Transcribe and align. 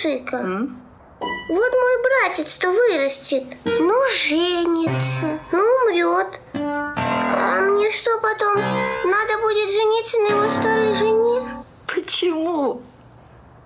Слушай-ка, 0.00 0.36
М? 0.36 0.80
вот 1.20 1.72
мой 1.72 2.02
братец-то 2.02 2.70
вырастет. 2.70 3.44
Ну, 3.64 3.94
женится. 4.14 5.38
Ну, 5.52 5.58
умрет. 5.58 6.40
А 6.54 7.60
мне 7.60 7.90
что 7.90 8.18
потом? 8.20 8.56
Надо 8.56 9.38
будет 9.42 9.68
жениться 9.70 10.18
на 10.20 10.26
его 10.28 10.52
старой 10.58 10.94
жене? 10.94 11.64
Почему? 11.86 12.80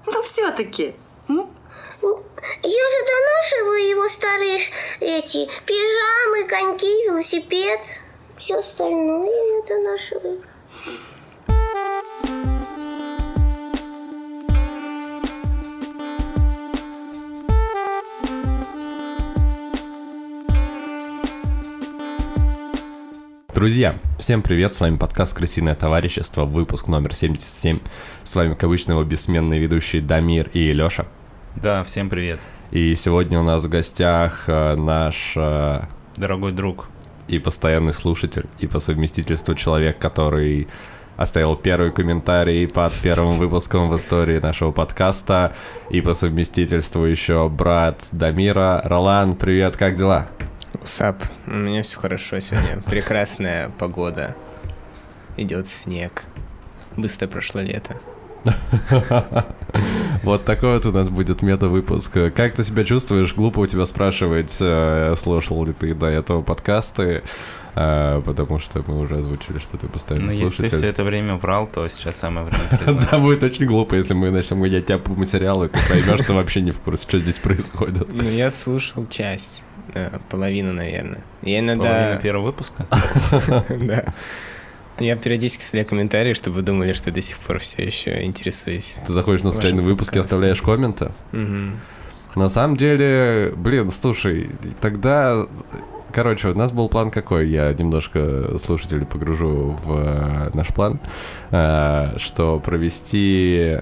Ну, 0.07 0.23
все-таки. 0.25 0.97
Я 1.29 2.91
же 2.91 3.07
донашиваю 3.07 3.89
его 3.89 4.09
старые 4.09 4.59
ш- 4.59 4.73
эти 5.01 5.49
пижамы, 5.65 6.49
коньки, 6.49 7.05
велосипед. 7.07 7.81
Все 8.39 8.57
остальное 8.59 9.31
я 9.31 9.63
донашиваю. 9.69 10.43
Друзья, 23.65 23.95
всем 24.19 24.43
привет, 24.43 24.75
с 24.75 24.81
вами 24.81 24.99
подкаст 24.99 25.35
«Крысиное 25.35 25.75
товарищество», 25.75 26.45
выпуск 26.45 26.87
номер 26.87 27.15
77. 27.15 27.79
С 28.23 28.35
вами, 28.35 28.53
как 28.53 28.65
обычно, 28.65 28.93
его 28.93 29.05
бессменные 29.05 29.59
ведущие 29.59 30.03
Дамир 30.03 30.51
и 30.53 30.71
Лёша. 30.75 31.07
Да, 31.57 31.83
всем 31.83 32.11
привет, 32.11 32.41
И 32.73 32.95
сегодня 32.95 33.41
у 33.41 33.43
нас 33.43 33.65
в 33.65 33.71
гостях 33.71 34.45
э, 34.49 34.75
наш 34.75 35.33
э, 35.37 35.81
дорогой 36.15 36.53
друг. 36.53 36.89
и 37.27 37.39
постоянный 37.39 37.95
слушатель, 37.95 38.45
и 38.59 38.67
по 38.67 38.81
совместительству 38.81 39.55
человек, 39.55 39.99
который 39.99 40.69
оставил 41.17 41.57
первый 41.57 41.91
комментарий 41.91 42.69
под 42.69 42.93
первым 42.93 43.31
выпуском 43.39 43.89
в 43.89 43.97
истории 43.97 44.41
нашего 44.41 44.73
подкаста, 44.73 45.55
и 45.89 46.03
по 46.03 46.13
совместительству 46.13 47.05
еще 47.05 47.49
брат 47.49 48.09
Дамира. 48.13 48.83
Ролан, 48.85 49.37
привет, 49.37 49.79
как 49.79 49.95
дела? 49.95 50.29
Сап, 50.85 51.25
у 51.47 51.53
меня 51.53 51.83
все 51.83 51.99
хорошо 51.99 52.39
сегодня. 52.41 52.83
Прекрасная 52.87 53.71
погода. 53.79 54.37
Идет 55.37 55.67
снег. 55.67 56.25
Быстро 56.97 57.27
прошло 57.27 57.61
лето. 57.61 57.97
Вот 60.23 60.45
такой 60.45 60.75
вот 60.75 60.87
у 60.87 60.93
нас 60.93 61.11
будет 61.11 61.43
мета-выпуск. 61.43 62.13
Как 62.35 62.55
ты 62.55 62.65
себя 62.65 62.85
чувствуешь? 62.85 63.35
Глупо 63.35 63.61
у 63.61 63.67
тебя 63.67 63.85
спрашивать, 63.85 64.57
э, 64.59 65.15
слушал 65.19 65.63
ли 65.67 65.73
ты 65.75 65.93
до 65.93 66.07
этого 66.07 66.41
подкасты, 66.41 67.23
э, 67.75 68.23
потому 68.25 68.59
что 68.59 68.83
мы 68.87 69.01
уже 69.01 69.19
озвучили, 69.19 69.59
что 69.59 69.77
ты 69.77 69.87
постоянно 69.87 70.27
Но 70.27 70.33
Ну, 70.33 70.39
если 70.39 70.69
ты 70.69 70.75
все 70.75 70.87
это 70.87 71.05
время 71.05 71.35
врал, 71.35 71.67
то 71.67 71.87
сейчас 71.89 72.17
самое 72.17 72.47
время 72.47 73.07
Да, 73.11 73.19
будет 73.19 73.43
очень 73.43 73.67
глупо, 73.67 73.97
если 73.97 74.15
мы 74.15 74.31
начнем 74.31 74.63
гонять 74.63 74.87
тебя 74.87 74.99
по 74.99 75.13
материалу, 75.13 75.67
и 75.67 75.69
ты 75.69 75.79
поймешь, 75.91 76.21
что 76.21 76.33
вообще 76.33 76.63
не 76.63 76.71
в 76.71 76.81
курсе, 76.81 77.03
что 77.03 77.19
здесь 77.19 77.39
происходит. 77.39 78.11
Ну, 78.11 78.23
я 78.23 78.51
слушал 78.51 79.05
часть. 79.07 79.63
Половину, 80.29 80.73
наверное. 80.73 81.25
Я 81.43 81.61
Половина 81.61 81.71
иногда... 81.73 82.17
первого 82.17 82.47
выпуска. 82.47 82.87
Да. 83.69 84.05
Я 85.01 85.17
периодически 85.17 85.63
оставляю 85.63 85.89
комментарии, 85.89 86.35
чтобы 86.35 86.57
вы 86.57 86.63
думали, 86.63 86.93
что 86.93 87.11
до 87.11 87.21
сих 87.21 87.39
пор 87.39 87.59
все 87.59 87.85
еще 87.85 88.23
интересуюсь. 88.23 88.99
Ты 89.07 89.13
заходишь 89.13 89.43
на 89.43 89.51
случайный 89.51 89.83
выпуск 89.83 90.15
и 90.15 90.21
оставляешь 90.21 90.63
комменты. 90.63 91.11
На 91.33 92.49
самом 92.49 92.77
деле, 92.77 93.53
блин, 93.57 93.91
слушай, 93.91 94.51
тогда... 94.81 95.47
Короче, 96.13 96.49
у 96.49 96.55
нас 96.55 96.71
был 96.71 96.89
план 96.89 97.11
какой, 97.11 97.49
я 97.49 97.73
немножко 97.73 98.57
слушателей 98.59 99.05
погружу 99.05 99.77
в 99.85 99.99
э, 99.99 100.51
наш 100.55 100.69
план, 100.69 101.01
э, 101.51 102.17
что 102.19 102.61
провести, 102.61 103.81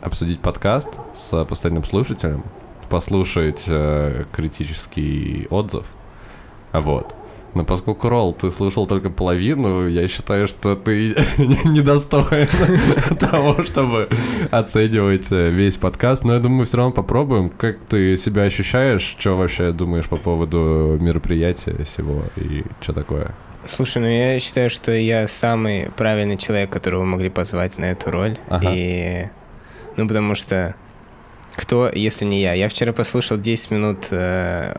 обсудить 0.00 0.40
подкаст 0.40 0.98
с 1.12 1.44
постоянным 1.44 1.84
слушателем, 1.84 2.42
послушать 2.88 3.64
э, 3.66 4.24
критический 4.32 5.46
отзыв, 5.50 5.84
вот. 6.72 7.14
Но 7.54 7.64
поскольку, 7.64 8.08
Ролл, 8.08 8.32
ты 8.32 8.50
слушал 8.50 8.86
только 8.86 9.10
половину, 9.10 9.86
я 9.88 10.08
считаю, 10.08 10.48
что 10.48 10.74
ты 10.74 11.10
недостоин 11.38 12.48
того, 13.18 13.62
чтобы 13.64 14.08
оценивать 14.50 15.30
э, 15.30 15.50
весь 15.50 15.76
подкаст. 15.76 16.24
Но 16.24 16.34
я 16.34 16.40
думаю, 16.40 16.66
все 16.66 16.78
равно 16.78 16.92
попробуем. 16.92 17.48
Как 17.48 17.78
ты 17.88 18.16
себя 18.16 18.42
ощущаешь? 18.42 19.16
Что 19.18 19.36
вообще 19.36 19.70
думаешь 19.70 20.08
по 20.08 20.16
поводу 20.16 20.98
мероприятия 21.00 21.84
всего 21.84 22.24
и 22.36 22.64
что 22.80 22.92
такое? 22.92 23.34
Слушай, 23.66 24.02
ну 24.02 24.08
я 24.08 24.38
считаю, 24.40 24.68
что 24.68 24.92
я 24.92 25.26
самый 25.28 25.90
правильный 25.96 26.36
человек, 26.36 26.70
которого 26.70 27.00
вы 27.00 27.06
могли 27.06 27.30
позвать 27.30 27.78
на 27.78 27.86
эту 27.86 28.10
роль. 28.10 28.36
Ага. 28.48 28.68
И... 28.74 29.26
Ну, 29.96 30.08
потому 30.08 30.34
что 30.34 30.74
кто, 31.56 31.90
если 31.92 32.24
не 32.24 32.40
я? 32.40 32.54
Я 32.54 32.68
вчера 32.68 32.92
послушал 32.92 33.38
10 33.38 33.70
минут 33.70 34.06
э, 34.10 34.76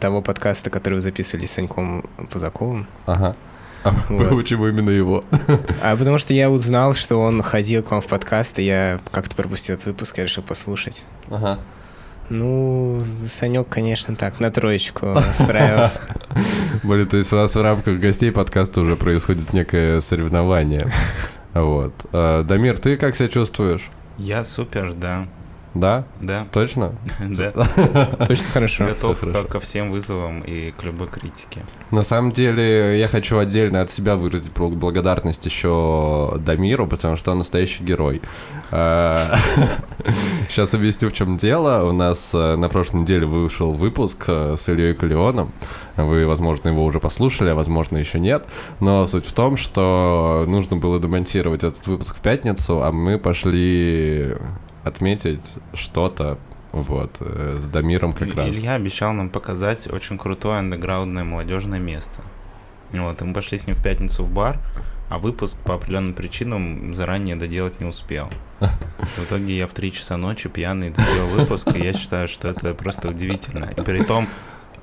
того 0.00 0.22
подкаста, 0.22 0.70
который 0.70 0.94
вы 0.94 1.00
записывали 1.00 1.46
с 1.46 1.52
Саньком 1.52 2.04
Пузаковым. 2.30 2.86
Ага. 3.06 3.36
А 3.84 3.94
Вот. 4.08 4.30
почему 4.36 4.68
именно 4.68 4.90
его? 4.90 5.24
А 5.82 5.96
потому 5.96 6.18
что 6.18 6.34
я 6.34 6.50
узнал, 6.50 6.94
что 6.94 7.20
он 7.20 7.42
ходил 7.42 7.82
к 7.82 7.90
вам 7.90 8.00
в 8.00 8.06
подкаст, 8.06 8.58
и 8.58 8.64
я 8.64 9.00
как-то 9.10 9.34
пропустил 9.36 9.74
этот 9.74 9.86
выпуск, 9.86 10.18
я 10.18 10.24
решил 10.24 10.42
послушать. 10.42 11.04
Ага. 11.30 11.58
Ну, 12.28 13.02
Санек, 13.26 13.68
конечно, 13.68 14.16
так, 14.16 14.40
на 14.40 14.50
троечку 14.50 15.16
справился. 15.32 16.00
Блин, 16.82 17.06
то 17.06 17.16
есть 17.16 17.32
у 17.32 17.36
нас 17.36 17.54
в 17.54 17.60
рамках 17.60 17.98
гостей 17.98 18.32
подкаста 18.32 18.80
уже 18.80 18.96
происходит 18.96 19.52
некое 19.52 20.00
соревнование. 20.00 20.86
Вот. 21.54 21.92
Э, 22.14 22.42
Дамир, 22.48 22.78
ты 22.78 22.96
как 22.96 23.14
себя 23.14 23.28
чувствуешь? 23.28 23.90
Я 24.16 24.42
супер, 24.42 24.94
да. 24.94 25.28
Да? 25.74 26.04
Да, 26.20 26.46
Точно? 26.52 26.92
да. 27.20 27.52
Точно 28.26 28.46
хорошо. 28.52 28.86
Готов 28.86 29.20
ко- 29.48 29.60
всем 29.60 29.90
вызовам 29.90 30.40
и 30.42 30.70
к 30.72 30.82
любой 30.82 31.08
критике. 31.08 31.62
На 31.90 32.02
самом 32.02 32.32
деле, 32.32 32.98
я 32.98 33.08
хочу 33.08 33.38
отдельно 33.38 33.80
от 33.80 33.90
себя 33.90 34.16
выразить 34.16 34.52
бл- 34.52 34.74
благодарность 34.74 35.46
еще 35.46 36.34
Дамиру, 36.44 36.86
потому 36.86 37.16
что 37.16 37.32
он 37.32 37.38
настоящий 37.38 37.84
герой. 37.84 38.20
Сейчас 40.48 40.74
объясню, 40.74 41.08
в 41.10 41.12
чем 41.12 41.36
дело. 41.36 41.88
У 41.88 41.92
нас 41.92 42.32
э, 42.34 42.56
на 42.56 42.68
прошлой 42.68 43.02
неделе 43.02 43.26
вышел 43.26 43.72
выпуск 43.72 44.24
э, 44.28 44.54
с 44.56 44.68
Ильей 44.68 44.94
Калионом. 44.94 45.52
Вы, 45.96 46.26
возможно, 46.26 46.68
его 46.70 46.84
уже 46.84 47.00
послушали, 47.00 47.50
а 47.50 47.54
возможно, 47.54 47.98
еще 47.98 48.18
нет. 48.18 48.46
Но 48.80 49.06
суть 49.06 49.26
в 49.26 49.32
том, 49.32 49.56
что 49.56 50.44
нужно 50.48 50.76
было 50.76 50.98
демонтировать 51.00 51.64
этот 51.64 51.86
выпуск 51.86 52.16
в 52.16 52.20
пятницу, 52.20 52.82
а 52.82 52.92
мы 52.92 53.18
пошли 53.18 54.34
отметить 54.84 55.58
что-то 55.74 56.38
вот, 56.72 57.18
э, 57.20 57.56
с 57.58 57.68
Дамиром 57.68 58.12
как 58.12 58.28
И- 58.28 58.32
раз. 58.32 58.48
Илья 58.48 58.74
обещал 58.74 59.12
нам 59.12 59.28
показать 59.30 59.86
очень 59.92 60.18
крутое 60.18 60.58
андеграундное 60.58 61.24
молодежное 61.24 61.78
место. 61.78 62.22
Вот, 62.92 63.20
и 63.20 63.24
мы 63.24 63.32
пошли 63.34 63.58
с 63.58 63.66
ним 63.66 63.76
в 63.76 63.82
пятницу 63.82 64.24
в 64.24 64.30
бар, 64.30 64.58
а 65.08 65.18
выпуск 65.18 65.58
по 65.60 65.74
определенным 65.74 66.14
причинам 66.14 66.94
заранее 66.94 67.36
доделать 67.36 67.80
не 67.80 67.86
успел. 67.86 68.30
В 68.60 69.24
итоге 69.24 69.56
я 69.58 69.66
в 69.66 69.72
3 69.72 69.92
часа 69.92 70.16
ночи 70.16 70.48
пьяный 70.48 70.90
доделал 70.90 71.28
выпуск, 71.28 71.68
и 71.74 71.82
я 71.82 71.92
считаю, 71.92 72.28
что 72.28 72.48
это 72.48 72.74
просто 72.74 73.08
удивительно. 73.08 73.70
И 73.76 73.80
при 73.80 74.02
том, 74.04 74.26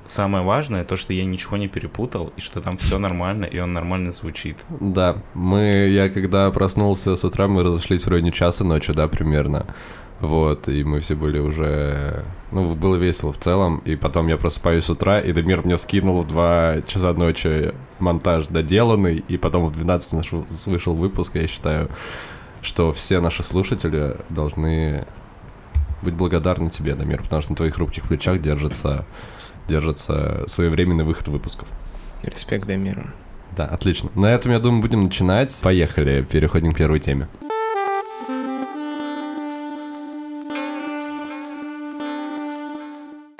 самое 0.06 0.44
важное, 0.44 0.84
то, 0.84 0.96
что 0.96 1.12
я 1.12 1.24
ничего 1.24 1.56
не 1.56 1.68
перепутал, 1.68 2.32
и 2.36 2.40
что 2.40 2.60
там 2.60 2.76
все 2.76 2.98
нормально, 2.98 3.44
и 3.44 3.58
он 3.58 3.72
нормально 3.72 4.10
звучит. 4.10 4.64
Да, 4.80 5.22
мы, 5.34 5.88
я 5.88 6.08
когда 6.08 6.50
проснулся 6.50 7.16
с 7.16 7.24
утра, 7.24 7.46
мы 7.48 7.62
разошлись 7.62 8.04
в 8.04 8.08
районе 8.08 8.32
часа 8.32 8.64
ночи, 8.64 8.92
да, 8.92 9.08
примерно. 9.08 9.66
Вот, 10.20 10.68
и 10.68 10.84
мы 10.84 11.00
все 11.00 11.14
были 11.14 11.38
уже... 11.38 12.24
Ну, 12.52 12.74
было 12.74 12.96
весело 12.96 13.32
в 13.32 13.38
целом, 13.38 13.78
и 13.86 13.96
потом 13.96 14.26
я 14.26 14.36
просыпаюсь 14.36 14.84
с 14.84 14.90
утра, 14.90 15.18
и 15.18 15.32
Дамир 15.32 15.64
мне 15.64 15.78
скинул 15.78 16.22
в 16.22 16.26
2 16.28 16.82
часа 16.86 17.14
ночи 17.14 17.72
монтаж 18.00 18.48
доделанный, 18.48 19.24
и 19.28 19.38
потом 19.38 19.64
в 19.64 19.72
12 19.72 20.12
наш 20.12 20.32
вы- 20.32 20.44
вышел 20.66 20.94
выпуск, 20.94 21.36
я 21.36 21.46
считаю, 21.46 21.88
что 22.60 22.92
все 22.92 23.20
наши 23.20 23.42
слушатели 23.42 24.16
должны 24.28 25.06
быть 26.02 26.14
благодарны 26.14 26.68
тебе, 26.68 26.94
Дамир, 26.94 27.22
потому 27.22 27.40
что 27.40 27.52
на 27.52 27.56
твоих 27.56 27.76
хрупких 27.76 28.04
плечах 28.08 28.42
держится, 28.42 29.06
держится 29.68 30.44
своевременный 30.46 31.04
выход 31.04 31.28
выпусков. 31.28 31.68
Респект 32.22 32.66
Дамиру. 32.66 33.10
Да, 33.56 33.66
отлично. 33.66 34.10
На 34.14 34.32
этом, 34.32 34.52
я 34.52 34.58
думаю, 34.58 34.82
будем 34.82 35.04
начинать. 35.04 35.58
Поехали, 35.62 36.22
переходим 36.22 36.72
к 36.72 36.76
первой 36.76 37.00
теме. 37.00 37.28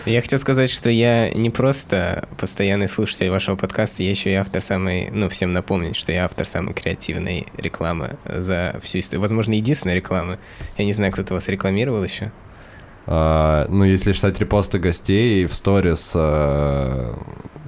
Я 0.06 0.22
хотел 0.22 0.38
сказать, 0.38 0.70
что 0.70 0.88
я 0.88 1.28
не 1.30 1.50
просто 1.50 2.26
постоянный 2.38 2.88
слушатель 2.88 3.30
вашего 3.30 3.54
подкаста, 3.54 4.02
я 4.02 4.10
еще 4.10 4.30
и 4.30 4.34
автор 4.34 4.62
самой, 4.62 5.10
ну, 5.12 5.28
всем 5.28 5.52
напомнить, 5.52 5.94
что 5.94 6.10
я 6.10 6.24
автор 6.24 6.46
самой 6.46 6.72
креативной 6.72 7.46
рекламы 7.56 8.16
за 8.24 8.80
всю 8.82 9.00
историю. 9.00 9.20
Возможно, 9.20 9.52
единственная 9.52 9.94
реклама. 9.94 10.38
Я 10.78 10.86
не 10.86 10.94
знаю, 10.94 11.12
кто-то 11.12 11.34
вас 11.34 11.48
рекламировал 11.48 12.02
еще. 12.02 12.32
А, 13.12 13.66
ну, 13.68 13.82
если 13.82 14.12
считать 14.12 14.38
репосты 14.38 14.78
гостей 14.78 15.44
в 15.46 15.52
сторис 15.52 16.12
э, 16.14 17.14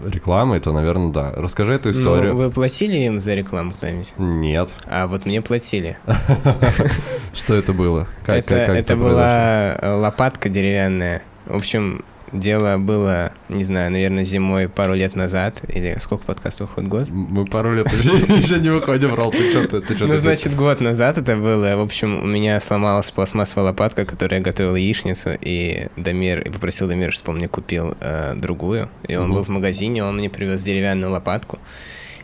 рекламой, 0.07 0.61
то, 0.61 0.73
наверное, 0.73 1.11
да. 1.11 1.33
Расскажи 1.35 1.75
эту 1.75 1.91
историю. 1.91 2.35
Ну, 2.35 2.45
вы 2.45 2.51
платили 2.53 2.97
им 2.99 3.19
за 3.19 3.35
рекламу 3.35 3.73
кто-нибудь? 3.73 4.15
Нет. 4.19 4.73
А 4.87 5.09
вот 5.09 5.27
мне 5.27 5.43
платили. 5.43 5.99
Что 7.35 7.57
это 7.57 7.73
было? 7.73 8.07
Это 8.25 8.97
была 8.97 9.77
лопатка 9.83 10.49
деревянная. 10.49 11.25
В 11.47 11.57
общем, 11.57 12.05
дело 12.33 12.79
было, 12.79 13.33
не 13.49 13.65
знаю, 13.65 13.93
наверное, 13.93 14.25
зимой 14.25 14.69
пару 14.69 14.95
лет 14.95 15.15
назад. 15.15 15.61
Или 15.69 15.97
сколько 15.99 16.25
подкаст 16.25 16.61
выходит? 16.61 16.89
Год? 16.89 17.09
Мы 17.11 17.45
пару 17.47 17.75
лет 17.75 17.93
еще, 17.93 18.59
не 18.59 18.71
выходим, 18.71 19.15
Рол, 19.15 19.31
ты 19.31 19.51
что 19.51 19.81
ты, 19.81 20.07
Ну, 20.07 20.17
значит, 20.17 20.57
год 20.57 20.81
назад 20.81 21.19
это 21.19 21.37
было. 21.37 21.77
В 21.77 21.81
общем, 21.81 22.23
у 22.23 22.27
меня 22.27 22.59
сломалась 22.61 23.11
пластмассовая 23.11 23.71
лопатка, 23.71 24.05
которая 24.05 24.41
готовила 24.41 24.77
яичницу, 24.77 25.31
и 25.41 25.89
Дамир, 25.97 26.41
и 26.41 26.51
попросил 26.51 26.89
Дамира, 26.89 27.11
чтобы 27.11 27.33
он 27.33 27.39
мне 27.39 27.49
купил 27.49 27.95
э, 28.01 28.35
другую. 28.35 28.89
И 29.07 29.17
он 29.17 29.33
был 29.33 29.45
в 29.45 29.49
магазине, 29.49 30.05
он 30.05 30.17
мне 30.17 30.31
привез 30.31 30.63
деревянную 30.63 31.13
лопатку. 31.13 31.59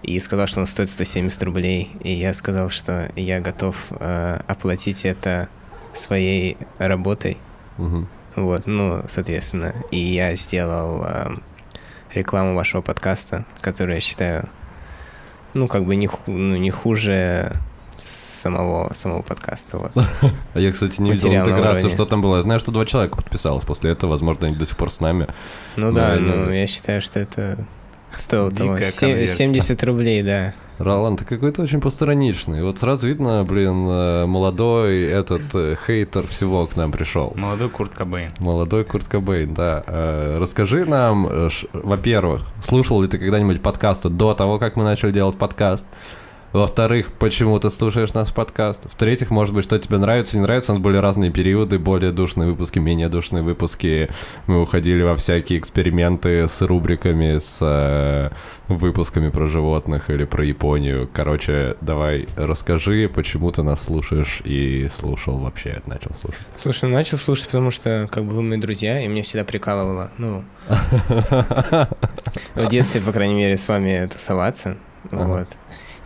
И 0.03 0.19
сказал, 0.21 0.47
что 0.47 0.61
она 0.61 0.67
стоит 0.67 0.89
170 0.91 1.43
рублей. 1.43 1.91
И 2.03 2.13
я 2.13 2.33
сказал, 2.33 2.71
что 2.71 3.11
я 3.17 3.41
готов 3.41 3.77
э, 3.91 4.39
оплатить 4.47 5.05
это 5.05 5.49
своей 5.93 6.57
работой. 6.79 7.39
Вот, 8.45 8.67
ну, 8.67 9.03
соответственно. 9.09 9.75
И 9.91 9.99
я 9.99 10.35
сделал 10.35 11.05
э, 11.05 11.31
рекламу 12.15 12.55
вашего 12.55 12.81
подкаста, 12.83 13.45
которую 13.61 13.95
я 13.97 14.01
считаю, 14.01 14.49
ну, 15.55 15.69
как 15.69 15.85
бы 15.85 15.97
не, 15.97 16.07
ху- 16.07 16.31
ну, 16.31 16.57
не 16.57 16.71
хуже 16.71 17.53
самого, 17.97 18.93
самого 18.95 19.23
подкаста. 19.23 19.79
Вот. 19.79 19.93
А 20.55 20.61
я, 20.61 20.73
кстати, 20.73 21.01
не 21.01 21.13
видел 21.13 21.35
интеграцию, 21.35 21.91
что 21.91 22.05
там 22.05 22.23
было. 22.23 22.37
Я 22.37 22.43
знаю, 22.43 22.61
что 22.61 22.73
два 22.73 22.87
человека 22.87 23.17
подписалось 23.17 23.65
после 23.65 23.91
этого. 23.91 24.11
Возможно, 24.11 24.47
они 24.47 24.57
до 24.57 24.67
сих 24.67 24.77
пор 24.77 24.91
с 24.91 25.01
нами. 25.01 25.27
Ну 25.77 25.93
Да, 25.93 26.17
ну 26.17 26.51
я 26.53 26.67
считаю, 26.67 27.01
что 27.01 27.21
это 27.21 27.67
стоило 28.15 28.51
того. 28.51 28.75
Дикая 28.77 28.91
Се- 28.91 29.01
конверсия. 29.07 29.37
70 29.37 29.85
рублей, 29.85 30.23
да. 30.23 30.55
Ролан, 30.79 31.17
ты 31.17 31.25
какой-то 31.25 31.63
очень 31.63 31.81
постраничный. 31.81 32.63
Вот 32.63 32.79
сразу 32.79 33.09
видно, 33.09 33.45
блин, 33.45 33.87
э, 33.89 34.27
молодой 34.27 35.03
этот 35.03 35.43
э, 35.55 35.75
хейтер 35.87 36.27
всего 36.29 36.67
к 36.67 36.77
нам 36.77 36.93
пришел. 36.93 37.33
Молодой 37.35 37.69
Курт 37.69 37.95
Кобейн. 37.95 38.31
Молодой 38.39 38.85
Курт 38.85 39.09
Кобейн, 39.09 39.55
да. 39.55 39.83
Э, 39.87 40.39
Расскажи 40.41 40.85
нам, 40.85 41.29
во-первых, 41.73 42.43
слушал 42.63 43.03
ли 43.03 43.09
ты 43.09 43.19
когда-нибудь 43.19 43.61
подкасты 43.61 44.09
до 44.09 44.35
того, 44.35 44.59
как 44.61 44.77
мы 44.77 44.85
начали 44.85 45.11
делать 45.11 45.37
подкаст? 45.37 45.85
Во-вторых, 46.53 47.13
почему 47.19 47.59
ты 47.59 47.69
слушаешь 47.69 48.15
наш 48.15 48.33
подкаст? 48.33 48.85
В-третьих, 48.91 49.31
может 49.31 49.55
быть, 49.55 49.65
что 49.65 49.79
тебе 49.79 49.99
нравится, 49.99 50.39
не 50.39 50.43
нравится. 50.43 50.73
У 50.73 50.77
нас 50.77 50.83
были 50.83 50.97
разные 50.97 51.31
периоды, 51.31 51.79
более 51.79 52.11
душные 52.11 52.49
выпуски, 52.49 52.79
менее 52.79 53.11
душные 53.11 53.43
выпуски. 53.43 54.09
Мы 54.47 54.63
уходили 54.63 55.03
во 55.03 55.15
всякие 55.15 55.59
эксперименты 55.59 56.49
с 56.49 56.63
рубриками, 56.63 57.37
с 57.37 57.59
э, 57.61 58.31
выпусками 58.67 59.29
про 59.29 59.47
животных 59.47 60.09
или 60.09 60.25
про 60.25 60.43
Японию. 60.43 61.07
Короче, 61.13 61.77
давай 61.83 62.27
расскажи, 62.35 63.11
почему 63.15 63.51
ты 63.51 63.63
нас 63.63 63.83
слушаешь 63.83 64.41
и 64.43 64.89
слушал 64.89 65.37
вообще, 65.37 65.83
начал 65.85 66.13
слушать. 66.19 66.41
Слушай, 66.57 66.89
ну, 66.89 66.95
начал 66.95 67.19
слушать, 67.19 67.49
потому 67.49 67.71
что 67.71 68.09
как 68.11 68.25
бы 68.25 68.35
вы 68.35 68.41
мои 68.41 68.59
друзья, 68.59 69.05
и 69.05 69.09
мне 69.09 69.21
всегда 69.21 69.45
прикалывало, 69.45 70.13
ну, 70.17 70.45
в 72.55 72.69
детстве, 72.71 73.03
по 73.03 73.13
крайней 73.13 73.35
мере, 73.35 73.59
с 73.59 73.69
вами 73.69 74.09
тусоваться, 74.11 74.79
вот. 75.11 75.49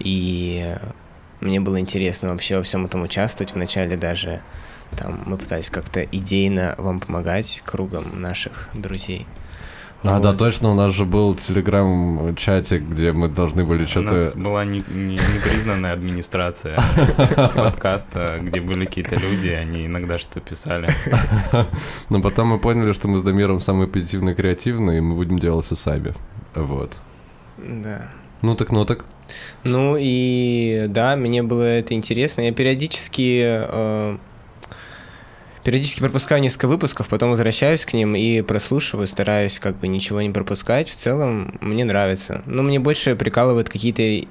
И 0.03 0.77
мне 1.41 1.61
было 1.61 1.79
интересно 1.81 2.31
вообще 2.31 2.57
во 2.57 2.63
всем 2.63 2.85
этом 2.87 3.03
участвовать. 3.03 3.55
Вначале 3.55 3.97
даже 3.97 4.41
там 4.97 5.23
мы 5.27 5.37
пытались 5.39 5.71
как-то 5.71 6.03
идейно 6.03 6.75
вам 6.79 7.01
помогать 7.01 7.63
кругом 7.65 8.21
наших 8.21 8.69
друзей. 8.75 9.27
А, 10.05 10.19
да, 10.19 10.31
Вот. 10.31 10.39
точно, 10.39 10.71
у 10.71 10.75
нас 10.75 10.93
же 10.93 11.05
был 11.05 11.33
телеграм-чатик, 11.37 12.83
где 12.83 13.13
мы 13.13 13.29
должны 13.29 13.65
были 13.65 13.85
У 13.85 13.87
что-то... 13.87 14.13
нас 14.13 14.35
была 14.35 14.65
не- 14.65 14.83
не- 14.89 15.15
непризнанная 15.15 15.93
администрация 15.93 16.77
подкаста, 17.55 18.39
где 18.41 18.61
были 18.61 18.85
какие-то 18.87 19.15
люди, 19.15 19.51
они 19.51 19.87
иногда 19.87 20.19
что-то 20.19 20.41
писали. 20.41 20.91
Но 22.11 22.21
потом 22.21 22.49
мы 22.49 22.59
поняли, 22.59 22.93
что 22.93 23.07
мы 23.07 23.21
с 23.21 23.23
Дамиром 23.23 23.61
самые 23.61 23.87
позитивные 23.87 24.35
и 24.35 24.37
креативные, 24.37 24.99
и 24.99 25.01
мы 25.01 25.15
будем 25.15 25.39
делать 25.39 25.67
все 25.67 25.77
сами. 25.77 26.15
Вот. 26.57 26.97
Да. 27.59 28.11
Ну 28.43 28.57
так, 28.57 28.73
ну 28.73 28.85
так. 28.85 29.05
Ну 29.65 29.97
и 29.99 30.87
да, 30.89 31.17
мне 31.17 31.43
было 31.43 31.63
это 31.63 31.95
интересно. 31.95 32.43
Я 32.43 32.53
периодически 32.53 33.43
э, 33.45 34.17
периодически 35.65 36.01
пропускаю 36.01 36.41
несколько 36.43 36.67
выпусков, 36.67 37.09
потом 37.09 37.31
возвращаюсь 37.31 37.85
к 37.85 37.93
ним 37.93 38.17
и 38.17 38.43
прослушиваю, 38.43 39.07
стараюсь 39.07 39.59
как 39.59 39.77
бы 39.77 39.89
ничего 39.89 40.21
не 40.23 40.31
пропускать. 40.31 40.89
В 40.89 40.97
целом 40.97 41.57
мне 41.61 41.85
нравится. 41.85 42.43
Но 42.47 42.63
мне 42.63 42.81
больше 42.81 43.15
прикалывают 43.15 43.69
какие-то 43.69 44.27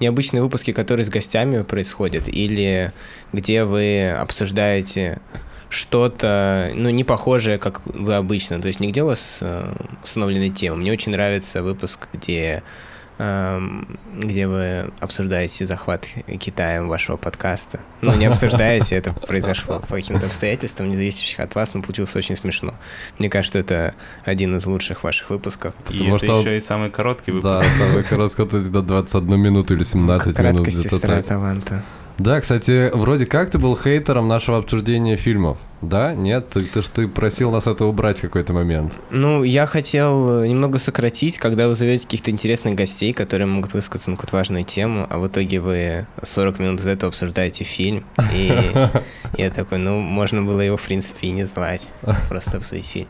необычные 0.00 0.42
выпуски, 0.42 0.72
которые 0.72 1.04
с 1.04 1.08
гостями 1.08 1.62
происходят, 1.62 2.28
или 2.28 2.92
где 3.32 3.64
вы 3.64 4.10
обсуждаете 4.10 5.20
что-то, 5.68 6.70
ну, 6.74 6.90
не 6.90 7.02
похожее, 7.02 7.58
как 7.58 7.84
вы 7.86 8.14
обычно. 8.14 8.60
То 8.60 8.68
есть 8.68 8.78
нигде 8.78 9.02
у 9.02 9.06
вас 9.06 9.40
э, 9.42 9.72
установлены 10.04 10.50
темы. 10.50 10.76
Мне 10.76 10.92
очень 10.92 11.10
нравится 11.10 11.62
выпуск, 11.62 12.06
где 12.12 12.62
где 13.18 14.46
вы 14.46 14.90
обсуждаете 15.00 15.64
захват 15.66 16.06
Китаем 16.38 16.88
вашего 16.88 17.16
подкаста. 17.16 17.80
Ну, 18.02 18.14
не 18.14 18.26
обсуждаете, 18.26 18.96
это 18.96 19.12
произошло 19.12 19.80
по 19.80 19.94
каким-то 19.96 20.26
обстоятельствам, 20.26 20.90
независящих 20.90 21.40
от 21.40 21.54
вас, 21.54 21.72
но 21.74 21.82
получилось 21.82 22.14
очень 22.14 22.36
смешно. 22.36 22.74
Мне 23.18 23.30
кажется, 23.30 23.58
это 23.58 23.94
один 24.24 24.56
из 24.56 24.66
лучших 24.66 25.02
ваших 25.02 25.30
выпусков. 25.30 25.72
И 25.88 25.98
Потому 25.98 26.16
это 26.16 26.26
что- 26.26 26.40
еще 26.40 26.56
и 26.56 26.60
самый 26.60 26.90
короткий 26.90 27.32
Да, 27.40 27.56
выпуск. 27.56 27.66
самый 27.78 28.02
короткий 28.04 28.70
до 28.70 28.82
21 28.82 29.40
минуту 29.40 29.74
или 29.74 29.82
17 29.82 30.38
минут. 30.38 30.52
Краткость 30.56 30.82
сестра 30.90 31.16
так. 31.16 31.26
таланта. 31.26 31.82
Да, 32.18 32.40
кстати, 32.40 32.90
вроде 32.94 33.26
как 33.26 33.50
ты 33.50 33.58
был 33.58 33.76
хейтером 33.76 34.26
нашего 34.26 34.58
обсуждения 34.58 35.16
фильмов. 35.16 35.58
Да? 35.82 36.14
Нет? 36.14 36.48
Ты, 36.48 36.62
ты 36.62 36.82
ж 36.82 36.88
ты 36.88 37.08
просил 37.08 37.50
нас 37.50 37.66
это 37.66 37.84
убрать 37.84 38.18
в 38.18 38.22
какой-то 38.22 38.54
момент. 38.54 38.96
Ну, 39.10 39.42
я 39.42 39.66
хотел 39.66 40.42
э, 40.42 40.48
немного 40.48 40.78
сократить, 40.78 41.36
когда 41.36 41.68
вы 41.68 41.74
зовете 41.74 42.04
каких-то 42.04 42.30
интересных 42.30 42.74
гостей, 42.74 43.12
которые 43.12 43.46
могут 43.46 43.74
высказаться 43.74 44.10
на 44.10 44.16
какую-то 44.16 44.36
важную 44.36 44.64
тему, 44.64 45.06
а 45.10 45.18
в 45.18 45.26
итоге 45.26 45.60
вы 45.60 46.06
40 46.22 46.58
минут 46.58 46.80
из 46.80 46.86
этого 46.86 47.10
обсуждаете 47.10 47.64
фильм. 47.64 48.06
И 48.32 48.50
я 49.36 49.50
такой, 49.50 49.78
ну, 49.78 50.00
можно 50.00 50.42
было 50.42 50.60
его, 50.62 50.78
в 50.78 50.82
принципе, 50.82 51.28
и 51.28 51.32
не 51.32 51.44
звать, 51.44 51.90
просто 52.28 52.56
обсудить 52.56 52.86
фильм. 52.86 53.08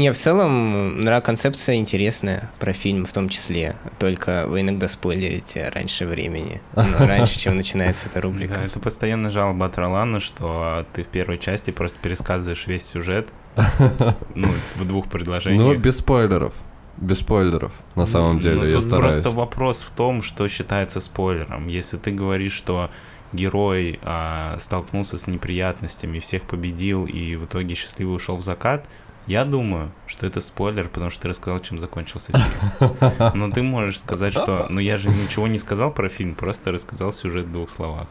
Не, 0.00 0.12
в 0.12 0.16
целом, 0.16 1.00
нра- 1.00 1.20
концепция 1.20 1.76
интересная 1.76 2.50
про 2.58 2.72
фильм 2.72 3.04
в 3.04 3.12
том 3.12 3.28
числе, 3.28 3.76
только 3.98 4.44
вы 4.46 4.62
иногда 4.62 4.88
спойлерите 4.88 5.68
раньше 5.74 6.06
времени, 6.06 6.62
ну, 6.74 6.84
раньше, 7.06 7.38
чем 7.38 7.56
начинается 7.56 8.06
эта 8.06 8.14
Да, 8.14 8.20
рубрика. 8.22 8.54
это 8.54 8.80
постоянно 8.80 9.30
жалоба 9.30 9.66
от 9.66 9.76
Ролана, 9.76 10.18
что 10.20 10.86
ты 10.94 11.02
в 11.02 11.08
первой 11.08 11.36
части 11.38 11.70
просто 11.70 11.98
пересказываешь 12.00 12.66
весь 12.66 12.86
сюжет, 12.86 13.28
ну, 14.34 14.48
в 14.76 14.84
двух 14.86 15.04
Ну, 15.04 15.10
предложениях. 15.10 15.78
без 15.78 15.98
спойлеров. 15.98 16.54
Без 16.96 17.18
спойлеров, 17.18 17.72
на 17.94 18.06
самом 18.06 18.36
Ну, 18.36 18.42
деле, 18.42 18.70
я 18.70 18.76
тут 18.76 18.86
стараюсь. 18.88 19.16
просто 19.16 19.30
вопрос 19.36 19.82
в 19.82 19.90
том, 19.90 20.22
что 20.22 20.48
считается 20.48 21.00
спойлером. 21.00 21.68
Если 21.68 21.98
ты 21.98 22.10
говоришь, 22.10 22.52
что 22.52 22.90
герой 23.32 24.00
а, 24.02 24.56
столкнулся 24.58 25.18
с 25.18 25.26
неприятностями, 25.26 26.18
всех 26.20 26.42
победил 26.42 27.04
и 27.06 27.36
в 27.36 27.44
итоге 27.44 27.74
счастливо 27.74 28.12
ушел 28.12 28.36
в 28.36 28.40
закат, 28.40 28.86
я 29.30 29.44
думаю, 29.44 29.92
что 30.08 30.26
это 30.26 30.40
спойлер, 30.40 30.88
потому 30.88 31.08
что 31.08 31.22
ты 31.22 31.28
рассказал, 31.28 31.60
чем 31.60 31.78
закончился 31.78 32.32
фильм. 32.32 32.96
Но 33.34 33.50
ты 33.50 33.62
можешь 33.62 34.00
сказать, 34.00 34.32
что... 34.32 34.66
Ну 34.68 34.80
я 34.80 34.98
же 34.98 35.08
ничего 35.08 35.46
не 35.46 35.58
сказал 35.58 35.92
про 35.92 36.08
фильм, 36.08 36.34
просто 36.34 36.72
рассказал 36.72 37.12
сюжет 37.12 37.46
в 37.46 37.52
двух 37.52 37.70
словах. 37.70 38.08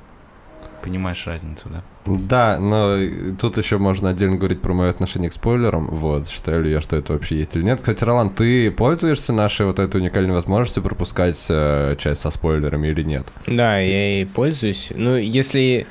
Понимаешь 0.82 1.28
разницу, 1.28 1.68
да? 1.68 1.84
Да, 2.06 2.58
но 2.58 2.98
тут 3.38 3.58
еще 3.58 3.78
можно 3.80 4.12
отдельно 4.12 4.38
говорить 4.38 4.62
про 4.62 4.74
мое 4.74 4.90
отношение 4.90 5.30
к 5.30 5.34
спойлерам. 5.34 5.88
Вот, 5.88 6.30
считаю 6.30 6.64
ли 6.64 6.72
я, 6.72 6.80
что 6.80 6.96
это 6.96 7.12
вообще 7.12 7.38
есть 7.38 7.54
или 7.58 7.64
нет. 7.64 7.80
Кстати, 7.80 8.02
Ролан, 8.06 8.30
ты 8.30 8.72
пользуешься 8.72 9.34
нашей 9.34 9.66
вот 9.66 9.78
этой 9.78 10.00
уникальной 10.00 10.34
возможностью 10.34 10.82
пропускать 10.82 11.46
э, 11.50 11.98
часть 12.00 12.22
со 12.22 12.30
спойлерами 12.30 12.88
или 12.88 13.04
нет? 13.04 13.28
Да, 13.46 13.78
я 13.78 14.22
и 14.22 14.26
пользуюсь. 14.26 14.94
Ну, 14.96 15.18
если 15.18 15.86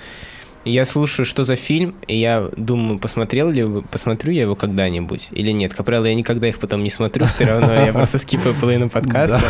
я 0.65 0.85
слушаю, 0.85 1.25
что 1.25 1.45
за 1.45 1.57
фильм, 1.57 1.95
и 2.07 2.19
я 2.19 2.49
думаю, 2.57 2.99
посмотрел 2.99 3.49
ли, 3.51 3.83
посмотрю 3.91 4.33
я 4.33 4.43
его 4.43 4.55
когда-нибудь 4.55 5.29
или 5.31 5.51
нет. 5.51 5.73
Как 5.75 5.87
правило, 5.87 6.07
я 6.07 6.15
никогда 6.15 6.49
их 6.49 6.59
потом 6.59 6.83
не 6.83 6.91
смотрю, 6.91 7.27
все 7.27 7.45
равно 7.45 7.73
я 7.73 7.93
просто 7.93 8.19
скипаю 8.19 8.55
половину 8.55 8.89
подкаста. 8.91 9.41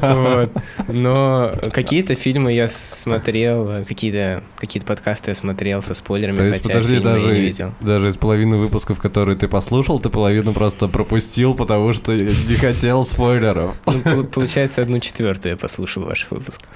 Вот. 0.00 0.52
Но 0.88 1.52
какие-то 1.72 2.14
фильмы 2.14 2.52
я 2.52 2.68
смотрел, 2.68 3.84
какие-то 3.86 4.42
какие 4.56 4.82
подкасты 4.82 5.30
я 5.30 5.34
смотрел 5.34 5.82
со 5.82 5.94
спойлерами, 5.94 6.36
То 6.36 6.42
есть, 6.44 6.62
хотя 6.62 6.74
подожди, 6.74 6.94
фильмы 6.96 7.10
я 7.10 7.16
не 7.16 7.22
даже, 7.26 7.40
видел. 7.40 7.74
даже 7.80 8.08
из 8.08 8.16
половины 8.16 8.56
выпусков, 8.56 9.00
которые 9.00 9.36
ты 9.36 9.48
послушал, 9.48 10.00
ты 10.00 10.08
половину 10.10 10.52
просто 10.54 10.88
пропустил, 10.88 11.54
потому 11.54 11.92
что 11.94 12.12
не 12.14 12.56
хотел 12.56 13.04
спойлеров. 13.04 13.76
Ну, 13.86 14.00
пол- 14.00 14.24
получается, 14.24 14.82
одну 14.82 14.98
четвертую 15.00 15.52
я 15.52 15.56
послушал 15.56 16.04
ваших 16.04 16.30
выпусков. 16.30 16.68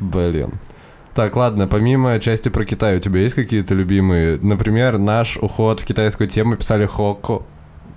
Блин. 0.00 0.52
Так, 1.20 1.36
ладно, 1.36 1.66
помимо 1.66 2.18
части 2.18 2.48
про 2.48 2.64
Китай, 2.64 2.96
у 2.96 2.98
тебя 2.98 3.20
есть 3.20 3.34
какие-то 3.34 3.74
любимые? 3.74 4.38
Например, 4.40 4.96
наш 4.96 5.36
уход 5.36 5.80
в 5.80 5.84
китайскую 5.84 6.26
тему 6.26 6.56
писали 6.56 6.86
Хокко. 6.86 7.42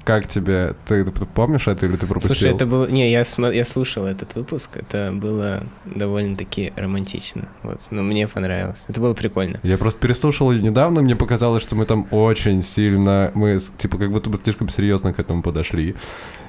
Как 0.03 0.27
тебе? 0.27 0.73
Ты, 0.85 1.05
ты 1.05 1.25
помнишь 1.27 1.69
это 1.69 1.85
или 1.85 1.95
ты 1.95 2.05
пропустил? 2.05 2.35
Слушай, 2.35 2.53
это 2.53 2.65
было... 2.65 2.85
Не, 2.87 3.09
я, 3.09 3.21
смо- 3.21 3.55
я 3.55 3.63
слушал 3.63 4.05
этот 4.05 4.35
выпуск, 4.35 4.75
это 4.75 5.13
было 5.13 5.63
довольно-таки 5.85 6.73
романтично. 6.75 7.47
Вот. 7.61 7.79
Но 7.91 8.03
мне 8.03 8.27
понравилось. 8.27 8.83
Это 8.89 8.99
было 8.99 9.13
прикольно. 9.13 9.57
Я 9.63 9.77
просто 9.77 10.01
переслушал 10.01 10.51
ее 10.51 10.61
недавно, 10.61 11.01
мне 11.01 11.15
показалось, 11.15 11.63
что 11.63 11.75
мы 11.75 11.85
там 11.85 12.05
очень 12.11 12.61
сильно, 12.61 13.31
мы 13.35 13.57
типа 13.77 13.97
как 13.97 14.11
будто 14.11 14.29
бы 14.29 14.37
слишком 14.43 14.67
серьезно 14.67 15.13
к 15.13 15.19
этому 15.19 15.41
подошли. 15.41 15.95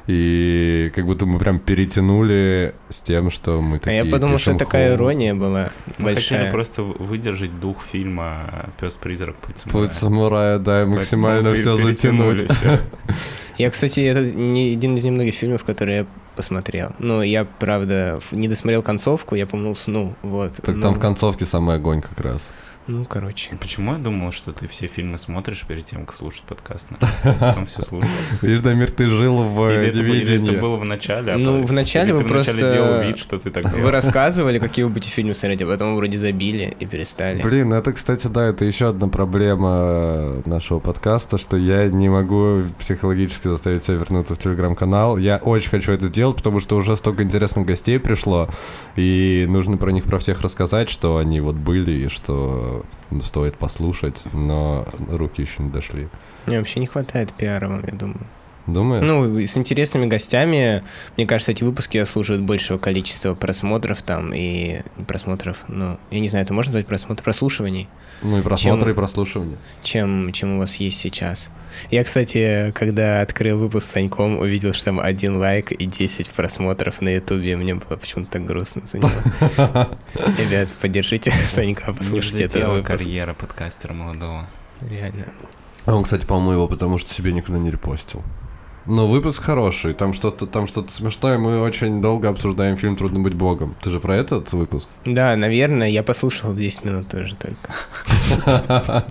И 0.07 0.93
как 0.95 1.07
будто 1.07 1.25
мы 1.25 1.39
прям 1.39 1.59
перетянули 1.59 2.75
с 2.91 3.01
тем, 3.01 3.31
что 3.31 3.63
мы 3.63 3.77
А 3.77 3.81
такие 3.81 4.05
я 4.05 4.11
подумал, 4.11 4.39
что 4.39 4.55
такая 4.55 4.89
хоу. 4.89 4.97
ирония 4.97 5.35
была 5.35 5.71
Мы 5.97 6.13
большая. 6.13 6.39
хотели 6.41 6.53
просто 6.53 6.83
выдержать 6.83 7.59
дух 7.59 7.83
фильма 7.83 8.67
«Пес-призрак. 8.79 9.37
Путь 9.37 9.59
самурая». 9.59 9.87
Путь 9.89 9.97
самурая, 9.97 10.59
да, 10.59 10.83
и 10.83 10.85
максимально 10.85 11.55
все 11.55 11.77
затянуть. 11.77 12.47
Я, 13.57 13.71
кстати, 13.71 14.01
это 14.01 14.21
не 14.23 14.73
один 14.73 14.95
из 14.95 15.05
немногих 15.05 15.35
фильмов, 15.35 15.63
которые 15.63 15.99
я 15.99 16.07
посмотрел. 16.35 16.91
Но 16.99 17.23
я, 17.23 17.45
правда, 17.45 18.19
не 18.33 18.49
досмотрел 18.49 18.83
концовку, 18.83 19.37
я, 19.37 19.47
по-моему, 19.47 19.71
уснул. 19.71 20.17
Вот. 20.23 20.55
Так 20.55 20.75
Ну, 20.75 20.83
там 20.83 20.95
в 20.95 20.99
концовке 20.99 21.47
самый 21.47 21.77
огонь 21.77 22.03
как 22.03 22.19
раз. 22.21 22.51
Ну, 22.87 23.07
короче. 23.09 23.51
Почему 23.59 23.93
я 23.95 23.99
думал, 23.99 24.31
что 24.31 24.53
ты 24.53 24.67
все 24.67 24.89
фильмы 24.89 25.17
смотришь 25.17 25.65
перед 25.67 25.87
тем, 25.87 26.05
как 26.05 26.15
слушать 26.15 26.43
подкаст? 26.43 26.89
Потом 27.41 27.65
все 27.65 27.81
слушаешь. 27.83 28.13
Видишь, 28.43 28.61
Дамир, 28.61 28.91
ты 28.91 29.09
жил 29.09 29.43
в 29.43 29.71
Или 29.71 29.87
э, 29.87 29.89
это, 29.89 29.99
было- 30.01 30.05
или 30.09 30.17
неведении. 30.19 30.51
это 30.53 30.61
было 30.61 30.77
в 30.77 30.85
начале? 30.85 31.33
а 31.33 31.39
Ну, 31.39 31.63
в 31.65 31.73
начале 31.73 32.13
вы 32.13 32.19
вначале 32.25 32.59
просто- 32.61 32.71
делал 32.71 33.01
вид, 33.03 33.19
что 33.19 33.39
ты 33.39 33.49
так 33.49 33.73
Вы 33.75 33.91
рассказывали, 33.91 34.59
какие 34.59 34.85
вы 34.85 34.91
будете 34.91 35.11
фильмы 35.11 35.33
смотреть, 35.33 35.63
а 35.63 35.67
потом 35.67 35.97
вроде 35.97 36.19
забили 36.19 36.77
и 36.79 36.85
перестали. 36.85 37.41
Блин, 37.41 37.73
это, 37.73 37.91
кстати, 37.95 38.27
да, 38.27 38.49
это 38.49 38.67
еще 38.67 38.89
одна 38.89 39.09
проблема 39.09 40.43
нашего 40.45 40.79
подкаста, 40.79 41.39
что 41.39 41.57
я 41.57 41.89
не 41.89 42.11
могу 42.11 42.65
психологически 42.79 43.49
заставить 43.49 43.83
себя 43.85 43.95
вернуться 43.97 44.35
в 44.35 44.39
телеграм-канал. 44.39 45.17
Я 45.17 45.39
очень 45.39 45.71
хочу 45.71 45.93
это 45.93 46.09
сделать, 46.09 46.37
потому 46.37 46.61
что 46.61 46.77
уже 46.77 46.99
столько 46.99 47.23
интересных 47.23 47.65
гостей 47.65 47.99
пришло, 47.99 48.47
и 48.95 49.47
нужно 49.49 49.79
про 49.79 49.91
них 49.91 50.05
про 50.05 50.19
всех 50.19 50.43
рассказать, 50.43 50.91
что 50.91 51.17
они 51.17 51.41
вот 51.41 51.55
были, 51.55 51.91
и 51.93 52.09
что 52.09 52.73
стоит 53.25 53.57
послушать, 53.57 54.23
но 54.33 54.87
руки 55.09 55.43
еще 55.43 55.63
не 55.63 55.71
дошли. 55.71 56.09
Мне 56.47 56.59
вообще 56.59 56.81
не 56.81 56.87
хватает 56.87 57.33
пиара 57.33 57.69
вам, 57.69 57.85
я 57.87 57.95
думаю. 57.95 58.27
Думаешь? 58.67 59.05
Ну, 59.07 59.39
с 59.41 59.57
интересными 59.59 60.07
гостями, 60.07 60.83
мне 61.17 61.27
кажется, 61.27 61.53
эти 61.53 61.63
выпуски 61.65 61.99
заслуживают 61.99 62.45
большего 62.45 62.79
количества 62.79 63.35
просмотров 63.35 64.03
там 64.03 64.33
и 64.35 64.81
просмотров, 65.07 65.59
ну, 65.69 65.99
я 66.11 66.21
не 66.21 66.29
знаю, 66.29 66.45
это 66.45 66.55
можно 66.55 66.71
назвать 66.71 66.87
просмотр, 66.87 67.23
прослушиваний, 67.23 67.89
Ну 68.23 68.39
и 68.39 68.43
просмотры, 68.43 68.81
чем- 68.87 68.91
и 68.91 68.95
прослушивания. 68.95 69.57
чем, 69.83 70.33
чем 70.33 70.55
у 70.55 70.59
вас 70.59 70.77
есть 70.77 70.99
сейчас. 70.99 71.51
Я, 71.91 72.05
кстати, 72.05 72.73
когда 72.75 73.21
открыл 73.21 73.59
выпуск 73.59 73.87
с 73.87 73.91
Саньком, 73.91 74.39
увидел, 74.39 74.73
что 74.73 74.87
там 74.87 75.01
один 75.01 75.37
лайк 75.39 75.73
и 75.73 75.85
10 75.87 76.31
просмотров 76.31 77.01
на 77.03 77.09
Ютубе, 77.11 77.53
и 77.53 77.57
мне 77.57 77.75
было 77.75 77.97
почему-то 77.97 78.31
так 78.33 78.45
грустно 78.45 78.83
за 78.87 78.99
него. 78.99 79.11
Ребят, 80.39 80.69
поддержите 80.81 81.31
Санька, 81.31 81.93
послушайте 81.93 82.47
взлетела 82.47 82.75
выпуск. 82.75 82.99
карьера 82.99 83.35
подкастера 83.35 83.93
молодого. 83.93 84.47
Реально. 84.89 85.27
А 85.87 85.95
он, 85.95 86.05
кстати, 86.05 86.25
по-моему, 86.27 86.53
его 86.53 86.69
потому 86.69 86.99
что 86.99 87.13
себе 87.13 87.33
никуда 87.33 87.59
не 87.59 87.71
репостил. 87.71 88.23
Но 88.87 89.07
выпуск 89.07 89.43
хороший, 89.43 89.95
там 89.95 90.13
что-то 90.13 90.47
там 90.47 90.67
что-то 90.67 90.93
смешное. 90.93 91.39
Мы 91.39 91.61
очень 91.61 92.03
долго 92.03 92.29
обсуждаем 92.29 92.77
фильм 92.77 92.97
Трудно 92.97 93.21
быть 93.21 93.35
богом. 93.35 93.75
Ты 93.83 93.91
же 93.91 94.01
про 94.01 94.17
этот 94.17 94.53
выпуск? 94.53 94.89
Да, 95.05 95.35
наверное, 95.37 95.89
я 95.89 96.03
послушал 96.03 96.55
10 96.55 96.85
минут 96.85 97.09
тоже 97.09 97.35
только. 97.37 97.73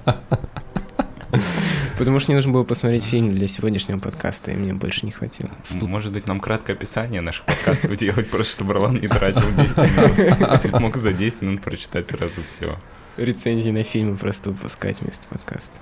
Потому 1.98 2.20
что 2.20 2.32
мне 2.32 2.38
нужно 2.38 2.51
было 2.51 2.63
посмотреть 2.63 3.03
фильм 3.03 3.32
для 3.32 3.48
сегодняшнего 3.48 3.98
подкаста, 4.00 4.51
и 4.51 4.56
мне 4.56 4.74
больше 4.74 5.06
не 5.06 5.12
хватило. 5.12 5.50
Может 5.82 6.12
быть, 6.12 6.27
нам 6.27 6.39
краткое 6.39 6.74
описание 6.74 7.22
наших 7.22 7.46
подкастов 7.46 7.96
делать, 7.98 8.30
просто 8.30 8.53
чтобы 8.53 8.74
Ролан 8.74 9.00
не 9.00 9.08
тратил 9.08 9.44
10 9.56 9.77
минут. 9.77 10.74
Мог 10.80 10.96
за 10.98 11.13
10 11.13 11.42
минут 11.42 11.62
прочитать 11.62 12.08
сразу 12.08 12.42
все. 12.48 12.77
Рецензии 13.18 13.70
на 13.72 13.84
фильмы 13.84 14.18
просто 14.18 14.50
выпускать 14.50 15.01
вместо 15.01 15.27
подкаста. 15.27 15.74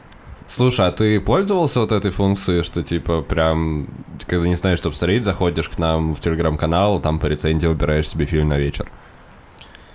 Слушай, 0.54 0.88
а 0.88 0.92
ты 0.92 1.20
пользовался 1.22 1.80
вот 1.80 1.92
этой 1.94 2.12
функцией, 2.12 2.64
что 2.64 2.84
типа 2.84 3.22
прям, 3.22 3.88
когда 4.28 4.48
не 4.48 4.56
знаешь, 4.56 4.80
что 4.80 4.90
посмотреть, 4.90 5.24
заходишь 5.24 5.70
к 5.70 5.78
нам 5.78 6.14
в 6.14 6.20
телеграм-канал, 6.20 7.00
там 7.00 7.20
по 7.20 7.28
рецензии 7.28 7.68
выбираешь 7.68 8.10
себе 8.10 8.26
фильм 8.26 8.50
на 8.50 8.58
вечер? 8.58 8.92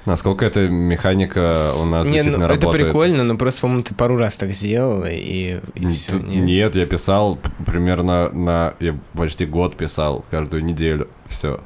Насколько 0.06 0.46
эта 0.46 0.68
механика 0.68 1.52
у 1.84 1.90
нас 1.90 2.06
не, 2.06 2.10
ну, 2.10 2.14
действительно 2.14 2.44
это 2.44 2.54
работает? 2.54 2.84
прикольно, 2.86 3.24
но 3.24 3.36
просто, 3.36 3.62
по-моему, 3.62 3.82
ты 3.82 3.94
пару 3.94 4.16
раз 4.16 4.36
так 4.36 4.50
сделал, 4.52 5.04
и, 5.04 5.58
и 5.74 5.86
все. 5.88 6.12
т- 6.12 6.24
Нет, 6.24 6.76
я 6.76 6.86
писал 6.86 7.38
примерно 7.66 8.30
на... 8.30 8.74
Я 8.78 8.96
почти 9.14 9.46
год 9.46 9.76
писал, 9.76 10.24
каждую 10.30 10.64
неделю. 10.64 11.08
Все. 11.26 11.60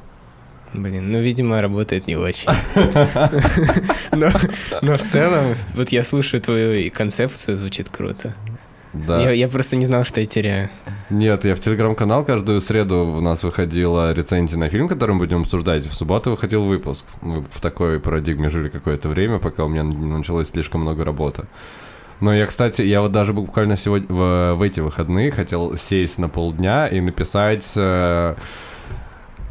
Блин, 0.73 1.11
ну, 1.11 1.19
видимо, 1.19 1.61
работает 1.61 2.07
не 2.07 2.15
очень. 2.15 2.49
Но, 4.81 4.97
в 4.97 5.01
целом, 5.01 5.55
вот 5.75 5.89
я 5.89 6.03
слушаю 6.03 6.41
твою 6.41 6.91
концепцию, 6.91 7.57
звучит 7.57 7.89
круто. 7.89 8.33
Да. 8.93 9.21
Я, 9.21 9.31
я 9.31 9.47
просто 9.47 9.77
не 9.77 9.85
знал, 9.85 10.03
что 10.03 10.19
я 10.19 10.25
теряю. 10.25 10.69
Нет, 11.09 11.45
я 11.45 11.55
в 11.55 11.59
телеграм-канал 11.59 12.25
каждую 12.25 12.59
среду 12.59 13.05
у 13.17 13.21
нас 13.21 13.43
выходила 13.43 14.11
рецензия 14.11 14.59
на 14.59 14.69
фильм, 14.69 14.87
который 14.87 15.11
мы 15.13 15.19
будем 15.19 15.41
обсуждать. 15.41 15.85
В 15.85 15.93
субботу 15.95 16.31
выходил 16.31 16.65
выпуск. 16.65 17.05
Мы 17.21 17.45
в 17.49 17.61
такой 17.61 17.99
парадигме 17.99 18.49
жили 18.49 18.69
какое-то 18.69 19.07
время, 19.07 19.39
пока 19.39 19.63
у 19.63 19.69
меня 19.69 19.83
началось 19.83 20.49
слишком 20.49 20.81
много 20.81 21.05
работы. 21.05 21.45
Но 22.19 22.33
я, 22.33 22.45
кстати, 22.45 22.81
я 22.83 23.01
вот 23.01 23.11
даже 23.11 23.33
буквально 23.33 23.77
сегодня 23.77 24.07
в, 24.07 24.55
в 24.55 24.61
эти 24.61 24.79
выходные 24.79 25.31
хотел 25.31 25.75
сесть 25.77 26.17
на 26.19 26.29
полдня 26.29 26.87
и 26.87 27.01
написать... 27.01 27.73
э, 27.75 28.35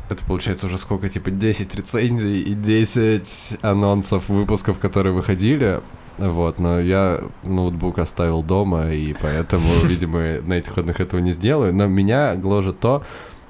это 0.09 0.25
получается 0.25 0.67
уже 0.67 0.77
сколько, 0.77 1.09
типа 1.09 1.31
10 1.31 1.75
рецензий 1.75 2.43
и 2.43 2.55
10 2.55 3.59
анонсов 3.63 4.29
выпусков, 4.29 4.79
которые 4.79 5.13
выходили. 5.13 5.81
Вот, 6.21 6.59
но 6.59 6.79
я 6.81 7.21
ноутбук 7.43 7.99
оставил 7.99 8.43
дома, 8.43 8.93
и 8.93 9.15
поэтому, 9.15 9.67
видимо, 9.85 10.41
на 10.43 10.55
этих 10.55 10.71
выходных 10.71 11.00
этого 11.00 11.21
не 11.21 11.33
сделаю. 11.33 11.75
Но 11.75 11.87
меня 11.87 12.37
гложет 12.37 12.79
то, 12.81 13.03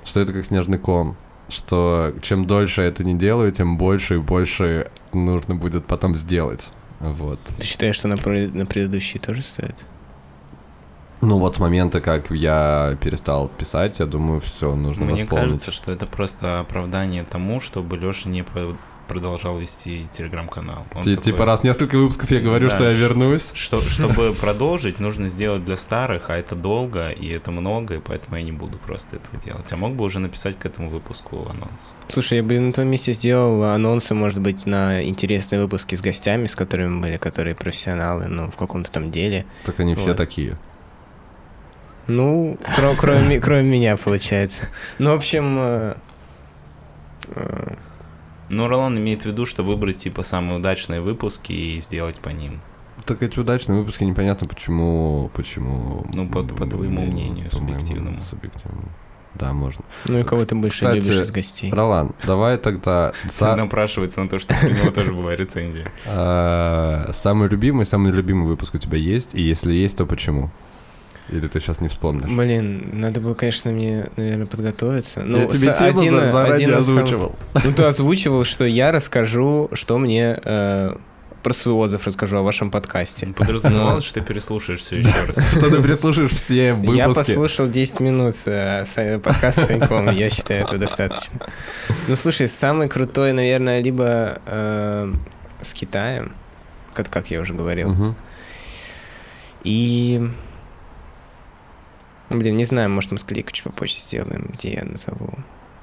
что 0.05 0.21
это 0.21 0.33
как 0.33 0.45
снежный 0.45 0.79
ком. 0.79 1.17
Что 1.49 2.15
чем 2.23 2.47
дольше 2.47 2.83
я 2.83 2.89
это 2.89 3.03
не 3.03 3.15
делаю, 3.15 3.51
тем 3.51 3.77
больше 3.77 4.17
и 4.17 4.19
больше 4.19 4.91
нужно 5.13 5.57
будет 5.57 5.85
потом 5.85 6.15
сделать. 6.15 6.71
Вот. 7.01 7.41
Ты 7.57 7.65
считаешь, 7.67 7.97
что 7.97 8.07
на, 8.07 8.15
на 8.17 8.67
предыдущие 8.67 9.21
тоже 9.21 9.43
стоит? 9.43 9.85
Ну 11.23 11.39
вот 11.39 11.57
с 11.57 11.59
момента, 11.59 12.01
как 12.01 12.31
я 12.31 12.97
перестал 13.03 13.49
писать, 13.49 13.99
я 13.99 14.07
думаю, 14.07 14.41
все, 14.41 14.75
нужно 14.75 15.05
Мне 15.05 15.23
восполнить. 15.25 15.45
кажется, 15.45 15.71
что 15.71 15.93
это 15.93 16.07
просто 16.07 16.61
оправдание 16.61 17.25
тому, 17.25 17.61
чтобы 17.61 17.99
Леша 17.99 18.29
не 18.31 18.43
по- 18.43 18.77
продолжал 19.11 19.59
вести 19.59 20.07
телеграм-канал. 20.13 20.87
Такой, 20.95 21.17
Типа 21.17 21.45
раз 21.45 21.65
несколько 21.65 21.99
выпусков 21.99 22.31
я 22.31 22.41
говорю, 22.41 22.69
Да, 22.69 22.77
что 22.77 22.89
я 22.89 22.93
вернусь. 22.97 23.51
Что, 23.55 23.81
чтобы 23.81 24.33
продолжить, 24.41 25.01
нужно 25.01 25.29
сделать 25.29 25.65
для 25.65 25.77
старых, 25.77 26.31
а 26.31 26.37
это 26.37 26.55
долго, 26.55 27.09
и 27.11 27.29
это 27.29 27.51
много, 27.51 27.97
и 27.97 27.99
поэтому 27.99 28.37
я 28.37 28.45
не 28.45 28.53
буду 28.53 28.79
просто 28.79 29.17
этого 29.17 29.37
делать. 29.43 29.67
А 29.73 29.77
мог 29.77 29.97
бы 29.97 30.05
уже 30.05 30.21
написать 30.21 30.57
к 30.57 30.65
этому 30.65 30.91
выпуску 30.91 31.49
анонс. 31.51 31.93
Слушай, 32.07 32.39
я 32.39 32.45
бы 32.45 32.57
на 32.61 32.73
твоем 32.73 32.89
месте 32.91 33.13
сделал 33.13 33.65
анонсы, 33.65 34.15
может 34.15 34.41
быть, 34.41 34.65
на 34.65 35.03
интересные 35.03 35.61
выпуски 35.61 35.97
с 35.97 36.01
гостями, 36.01 36.47
с 36.47 36.55
которыми 36.55 37.01
были, 37.01 37.17
которые 37.17 37.57
профессионалы, 37.57 38.29
ну, 38.29 38.49
в 38.49 38.57
каком-то 38.57 38.93
там 38.93 39.11
деле. 39.11 39.45
Так 39.65 39.81
они 39.81 39.97
все 39.97 40.15
такие. 40.15 40.57
Ну, 42.07 42.59
кро- 42.77 42.95
кроме, 42.97 43.41
кроме 43.41 43.63
меня, 43.63 43.97
получается. 43.97 44.69
Ну, 44.99 45.11
в 45.11 45.15
общем, 45.15 45.57
э, 45.59 45.95
Но 48.51 48.69
Ролан 48.69 48.99
имеет 48.99 49.23
в 49.23 49.27
виду, 49.27 49.47
что 49.47 49.63
выбрать 49.63 49.97
типа 49.97 50.23
самые 50.23 50.59
удачные 50.59 51.01
выпуски 51.01 51.53
и 51.53 51.81
сделать 51.81 52.19
по 52.21 52.29
ним. 52.31 52.61
Так 53.07 53.23
эти 53.23 53.39
удачные 53.39 53.79
выпуски 53.79 54.05
непонятно, 54.05 54.47
почему... 54.47 55.31
почему 55.35 56.05
Ну, 56.13 56.29
по- 56.29 56.43
по 56.43 56.67
твоему 56.67 57.07
мнению, 57.07 57.49
по 57.51 57.57
моему 57.59 57.79
субъективному. 57.79 58.23
субъективному. 58.29 58.89
Да, 59.35 59.53
можно. 59.53 59.85
ну 60.07 60.19
и 60.19 60.25
кого 60.25 60.45
ты 60.45 60.57
больше 60.57 60.79
Кстати, 60.79 60.97
любишь 60.97 61.15
из 61.15 61.31
гостей? 61.31 61.73
Ролан, 61.73 62.13
давай 62.27 62.59
тогда 62.59 63.13
са- 63.29 63.55
Напрашивается 63.57 64.21
на 64.23 64.29
то, 64.29 64.39
что 64.41 64.55
у 64.63 64.69
него 64.69 64.91
тоже 64.91 65.13
была 65.15 65.35
рецензия. 65.37 65.91
а, 66.07 67.11
самый 67.15 67.49
любимый, 67.49 67.87
самый 67.87 68.13
любимый 68.13 68.49
выпуск 68.49 68.75
у 68.75 68.79
тебя 68.79 68.99
есть? 68.99 69.35
И 69.35 69.41
если 69.41 69.73
есть, 69.73 69.97
то 69.97 70.05
почему? 70.05 70.51
Или 71.31 71.47
ты 71.47 71.61
сейчас 71.61 71.81
не 71.81 71.89
вспомнишь? 71.89 72.29
Блин, 72.31 72.91
надо 73.01 73.21
было, 73.21 73.35
конечно, 73.35 73.71
мне, 73.71 74.09
наверное, 74.17 74.47
подготовиться. 74.47 75.23
Ну, 75.25 75.39
я 75.43 75.47
тебе 75.47 75.75
с- 75.75 75.79
тему 75.79 75.91
один- 76.01 76.11
за- 76.19 76.31
заранее 76.31 76.55
один 76.55 76.79
из 76.79 76.87
сам- 76.87 76.95
озвучивал. 76.97 77.37
Ну, 77.65 77.73
ты 77.73 77.83
озвучивал, 77.85 78.45
что 78.45 78.65
я 78.65 78.91
расскажу, 78.93 79.69
что 79.75 79.99
мне... 79.99 80.39
э, 80.45 80.97
про 81.43 81.55
свой 81.55 81.75
отзыв 81.75 82.07
расскажу 82.07 82.37
о 82.37 82.43
вашем 82.43 82.71
подкасте. 82.71 83.27
Подразумевалось, 83.37 84.05
что 84.05 84.21
ты 84.21 84.27
переслушаешь 84.27 84.81
все 84.81 84.99
еще 84.99 85.25
раз. 85.27 85.39
Что 85.53 85.71
ты 85.71 85.81
прислушаешь 85.83 86.33
все 86.33 86.75
выпуски. 86.75 86.99
Я 86.99 87.09
послушал 87.09 87.67
10 87.69 88.01
минут 88.01 88.35
э, 88.45 88.85
с- 88.85 89.19
подкаст 89.21 89.59
с 89.63 89.67
Саньком, 89.67 90.11
я 90.15 90.29
считаю, 90.29 90.65
этого 90.65 90.79
достаточно. 90.79 91.41
Ну, 92.09 92.17
слушай, 92.17 92.47
самый 92.47 92.89
крутой, 92.89 93.33
наверное, 93.33 93.83
либо 93.83 94.39
э, 94.45 95.13
с 95.63 95.73
Китаем, 95.73 96.33
как, 96.93 97.31
я 97.31 97.41
уже 97.41 97.55
говорил. 97.55 97.89
Мгм. 97.91 98.17
И... 102.31 102.35
Блин, 102.35 102.57
не 102.57 102.65
знаю, 102.65 102.91
может, 102.91 103.11
мы 103.13 103.19
склейку 103.19 103.51
чуть 103.53 103.65
попозже 103.65 103.99
сделаем, 104.01 104.51
где 104.53 104.75
я 104.75 104.85
назову. 104.85 105.31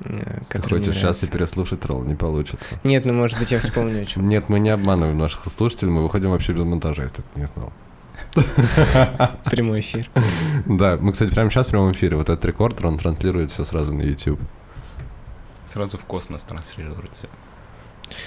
э, 0.05 0.39
Ты 0.49 0.61
хочешь 0.61 0.95
сейчас 0.95 1.23
и 1.23 1.27
переслушать 1.27 1.83
ролл, 1.85 2.03
не 2.03 2.15
получится. 2.15 2.79
Нет, 2.83 3.05
ну, 3.05 3.13
может 3.13 3.37
быть, 3.39 3.51
я 3.51 3.59
вспомню 3.59 4.01
о 4.03 4.05
чем. 4.05 4.27
Нет, 4.27 4.49
мы 4.49 4.59
не 4.59 4.69
обманываем 4.69 5.17
наших 5.17 5.51
слушателей, 5.51 5.91
мы 5.91 6.03
выходим 6.03 6.31
вообще 6.31 6.53
без 6.53 6.63
монтажа, 6.63 7.03
если 7.03 7.21
ты 7.21 7.39
не 7.39 7.47
знал. 7.47 7.71
Прямой 9.45 9.79
эфир. 9.81 10.09
Да, 10.65 10.97
мы, 10.99 11.11
кстати, 11.11 11.31
прямо 11.31 11.49
сейчас 11.49 11.67
в 11.67 11.69
прямом 11.69 11.91
эфире. 11.91 12.17
Вот 12.17 12.29
этот 12.29 12.43
рекордер, 12.45 12.87
он 12.87 12.97
транслирует 12.97 13.51
все 13.51 13.63
сразу 13.63 13.93
на 13.93 14.01
YouTube. 14.01 14.39
Сразу 15.65 15.97
в 15.97 16.05
космос 16.05 16.43
транслируется. 16.45 17.27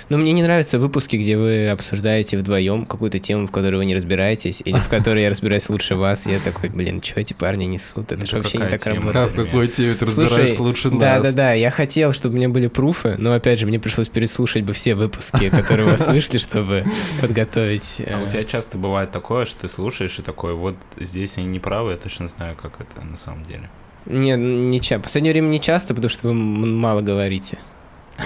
Но 0.08 0.18
мне 0.18 0.32
не 0.32 0.42
нравятся 0.42 0.78
выпуски, 0.78 1.16
где 1.16 1.36
вы 1.36 1.68
обсуждаете 1.68 2.38
вдвоем 2.38 2.86
какую-то 2.86 3.18
тему, 3.18 3.46
в 3.46 3.50
которой 3.50 3.76
вы 3.76 3.84
не 3.84 3.94
разбираетесь, 3.94 4.62
или 4.64 4.76
в 4.76 4.88
которой 4.88 5.22
я 5.22 5.30
разбираюсь 5.30 5.68
лучше 5.68 5.94
вас. 5.94 6.26
Я 6.26 6.38
такой, 6.40 6.68
блин, 6.70 7.02
что 7.02 7.20
эти 7.20 7.32
парни 7.32 7.64
несут? 7.64 8.12
Это 8.12 8.26
же 8.26 8.36
вообще 8.36 8.58
не 8.58 8.66
так 8.66 8.84
работает. 8.86 9.30
В 9.30 9.34
какой 9.34 9.68
теме 9.68 9.94
ты 9.94 10.06
разбираешься 10.06 10.62
лучше 10.62 10.90
да, 10.90 11.16
нас? 11.16 11.22
да, 11.22 11.32
да, 11.32 11.52
я 11.52 11.70
хотел, 11.70 12.12
чтобы 12.12 12.34
у 12.34 12.38
меня 12.38 12.48
были 12.48 12.66
пруфы, 12.66 13.14
но 13.18 13.32
опять 13.32 13.58
же, 13.58 13.66
мне 13.66 13.78
пришлось 13.78 14.08
переслушать 14.08 14.62
бы 14.62 14.72
все 14.72 14.94
выпуски, 14.94 15.48
которые 15.50 15.86
у 15.86 15.90
вас 15.90 16.06
вышли, 16.06 16.38
чтобы 16.38 16.84
подготовить. 17.20 18.02
А 18.06 18.22
у 18.22 18.26
э, 18.26 18.28
тебя 18.28 18.44
часто 18.44 18.78
бывает 18.78 19.10
такое, 19.10 19.46
что 19.46 19.62
ты 19.62 19.68
слушаешь 19.68 20.18
и 20.18 20.22
такой, 20.22 20.54
вот 20.54 20.76
здесь 20.98 21.38
они 21.38 21.46
не 21.46 21.58
правы, 21.58 21.92
я 21.92 21.96
точно 21.96 22.28
знаю, 22.28 22.56
как 22.60 22.80
это 22.80 23.04
на 23.04 23.16
самом 23.16 23.42
деле. 23.42 23.70
Не, 24.06 24.36
не 24.36 24.80
часто. 24.80 24.98
В 24.98 25.02
последнее 25.02 25.32
время 25.32 25.46
не 25.46 25.60
часто, 25.60 25.94
потому 25.94 26.10
что 26.10 26.28
вы 26.28 26.34
мало 26.34 27.00
говорите. 27.00 27.58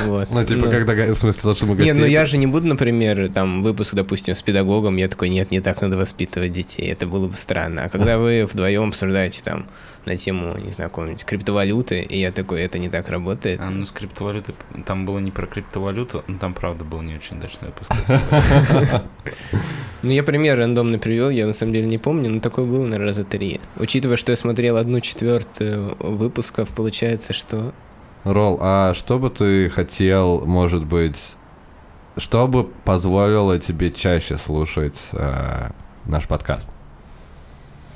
Вот. 0.02 0.30
Ну, 0.30 0.44
типа, 0.44 0.66
Ну, 0.66 0.70
когда, 0.70 1.14
в 1.14 1.16
смысле, 1.16 1.42
то, 1.42 1.54
что 1.54 1.66
мы 1.66 1.76
гостей... 1.76 1.94
Не, 1.94 2.00
ну 2.00 2.06
я 2.06 2.26
же 2.26 2.36
не 2.36 2.46
буду, 2.46 2.66
например, 2.66 3.30
там, 3.32 3.62
выпуск, 3.62 3.94
допустим, 3.94 4.34
с 4.34 4.42
педагогом, 4.42 4.96
я 4.96 5.08
такой, 5.08 5.28
нет, 5.28 5.50
не 5.50 5.60
так 5.60 5.80
надо 5.82 5.96
воспитывать 5.96 6.52
детей, 6.52 6.90
это 6.90 7.06
было 7.06 7.28
бы 7.28 7.36
странно. 7.36 7.84
А 7.84 7.88
когда 7.88 8.18
вы 8.18 8.46
вдвоем 8.50 8.88
обсуждаете 8.88 9.42
там 9.42 9.66
на 10.04 10.16
тему, 10.16 10.56
не 10.58 10.70
знаю, 10.70 10.90
какой-нибудь 10.90 11.24
криптовалюты, 11.24 12.00
и 12.00 12.18
я 12.18 12.30
такой, 12.32 12.62
это 12.62 12.78
не 12.78 12.88
так 12.88 13.08
работает. 13.08 13.60
А, 13.62 13.70
ну, 13.70 13.84
с 13.84 13.92
криптовалютой, 13.92 14.54
там 14.84 15.06
было 15.06 15.18
не 15.18 15.30
про 15.30 15.46
криптовалюту, 15.46 16.24
но 16.26 16.38
там, 16.38 16.54
правда, 16.54 16.84
был 16.84 17.00
не 17.00 17.14
очень 17.14 17.38
удачный 17.38 17.68
выпуск. 17.68 17.92
Ну, 20.02 20.10
я 20.10 20.22
пример 20.22 20.58
рандомный 20.58 20.98
привел, 20.98 21.30
я 21.30 21.46
на 21.46 21.54
самом 21.54 21.72
деле 21.72 21.86
не 21.86 21.96
помню, 21.96 22.28
но 22.28 22.40
такой 22.40 22.66
был, 22.66 22.82
наверное, 22.82 23.08
раза 23.08 23.24
три. 23.24 23.60
Учитывая, 23.76 24.18
что 24.18 24.32
я 24.32 24.36
смотрел 24.36 24.76
одну 24.76 25.00
четвертую 25.00 25.96
выпусков, 25.98 26.68
получается, 26.70 27.32
что... 27.32 27.72
Ролл, 28.24 28.58
а 28.60 28.94
что 28.94 29.18
бы 29.18 29.28
ты 29.28 29.68
хотел, 29.68 30.46
может 30.46 30.86
быть, 30.86 31.36
что 32.16 32.48
бы 32.48 32.64
позволило 32.64 33.58
тебе 33.58 33.90
чаще 33.90 34.38
слушать 34.38 34.98
э, 35.12 35.70
наш 36.06 36.26
подкаст? 36.26 36.70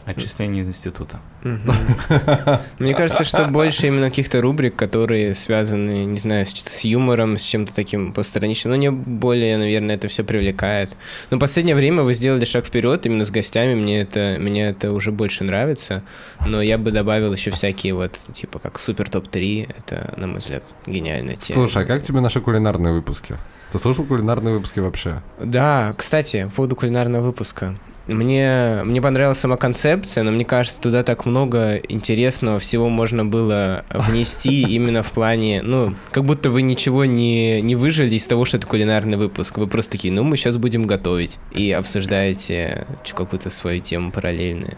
Отчисление 0.04 0.62
из 0.62 0.68
института. 0.68 1.20
Мне 1.42 2.94
кажется, 2.94 3.24
что 3.24 3.46
больше 3.46 3.86
именно 3.86 4.08
каких-то 4.08 4.40
рубрик, 4.40 4.76
которые 4.76 5.34
связаны, 5.34 6.04
не 6.04 6.18
знаю, 6.18 6.46
с, 6.46 6.50
с 6.50 6.84
юмором, 6.84 7.36
с 7.36 7.42
чем-то 7.42 7.72
таким 7.74 8.12
постраничным. 8.12 8.72
Но 8.72 8.76
не 8.76 8.90
более, 8.90 9.56
наверное, 9.56 9.96
это 9.96 10.08
все 10.08 10.24
привлекает. 10.24 10.90
Но 11.30 11.36
в 11.36 11.40
последнее 11.40 11.76
время 11.76 12.02
вы 12.02 12.14
сделали 12.14 12.44
шаг 12.44 12.66
вперед 12.66 13.06
именно 13.06 13.24
с 13.24 13.30
гостями. 13.30 13.74
Мне 13.74 14.00
это, 14.00 14.36
мне 14.38 14.68
это 14.68 14.92
уже 14.92 15.12
больше 15.12 15.44
нравится. 15.44 16.02
Но 16.46 16.60
я 16.62 16.78
бы 16.78 16.90
добавил 16.90 17.32
еще 17.32 17.50
всякие 17.50 17.94
вот, 17.94 18.18
типа, 18.32 18.58
как 18.58 18.78
супер 18.78 19.08
топ-3. 19.08 19.74
Это, 19.78 20.14
на 20.16 20.26
мой 20.26 20.38
взгляд, 20.38 20.62
гениальная 20.86 21.36
тема. 21.36 21.60
Слушай, 21.60 21.84
а 21.84 21.86
как 21.86 22.02
тебе 22.02 22.20
наши 22.20 22.40
кулинарные 22.40 22.92
выпуски? 22.92 23.36
Ты 23.72 23.78
слушал 23.78 24.04
кулинарные 24.04 24.54
выпуски 24.54 24.80
вообще? 24.80 25.20
Да, 25.38 25.94
кстати, 25.96 26.44
по 26.44 26.50
поводу 26.50 26.76
кулинарного 26.76 27.26
выпуска. 27.26 27.74
Мне, 28.08 28.80
мне 28.84 29.02
понравилась 29.02 29.38
сама 29.38 29.56
концепция, 29.56 30.24
но 30.24 30.30
мне 30.30 30.44
кажется, 30.44 30.80
туда 30.80 31.02
так 31.02 31.26
много 31.26 31.76
интересного 31.76 32.58
всего 32.58 32.88
можно 32.88 33.24
было 33.24 33.84
внести 33.90 34.62
именно 34.68 35.02
в 35.02 35.12
плане, 35.12 35.62
ну, 35.62 35.94
как 36.10 36.24
будто 36.24 36.50
вы 36.50 36.62
ничего 36.62 37.04
не, 37.04 37.60
не 37.60 37.76
выжили 37.76 38.14
из 38.14 38.26
того, 38.26 38.44
что 38.44 38.56
это 38.56 38.66
кулинарный 38.66 39.18
выпуск. 39.18 39.58
Вы 39.58 39.66
просто 39.66 39.92
такие, 39.92 40.12
ну, 40.12 40.24
мы 40.24 40.36
сейчас 40.36 40.56
будем 40.56 40.84
готовить. 40.84 41.38
И 41.52 41.70
обсуждаете 41.70 42.86
какую-то 43.14 43.50
свою 43.50 43.80
тему 43.80 44.10
параллельную. 44.10 44.76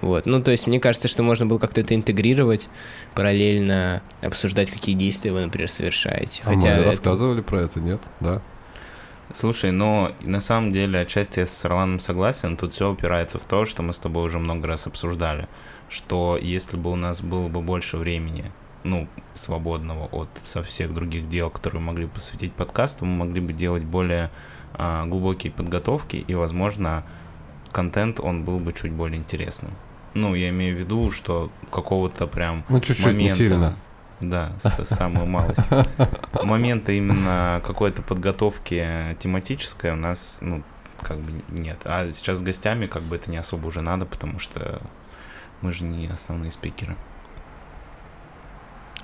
Вот. 0.00 0.26
Ну, 0.26 0.42
то 0.42 0.50
есть, 0.50 0.66
мне 0.66 0.80
кажется, 0.80 1.08
что 1.08 1.22
можно 1.22 1.46
было 1.46 1.58
как-то 1.58 1.80
это 1.80 1.94
интегрировать, 1.94 2.68
параллельно 3.14 4.02
обсуждать, 4.20 4.70
какие 4.70 4.94
действия 4.94 5.32
вы, 5.32 5.40
например, 5.42 5.70
совершаете. 5.70 6.42
А 6.44 6.50
мы 6.50 6.58
это- 6.58 6.84
рассказывали 6.84 7.40
про 7.40 7.62
это, 7.62 7.80
нет? 7.80 8.02
Да. 8.20 8.42
Слушай, 9.34 9.72
но 9.72 10.12
на 10.22 10.38
самом 10.38 10.72
деле 10.72 11.00
отчасти 11.00 11.40
я 11.40 11.46
с 11.46 11.64
Орланом 11.64 11.98
согласен. 11.98 12.56
Тут 12.56 12.72
все 12.72 12.92
упирается 12.92 13.40
в 13.40 13.46
то, 13.46 13.66
что 13.66 13.82
мы 13.82 13.92
с 13.92 13.98
тобой 13.98 14.26
уже 14.26 14.38
много 14.38 14.68
раз 14.68 14.86
обсуждали, 14.86 15.48
что 15.88 16.38
если 16.40 16.76
бы 16.76 16.92
у 16.92 16.94
нас 16.94 17.20
было 17.20 17.48
бы 17.48 17.60
больше 17.60 17.96
времени, 17.96 18.52
ну, 18.84 19.08
свободного 19.34 20.04
от 20.06 20.28
со 20.40 20.62
всех 20.62 20.94
других 20.94 21.28
дел, 21.28 21.50
которые 21.50 21.80
мы 21.80 21.88
могли 21.88 22.06
посвятить 22.06 22.52
подкасту, 22.52 23.06
мы 23.06 23.26
могли 23.26 23.40
бы 23.40 23.52
делать 23.52 23.82
более 23.82 24.30
а, 24.74 25.04
глубокие 25.06 25.52
подготовки, 25.52 26.16
и, 26.16 26.34
возможно, 26.36 27.04
контент, 27.72 28.20
он 28.20 28.44
был 28.44 28.60
бы 28.60 28.72
чуть 28.72 28.92
более 28.92 29.18
интересным. 29.18 29.72
Ну, 30.14 30.36
я 30.36 30.50
имею 30.50 30.76
в 30.76 30.78
виду, 30.78 31.10
что 31.10 31.50
какого-то 31.72 32.28
прям 32.28 32.64
Ну, 32.68 32.78
чуть-чуть, 32.78 33.06
не 33.06 33.12
момента- 33.12 33.34
сильно. 33.36 33.76
Да, 34.30 34.52
самую 34.58 35.26
малость. 35.26 35.64
Момента 36.42 36.92
именно 36.92 37.60
какой-то 37.64 38.02
подготовки 38.02 38.86
тематической 39.18 39.92
у 39.92 39.96
нас, 39.96 40.38
ну, 40.40 40.62
как 41.00 41.18
бы 41.18 41.32
нет. 41.48 41.80
А 41.84 42.10
сейчас 42.12 42.38
с 42.38 42.42
гостями 42.42 42.86
как 42.86 43.02
бы 43.02 43.16
это 43.16 43.30
не 43.30 43.36
особо 43.36 43.66
уже 43.66 43.80
надо, 43.80 44.06
потому 44.06 44.38
что 44.38 44.80
мы 45.60 45.72
же 45.72 45.84
не 45.84 46.06
основные 46.08 46.50
спикеры. 46.50 46.96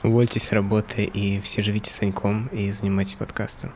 Увольтесь 0.03 0.49
с 0.49 0.53
работы 0.53 1.05
и 1.05 1.41
все 1.41 1.63
живите 1.63 1.91
Саньком 1.91 2.47
и 2.47 2.71
занимайтесь 2.71 3.15
подкастом. 3.15 3.73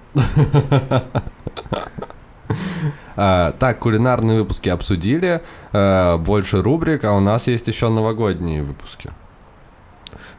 А, 3.16 3.52
так, 3.52 3.78
кулинарные 3.78 4.40
выпуски 4.40 4.68
обсудили, 4.68 5.40
э, 5.72 6.16
больше 6.16 6.60
рубрик, 6.62 7.04
а 7.04 7.12
у 7.12 7.20
нас 7.20 7.46
есть 7.46 7.68
еще 7.68 7.88
новогодние 7.88 8.62
выпуски 8.64 9.10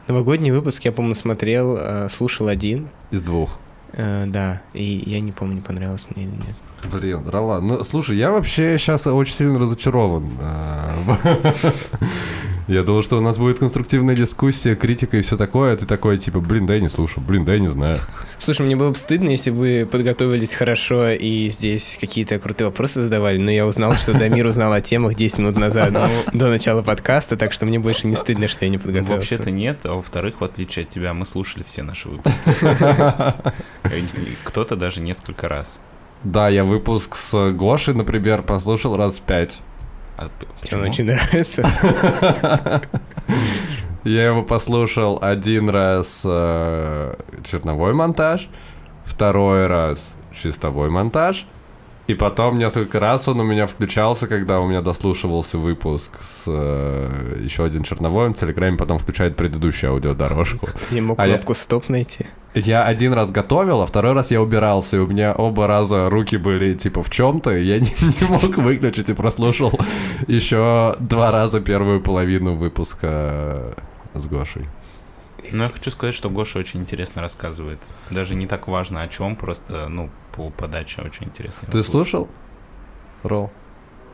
Новогодний 0.08 0.52
выпуск 0.52 0.84
я, 0.84 0.92
помню, 0.92 1.14
смотрел, 1.14 1.76
э, 1.76 2.08
слушал 2.08 2.46
один, 2.48 2.88
из 3.10 3.22
двух. 3.22 3.58
э, 3.92 4.24
да, 4.26 4.62
и 4.72 5.02
я 5.06 5.20
не 5.20 5.32
помню, 5.32 5.62
понравилось 5.62 6.06
мне 6.14 6.24
или 6.24 6.32
нет. 6.32 6.56
Блин, 6.92 7.28
Ролан, 7.28 7.66
ну 7.66 7.82
слушай, 7.82 8.16
я 8.16 8.30
вообще 8.30 8.78
сейчас 8.78 9.06
очень 9.08 9.34
сильно 9.34 9.58
разочарован. 9.58 10.30
Я 12.68 12.82
думал, 12.82 13.04
что 13.04 13.18
у 13.18 13.20
нас 13.20 13.38
будет 13.38 13.60
конструктивная 13.60 14.16
дискуссия, 14.16 14.74
критика 14.74 15.16
и 15.16 15.22
все 15.22 15.36
такое, 15.36 15.74
а 15.74 15.76
ты 15.76 15.86
такой, 15.86 16.18
типа, 16.18 16.40
блин, 16.40 16.66
да 16.66 16.74
я 16.74 16.80
не 16.80 16.88
слушал, 16.88 17.22
блин, 17.22 17.44
да 17.44 17.54
я 17.54 17.60
не 17.60 17.68
знаю. 17.68 17.96
Слушай, 18.38 18.66
мне 18.66 18.74
было 18.74 18.90
бы 18.90 18.96
стыдно, 18.96 19.28
если 19.28 19.52
бы 19.52 19.58
вы 19.58 19.88
подготовились 19.90 20.52
хорошо 20.52 21.10
и 21.10 21.48
здесь 21.50 21.96
какие-то 22.00 22.40
крутые 22.40 22.66
вопросы 22.66 23.02
задавали, 23.02 23.38
но 23.38 23.52
я 23.52 23.66
узнал, 23.66 23.92
что 23.92 24.14
Дамир 24.14 24.46
узнал 24.46 24.72
о 24.72 24.80
темах 24.80 25.14
10 25.14 25.38
минут 25.38 25.56
назад 25.56 25.92
до 26.32 26.48
начала 26.48 26.82
подкаста, 26.82 27.36
так 27.36 27.52
что 27.52 27.66
мне 27.66 27.78
больше 27.78 28.08
не 28.08 28.16
стыдно, 28.16 28.48
что 28.48 28.64
я 28.64 28.70
не 28.70 28.78
подготовился. 28.78 29.34
Вообще-то 29.34 29.52
нет, 29.52 29.78
а 29.84 29.94
во-вторых, 29.94 30.40
в 30.40 30.44
отличие 30.44 30.84
от 30.84 30.88
тебя, 30.88 31.14
мы 31.14 31.24
слушали 31.24 31.62
все 31.62 31.84
наши 31.84 32.08
выпуски. 32.08 32.36
И 33.94 34.36
Кто-то 34.42 34.74
даже 34.74 35.00
несколько 35.00 35.48
раз. 35.48 35.78
Да, 36.24 36.48
я 36.48 36.64
выпуск 36.64 37.14
с 37.14 37.50
Гошей, 37.52 37.94
например, 37.94 38.42
послушал 38.42 38.96
раз 38.96 39.16
в 39.16 39.22
пять. 39.22 39.60
А 40.16 40.28
п- 40.28 40.46
Тебе 40.62 40.78
он 40.82 40.84
почему? 40.86 40.90
очень 40.90 41.04
нравится. 41.04 41.62
Я 44.04 44.26
его 44.26 44.42
послушал 44.42 45.18
один 45.20 45.68
раз 45.68 46.22
э, 46.24 47.14
черновой 47.44 47.92
монтаж, 47.92 48.48
второй 49.04 49.66
раз 49.66 50.14
чистовой 50.32 50.90
монтаж, 50.90 51.44
и 52.06 52.14
потом 52.14 52.58
несколько 52.58 53.00
раз 53.00 53.26
он 53.28 53.40
у 53.40 53.44
меня 53.44 53.66
включался, 53.66 54.28
когда 54.28 54.60
у 54.60 54.68
меня 54.68 54.80
дослушивался 54.80 55.58
выпуск 55.58 56.10
с 56.22 56.44
э, 56.46 57.40
еще 57.42 57.64
один 57.64 57.82
черновой, 57.82 58.28
в 58.30 58.34
Телеграме 58.34 58.76
потом 58.76 58.98
включает 58.98 59.36
предыдущую 59.36 59.92
аудиодорожку. 59.92 60.68
Я 60.90 61.02
мог 61.02 61.18
А 61.18 61.24
кнопку 61.24 61.54
стоп 61.54 61.88
найти. 61.88 62.26
Я 62.54 62.84
один 62.84 63.12
раз 63.12 63.32
готовил, 63.32 63.82
а 63.82 63.86
второй 63.86 64.14
раз 64.14 64.30
я 64.30 64.40
убирался, 64.40 64.96
и 64.96 65.00
у 65.00 65.06
меня 65.06 65.34
оба 65.34 65.66
раза 65.66 66.08
руки 66.08 66.38
были 66.38 66.72
типа 66.72 67.02
в 67.02 67.10
чем-то, 67.10 67.54
и 67.54 67.64
я 67.64 67.78
не, 67.80 67.90
не 68.00 68.28
мог 68.28 68.56
выключить 68.56 69.10
и 69.10 69.12
прослушал 69.12 69.78
еще 70.26 70.96
два 70.98 71.32
раза 71.32 71.60
первую 71.60 72.00
половину 72.00 72.54
выпуска 72.54 73.74
с 74.14 74.26
Гошей. 74.26 74.64
Ну, 75.52 75.64
я 75.64 75.68
хочу 75.70 75.90
сказать, 75.90 76.14
что 76.14 76.30
Гоша 76.30 76.58
очень 76.58 76.80
интересно 76.80 77.22
рассказывает. 77.22 77.78
Даже 78.10 78.34
не 78.34 78.46
так 78.46 78.68
важно 78.68 79.02
о 79.02 79.08
чем, 79.08 79.36
просто, 79.36 79.88
ну, 79.88 80.10
по 80.32 80.50
подаче 80.50 81.02
очень 81.02 81.26
интересно. 81.26 81.68
Ты 81.70 81.82
слушал? 81.82 82.28
Ролл. 83.22 83.50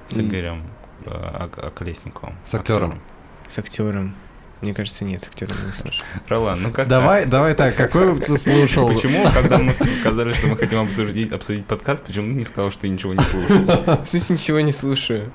С 0.07 0.19
Игорем 0.19 0.65
э, 1.05 1.45
Ок- 1.45 1.59
Околесниковым. 1.59 2.37
С 2.45 2.55
актером. 2.55 3.01
С 3.47 3.59
актером. 3.59 4.15
Мне 4.63 4.75
кажется, 4.75 5.05
нет, 5.05 5.25
актера 5.27 5.51
не 5.67 5.73
слушаю. 5.73 6.05
Ролан, 6.29 6.63
ну 6.63 6.71
как 6.71 6.87
Давай, 6.87 7.27
давай 7.27 7.55
так, 7.55 7.75
какой 7.75 8.19
ты 8.21 8.39
слушал? 8.39 8.87
Почему, 8.89 9.29
когда 9.33 9.59
мы 9.59 9.75
сказали, 9.75 10.33
что 10.35 10.47
мы 10.47 10.57
хотим 10.57 10.79
обсудить, 10.79 11.33
обсудить 11.33 11.67
подкаст, 11.67 12.05
почему 12.05 12.27
ты 12.29 12.35
не 12.35 12.45
сказал, 12.45 12.71
что 12.71 12.83
ты 12.83 12.89
ничего 12.89 13.13
не 13.13 13.25
слушал? 13.25 13.65
В 14.05 14.07
смысле, 14.07 14.37
ничего 14.37 14.61
не 14.61 14.73
слушаю. 14.73 15.33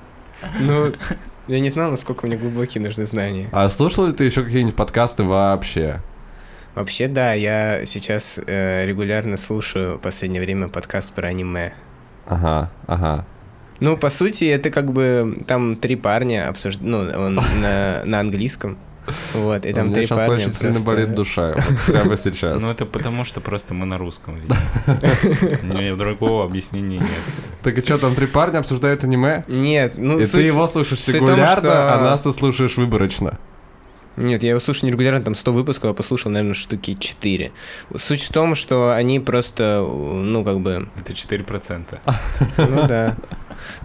Ну, 0.60 0.92
я 1.48 1.60
не 1.60 1.70
знал, 1.70 1.90
насколько 1.90 2.26
мне 2.26 2.36
глубокие 2.36 2.82
нужны 2.82 3.06
знания. 3.06 3.48
А 3.52 3.68
слушал 3.68 4.06
ли 4.06 4.12
ты 4.12 4.24
еще 4.24 4.44
какие-нибудь 4.44 4.76
подкасты 4.76 5.24
вообще? 5.24 6.00
Вообще, 6.74 7.08
да, 7.08 7.32
я 7.32 7.84
сейчас 7.84 8.38
э, 8.46 8.86
регулярно 8.86 9.36
слушаю 9.36 9.96
в 9.96 10.00
последнее 10.00 10.40
время 10.40 10.68
подкаст 10.68 11.12
про 11.12 11.28
аниме. 11.28 11.72
Ага, 12.26 12.70
ага. 12.86 13.26
Ну, 13.80 13.96
по 13.96 14.10
сути, 14.10 14.44
это 14.44 14.70
как 14.70 14.92
бы 14.92 15.38
там 15.46 15.76
три 15.76 15.96
парня 15.96 16.48
обсуждают, 16.48 17.12
ну, 17.14 17.20
он 17.20 17.34
на, 17.34 18.02
на 18.04 18.20
английском. 18.20 18.76
Вот, 19.34 19.66
и 19.66 19.72
там 19.72 19.92
три 19.92 20.04
сейчас 20.04 20.26
парня 20.26 20.46
очень 20.46 20.52
сильно 20.52 20.80
болит 20.80 21.14
душа, 21.14 21.54
прямо 21.86 22.16
сейчас. 22.16 22.60
Ну 22.62 22.70
это 22.70 22.86
потому, 22.86 23.24
что 23.24 23.40
просто 23.40 23.74
мы 23.74 23.86
на 23.86 23.98
русском 23.98 24.36
видим. 24.40 24.56
У 25.62 25.76
меня 25.76 25.94
другого 25.96 26.44
объяснения 26.44 26.98
нет. 26.98 27.08
Так 27.62 27.78
и 27.78 27.82
что, 27.82 27.98
там 27.98 28.14
три 28.14 28.26
парня 28.26 28.58
обсуждают 28.58 29.04
аниме? 29.04 29.44
Нет, 29.48 29.94
ну, 29.96 30.18
И 30.18 30.24
ты 30.24 30.42
его 30.42 30.66
слушаешь 30.66 31.06
регулярно, 31.08 31.94
а 31.94 32.02
нас 32.02 32.20
ты 32.22 32.32
слушаешь 32.32 32.76
выборочно. 32.76 33.38
Нет, 34.18 34.42
я 34.42 34.50
его 34.50 34.58
слушаю 34.60 34.88
нерегулярно, 34.88 35.22
там 35.22 35.36
100 35.36 35.52
выпусков, 35.52 35.90
а 35.92 35.94
послушал, 35.94 36.32
наверное, 36.32 36.54
штуки 36.54 36.96
4. 36.98 37.52
Суть 37.96 38.22
в 38.22 38.32
том, 38.32 38.56
что 38.56 38.92
они 38.92 39.20
просто, 39.20 39.86
ну, 39.88 40.44
как 40.44 40.58
бы, 40.58 40.88
Это 40.98 41.12
4%. 41.12 42.00
ну 42.56 42.88
да. 42.88 43.16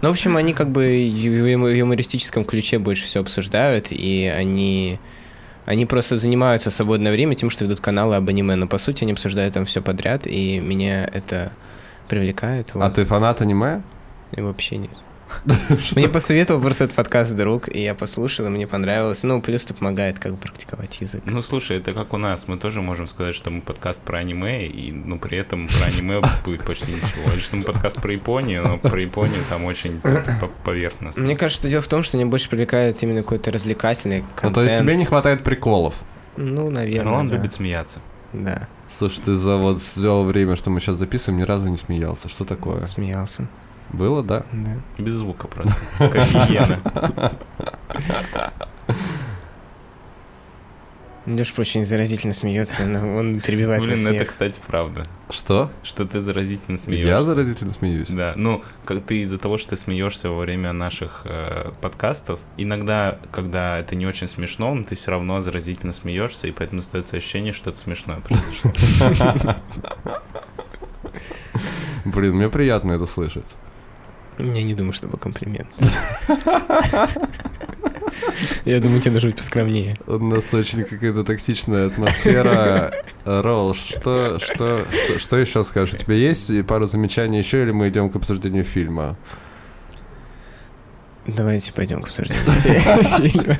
Ну, 0.02 0.08
в 0.08 0.12
общем, 0.12 0.36
они 0.36 0.52
как 0.54 0.70
бы 0.70 0.82
в 0.82 1.66
юмористическом 1.66 2.44
ключе 2.44 2.78
больше 2.78 3.04
все 3.04 3.20
обсуждают, 3.20 3.88
и 3.90 4.26
они... 4.26 4.98
Они 5.66 5.86
просто 5.86 6.18
занимаются 6.18 6.68
в 6.68 6.74
свободное 6.74 7.10
время 7.10 7.34
тем, 7.36 7.48
что 7.48 7.64
ведут 7.64 7.80
каналы 7.80 8.16
об 8.16 8.28
аниме, 8.28 8.54
но 8.54 8.66
по 8.66 8.76
сути 8.76 9.04
они 9.04 9.12
обсуждают 9.12 9.54
там 9.54 9.64
все 9.64 9.80
подряд, 9.80 10.26
и 10.26 10.58
меня 10.58 11.06
это 11.06 11.52
привлекает. 12.06 12.70
А 12.74 12.78
вот. 12.78 12.94
ты 12.94 13.06
фанат 13.06 13.40
аниме? 13.40 13.80
И 14.32 14.42
вообще 14.42 14.76
нет. 14.76 14.90
Мне 15.96 16.08
посоветовал 16.08 16.60
просто 16.60 16.84
этот 16.84 16.96
подкаст 16.96 17.34
друг, 17.36 17.68
и 17.74 17.82
я 17.82 17.94
послушал, 17.94 18.46
и 18.46 18.48
мне 18.50 18.66
понравилось. 18.66 19.22
Ну, 19.22 19.40
плюс 19.42 19.64
это 19.64 19.74
помогает 19.74 20.18
как 20.18 20.32
бы 20.32 20.38
практиковать 20.38 21.00
язык. 21.00 21.22
Ну, 21.26 21.42
слушай, 21.42 21.76
это 21.78 21.92
как 21.92 22.12
у 22.12 22.16
нас. 22.16 22.48
Мы 22.48 22.56
тоже 22.56 22.80
можем 22.82 23.06
сказать, 23.06 23.34
что 23.34 23.50
мы 23.50 23.60
подкаст 23.60 24.02
про 24.02 24.18
аниме, 24.18 24.66
и, 24.66 24.92
ну, 24.92 25.18
при 25.18 25.38
этом 25.38 25.66
про 25.68 25.86
аниме 25.86 26.20
будет 26.44 26.64
почти 26.64 26.92
ничего. 26.92 27.32
Или 27.32 27.40
что 27.40 27.56
мы 27.56 27.64
подкаст 27.64 28.00
про 28.00 28.12
Японию, 28.12 28.62
но 28.66 28.78
про 28.78 29.00
Японию 29.00 29.40
там 29.48 29.64
очень 29.64 30.00
по- 30.00 30.50
поверхностно. 30.64 31.22
Мне 31.22 31.36
кажется, 31.36 31.60
что 31.62 31.68
дело 31.68 31.82
в 31.82 31.88
том, 31.88 32.02
что 32.02 32.16
меня 32.16 32.26
больше 32.26 32.48
привлекает 32.48 33.02
именно 33.02 33.22
какой-то 33.22 33.50
развлекательный 33.50 34.20
Ну, 34.20 34.26
контент. 34.34 34.54
то 34.54 34.62
есть 34.62 34.78
тебе 34.82 34.96
не 34.96 35.04
хватает 35.04 35.42
приколов. 35.44 35.94
Ну, 36.36 36.70
наверное, 36.70 37.10
Ролан 37.12 37.28
да. 37.28 37.36
любит 37.36 37.52
смеяться. 37.52 38.00
Да, 38.32 38.68
Слушай, 38.98 39.22
ты 39.24 39.34
за 39.36 39.56
вот 39.56 39.80
все 39.80 40.22
время, 40.22 40.56
что 40.56 40.68
мы 40.70 40.80
сейчас 40.80 40.96
записываем, 40.96 41.38
ни 41.38 41.44
разу 41.44 41.68
не 41.68 41.76
смеялся. 41.76 42.28
Что 42.28 42.44
такое? 42.44 42.84
смеялся. 42.84 43.48
Было, 43.94 44.22
да? 44.22 44.44
Да. 44.52 44.76
Без 44.98 45.14
звука 45.14 45.48
просто. 45.48 45.74
Как 45.98 46.26
гиена. 46.48 46.80
Леша 51.26 51.54
очень 51.56 51.86
заразительно 51.86 52.34
смеется, 52.34 52.84
но 52.84 53.16
он 53.16 53.40
перебивает 53.40 53.82
Блин, 53.82 53.96
смех. 53.96 54.16
это, 54.16 54.26
кстати, 54.26 54.60
правда. 54.66 55.06
Что? 55.30 55.70
Что 55.82 56.06
ты 56.06 56.20
заразительно 56.20 56.76
смеешься. 56.76 57.08
Я 57.08 57.22
заразительно 57.22 57.72
смеюсь. 57.72 58.08
Да, 58.08 58.34
ну, 58.36 58.62
как 58.84 59.02
ты 59.04 59.22
из-за 59.22 59.38
того, 59.38 59.56
что 59.56 59.70
ты 59.70 59.76
смеешься 59.76 60.28
во 60.28 60.36
время 60.40 60.74
наших 60.74 61.22
э, 61.24 61.70
подкастов, 61.80 62.40
иногда, 62.58 63.18
когда 63.32 63.78
это 63.78 63.94
не 63.94 64.06
очень 64.06 64.28
смешно, 64.28 64.74
но 64.74 64.84
ты 64.84 64.96
все 64.96 65.12
равно 65.12 65.40
заразительно 65.40 65.92
смеешься, 65.92 66.46
и 66.46 66.52
поэтому 66.52 66.80
остается 66.80 67.16
ощущение, 67.16 67.54
что 67.54 67.70
это 67.70 67.78
смешное 67.78 68.20
произошло. 68.20 68.72
Блин, 72.04 72.36
мне 72.36 72.50
приятно 72.50 72.92
это 72.92 73.06
слышать. 73.06 73.46
Я 74.38 74.62
не 74.62 74.74
думаю, 74.74 74.92
что 74.92 75.08
был 75.08 75.18
комплимент. 75.18 75.68
Я 78.64 78.80
думаю, 78.80 79.00
тебе 79.00 79.12
нужно 79.12 79.28
быть 79.30 79.36
поскромнее. 79.36 79.96
У 80.06 80.18
нас 80.18 80.52
очень 80.54 80.84
какая-то 80.84 81.24
токсичная 81.24 81.88
атмосфера. 81.88 82.92
Ролл, 83.24 83.74
что, 83.74 84.38
что, 84.40 84.84
что, 84.84 85.18
что 85.18 85.36
еще 85.38 85.62
скажешь? 85.64 85.94
У 85.94 85.98
тебя 85.98 86.14
есть 86.14 86.50
пару 86.66 86.86
замечаний 86.86 87.38
еще, 87.38 87.62
или 87.62 87.70
мы 87.70 87.88
идем 87.88 88.10
к 88.10 88.16
обсуждению 88.16 88.64
фильма? 88.64 89.16
Давайте 91.26 91.72
пойдем 91.72 92.02
к 92.02 92.08
обсуждению 92.08 92.44
фильма. 93.28 93.56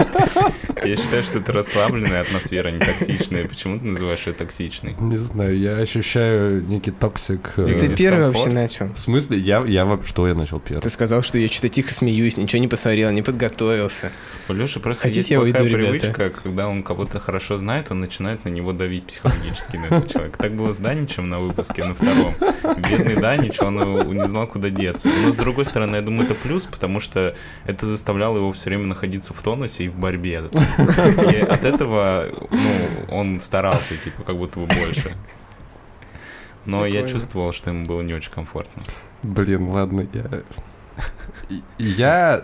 Я 0.85 0.97
считаю, 0.97 1.23
что 1.23 1.39
это 1.39 1.53
расслабленная 1.53 2.21
атмосфера, 2.21 2.69
не 2.71 2.79
токсичная. 2.79 3.47
Почему 3.49 3.79
ты 3.79 3.87
называешь 3.87 4.27
ее 4.27 4.33
токсичной? 4.35 4.95
Не 5.01 5.17
знаю, 5.17 5.59
я 5.59 5.77
ощущаю 5.79 6.65
некий 6.67 6.91
toxic. 6.91 7.53
э, 7.57 7.65
Ты 7.65 7.95
первый 7.97 8.29
вообще 8.29 8.51
начал. 8.51 8.89
В 8.95 8.99
смысле? 8.99 9.39
Я, 9.39 9.65
я 9.67 9.85
вообще... 9.85 10.09
Что 10.11 10.29
я 10.29 10.35
начал 10.35 10.61
первым? 10.61 10.83
Ты 10.83 10.91
сказал, 10.91 11.23
что 11.23 11.39
я 11.39 11.49
что-то 11.49 11.69
тихо 11.69 11.93
смеюсь, 11.93 12.37
ничего 12.37 12.61
не 12.61 12.69
посмотрел, 12.69 13.11
не 13.11 13.23
подготовился. 13.23 14.13
У 14.49 14.53
Леши 14.53 14.81
просто 14.81 15.03
Хотите, 15.05 15.21
есть 15.21 15.31
я 15.31 15.41
плохая 15.41 15.63
уйду, 15.63 15.77
ребята? 15.77 15.99
привычка, 16.01 16.31
когда 16.43 16.69
он 16.69 16.83
кого-то 16.83 17.19
хорошо 17.21 17.57
знает, 17.57 17.91
он 17.91 18.01
начинает 18.01 18.45
на 18.45 18.51
него 18.51 18.73
давить 18.73 19.07
психологически 19.07 19.77
на 19.77 19.87
этого 19.87 20.07
человека. 20.09 20.39
Так 20.39 20.53
было 20.55 20.73
с 20.73 20.79
Даничем 20.79 21.29
на 21.31 21.41
выпуске, 21.41 21.85
на 21.85 21.95
втором. 21.95 22.35
Бедный 22.91 23.17
Данич, 23.17 23.61
он 23.61 23.79
э, 23.81 24.05
не 24.15 24.27
знал, 24.29 24.47
куда 24.47 24.71
деться. 24.71 25.09
Но, 25.25 25.33
с 25.33 25.37
другой 25.37 25.65
стороны, 25.65 25.97
я 25.97 26.03
думаю, 26.03 26.25
это 26.27 26.35
плюс, 26.35 26.67
потому 26.67 27.01
что 27.01 27.35
это 27.67 27.87
заставляло 27.87 28.37
его 28.39 28.53
все 28.53 28.71
время 28.71 28.85
находиться 28.87 29.33
в 29.33 29.43
тонусе 29.43 29.85
и 29.85 29.89
в 29.89 29.97
борьбе. 29.97 30.43
И 31.33 31.37
от 31.41 31.65
этого, 31.65 32.27
ну, 32.51 32.71
он 33.09 33.41
старался, 33.41 33.97
типа, 33.97 34.23
как 34.23 34.37
будто 34.37 34.61
бы 34.61 34.67
больше. 34.67 35.17
Но 36.67 36.87
я 36.87 37.07
чувствовал, 37.07 37.53
что 37.53 37.71
ему 37.71 37.87
было 37.87 38.03
не 38.03 38.15
очень 38.15 38.33
комфортно. 38.33 38.83
Блин, 39.23 39.69
ладно, 39.69 40.07
я... 40.13 40.43
Я... 41.79 42.43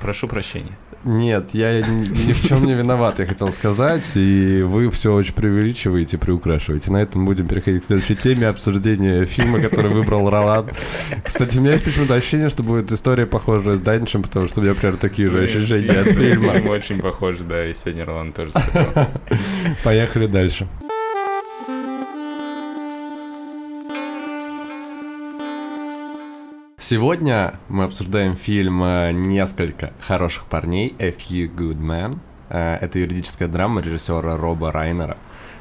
Прошу 0.00 0.28
прощения. 0.28 0.76
Нет, 1.04 1.50
я 1.52 1.80
ни, 1.80 2.32
в 2.32 2.46
чем 2.46 2.64
не 2.64 2.74
виноват, 2.74 3.20
я 3.20 3.26
хотел 3.26 3.52
сказать, 3.52 4.04
и 4.16 4.62
вы 4.62 4.90
все 4.90 5.14
очень 5.14 5.32
преувеличиваете, 5.32 6.18
приукрашиваете. 6.18 6.90
На 6.90 6.98
этом 6.98 7.24
будем 7.24 7.46
переходить 7.46 7.84
к 7.84 7.86
следующей 7.86 8.16
теме 8.16 8.48
обсуждения 8.48 9.24
фильма, 9.24 9.60
который 9.60 9.90
выбрал 9.90 10.28
Ролан. 10.28 10.68
Кстати, 11.24 11.58
у 11.58 11.60
меня 11.60 11.72
есть 11.72 11.84
почему-то 11.84 12.14
ощущение, 12.14 12.48
что 12.48 12.62
будет 12.62 12.90
история 12.90 13.26
похожая 13.26 13.76
с 13.76 13.80
Даничем, 13.80 14.22
потому 14.22 14.48
что 14.48 14.60
у 14.60 14.64
меня 14.64 14.74
примерно 14.74 14.98
такие 14.98 15.30
же 15.30 15.42
ощущения 15.42 16.00
от 16.00 16.08
фильма. 16.08 16.54
Фильм 16.54 16.68
очень 16.68 17.00
похож, 17.00 17.38
да, 17.38 17.64
и 17.64 17.72
сегодня 17.72 18.04
Ролан 18.04 18.32
тоже 18.32 18.52
сказал. 18.52 19.06
Поехали 19.84 20.26
дальше. 20.26 20.66
Сегодня 26.90 27.60
мы 27.68 27.84
обсуждаем 27.84 28.34
фильм 28.34 28.82
э, 28.82 29.12
«Несколько 29.12 29.92
хороших 30.00 30.46
парней» 30.46 30.96
A 30.98 31.10
Few 31.10 31.54
Good 31.54 31.76
Men. 31.76 32.18
Э, 32.48 32.76
Это 32.80 32.98
юридическая 32.98 33.46
драма 33.46 33.82
режиссера 33.82 34.38
Роба 34.38 34.72
Райнера. 34.72 35.18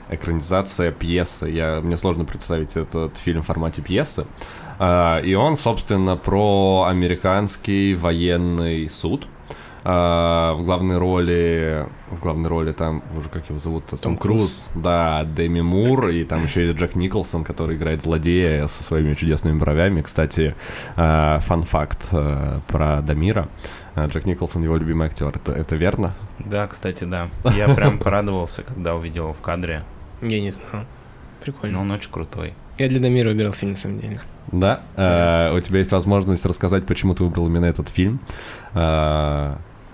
Экранизация 0.09 0.93
пьесы. 0.93 1.49
Я, 1.49 1.81
мне 1.81 1.97
сложно 1.97 2.23
представить 2.23 2.77
этот 2.77 3.17
фильм 3.17 3.41
в 3.41 3.45
формате 3.45 3.81
пьесы. 3.81 4.25
Э, 4.79 5.21
И 5.21 5.35
он, 5.35 5.57
собственно, 5.57 6.15
про 6.15 6.85
американский 6.87 7.93
военный 7.93 8.87
суд. 8.87 9.27
Э, 9.89 10.51
В 10.53 10.63
главной 10.65 10.97
роли, 10.97 11.85
в 12.11 12.19
главной 12.19 12.49
роли 12.49 12.73
там, 12.73 13.01
боже, 13.13 13.29
как 13.29 13.47
его 13.49 13.57
зовут? 13.57 13.85
Том, 13.85 13.99
Том 13.99 14.17
Круз. 14.17 14.69
Да, 14.75 15.23
Дэми 15.23 15.61
Мур, 15.61 16.09
и 16.09 16.25
там 16.25 16.43
еще 16.43 16.69
и 16.69 16.73
Джек 16.73 16.95
Николсон, 16.95 17.45
который 17.45 17.77
играет 17.77 18.01
злодея 18.01 18.67
со 18.67 18.83
своими 18.83 19.13
чудесными 19.13 19.57
бровями. 19.57 20.01
Кстати, 20.01 20.55
э, 20.97 21.39
фан-факт 21.39 22.09
э, 22.11 22.59
про 22.67 23.01
Дамира. 23.01 23.47
Джек 23.95 24.25
Николсон 24.25 24.61
его 24.63 24.75
любимый 24.75 25.07
актер. 25.07 25.29
Это, 25.29 25.53
это 25.53 25.75
верно? 25.77 26.13
Да, 26.39 26.67
кстати, 26.67 27.05
да. 27.05 27.29
Я 27.55 27.73
прям 27.73 27.97
порадовался, 28.03 28.63
когда 28.63 28.93
увидел 28.93 29.23
его 29.23 29.33
в 29.33 29.41
кадре. 29.41 29.83
Я 30.21 30.41
не 30.41 30.51
знал. 30.51 30.67
Но 30.73 30.85
Прикольно. 31.43 31.79
он 31.81 31.91
очень 31.91 32.11
крутой. 32.11 32.53
Я 32.77 32.89
для 32.89 32.99
Дамира 32.99 33.29
выбирал 33.29 33.53
фильм, 33.53 33.71
на 33.71 33.77
самом 33.77 33.99
деле. 33.99 34.19
Да. 34.51 34.81
Э, 34.97 35.55
у 35.55 35.59
тебя 35.61 35.79
есть 35.79 35.91
возможность 35.91 36.45
рассказать, 36.45 36.85
почему 36.85 37.15
ты 37.15 37.23
выбрал 37.23 37.47
именно 37.47 37.65
этот 37.65 37.87
фильм. 37.89 38.19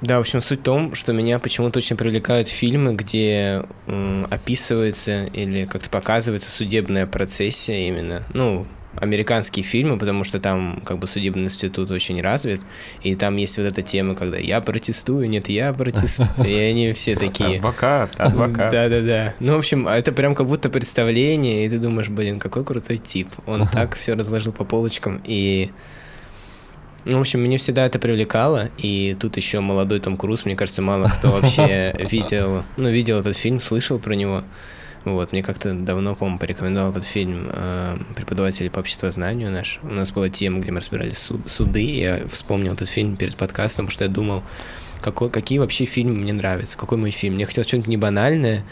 Да, 0.04 0.18
в 0.18 0.20
общем, 0.22 0.42
суть 0.42 0.60
в 0.60 0.64
том, 0.64 0.96
что 0.96 1.14
меня 1.14 1.40
почему-то 1.40 1.80
очень 1.80 1.96
привлекают 1.96 2.50
фильмы, 2.50 2.94
где 2.94 3.64
м, 3.88 4.28
описывается 4.30 5.24
или 5.26 5.66
как-то 5.66 5.90
показывается 5.90 6.52
судебная 6.52 7.08
процессия 7.08 7.88
именно. 7.88 8.24
Ну, 8.34 8.68
американские 8.96 9.64
фильмы, 9.64 9.98
потому 9.98 10.26
что 10.26 10.42
там 10.42 10.82
как 10.86 11.00
бы 11.00 11.08
судебный 11.08 11.46
институт 11.46 11.90
очень 11.90 12.22
развит, 12.22 12.60
и 13.02 13.16
там 13.16 13.38
есть 13.38 13.58
вот 13.58 13.64
эта 13.66 13.82
тема, 13.82 14.14
когда 14.16 14.38
я 14.38 14.60
протестую, 14.60 15.30
нет, 15.30 15.48
я 15.50 15.72
протестую, 15.74 16.30
и 16.46 16.54
они 16.54 16.92
все 16.92 17.16
такие. 17.20 17.58
Адвокат, 17.58 18.20
адвокат. 18.20 18.72
Да-да-да. 18.72 19.34
Ну, 19.40 19.56
в 19.56 19.60
общем, 19.60 19.88
это 19.88 20.12
прям 20.12 20.36
как 20.36 20.48
будто 20.48 20.70
представление, 20.70 21.66
и 21.66 21.70
ты 21.70 21.80
думаешь, 21.80 22.10
блин, 22.10 22.40
какой 22.40 22.64
крутой 22.66 22.98
тип. 22.98 23.30
Он 23.46 23.68
так 23.68 23.96
все 23.96 24.16
разложил 24.16 24.52
по 24.52 24.66
полочкам, 24.66 25.22
и 25.26 25.72
Ну, 27.06 27.18
в 27.18 27.22
общем, 27.22 27.42
меня 27.42 27.58
всегда 27.58 27.86
это 27.86 28.00
привлекало, 28.00 28.70
и 28.78 29.16
тут 29.20 29.36
еще 29.36 29.60
молодой 29.60 30.00
Том 30.00 30.16
Круз, 30.16 30.46
мне 30.46 30.56
кажется, 30.56 30.82
мало 30.82 31.08
кто 31.08 31.32
вообще 31.32 31.94
видел, 32.00 32.64
ну, 32.78 32.90
видел 32.90 33.20
этот 33.20 33.36
фильм, 33.36 33.60
слышал 33.60 34.00
про 34.00 34.14
него. 34.14 34.44
Вот, 35.04 35.34
мне 35.34 35.44
как-то 35.44 35.74
давно, 35.74 36.16
по-моему, 36.16 36.40
порекомендовал 36.40 36.92
этот 36.92 37.04
фильм 37.04 37.50
э, 37.52 37.98
преподаватель 38.16 38.70
по 38.70 38.80
обществознанию 38.80 39.52
наш. 39.52 39.80
У 39.84 39.88
нас 39.94 40.12
была 40.12 40.30
тема, 40.30 40.60
где 40.60 40.72
мы 40.72 40.80
разбирали 40.80 41.10
суд, 41.10 41.42
суды, 41.46 41.84
и 41.84 42.00
я 42.00 42.22
вспомнил 42.30 42.72
этот 42.72 42.88
фильм 42.88 43.18
перед 43.18 43.36
подкастом, 43.36 43.88
потому 43.88 43.94
что 43.94 44.06
я 44.06 44.10
думал, 44.10 44.44
какой, 45.02 45.30
какие 45.30 45.60
вообще 45.60 45.84
фильмы 45.84 46.16
мне 46.16 46.32
нравятся, 46.32 46.78
какой 46.78 46.98
мой 46.98 47.12
фильм. 47.12 47.36
Мне 47.36 47.46
хотелось 47.46 47.68
что-нибудь 47.68 47.90
не 47.90 47.98
банальное, 47.98 48.64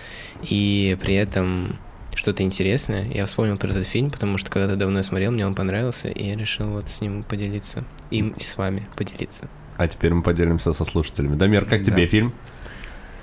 и 0.42 0.98
при 1.02 1.16
этом 1.16 1.78
что-то 2.22 2.44
интересное. 2.44 3.04
Я 3.10 3.26
вспомнил 3.26 3.58
про 3.58 3.70
этот 3.70 3.88
фильм, 3.88 4.12
потому 4.12 4.38
что 4.38 4.52
когда-то 4.52 4.76
давно 4.76 5.00
я 5.00 5.04
смотрел, 5.04 5.32
мне 5.32 5.46
он 5.46 5.56
понравился, 5.56 6.08
и 6.08 6.28
я 6.28 6.36
решил 6.36 6.68
вот 6.68 6.88
с 6.88 7.02
ним 7.02 7.24
поделиться, 7.24 7.84
им 8.12 8.36
с 8.40 8.58
вами 8.58 8.88
поделиться. 8.96 9.50
А 9.78 9.88
теперь 9.88 10.14
мы 10.14 10.22
поделимся 10.22 10.72
со 10.74 10.86
слушателями. 10.86 11.36
Дамир, 11.36 11.66
как 11.66 11.82
тебе 11.82 12.04
Да. 12.04 12.08
фильм? 12.08 12.34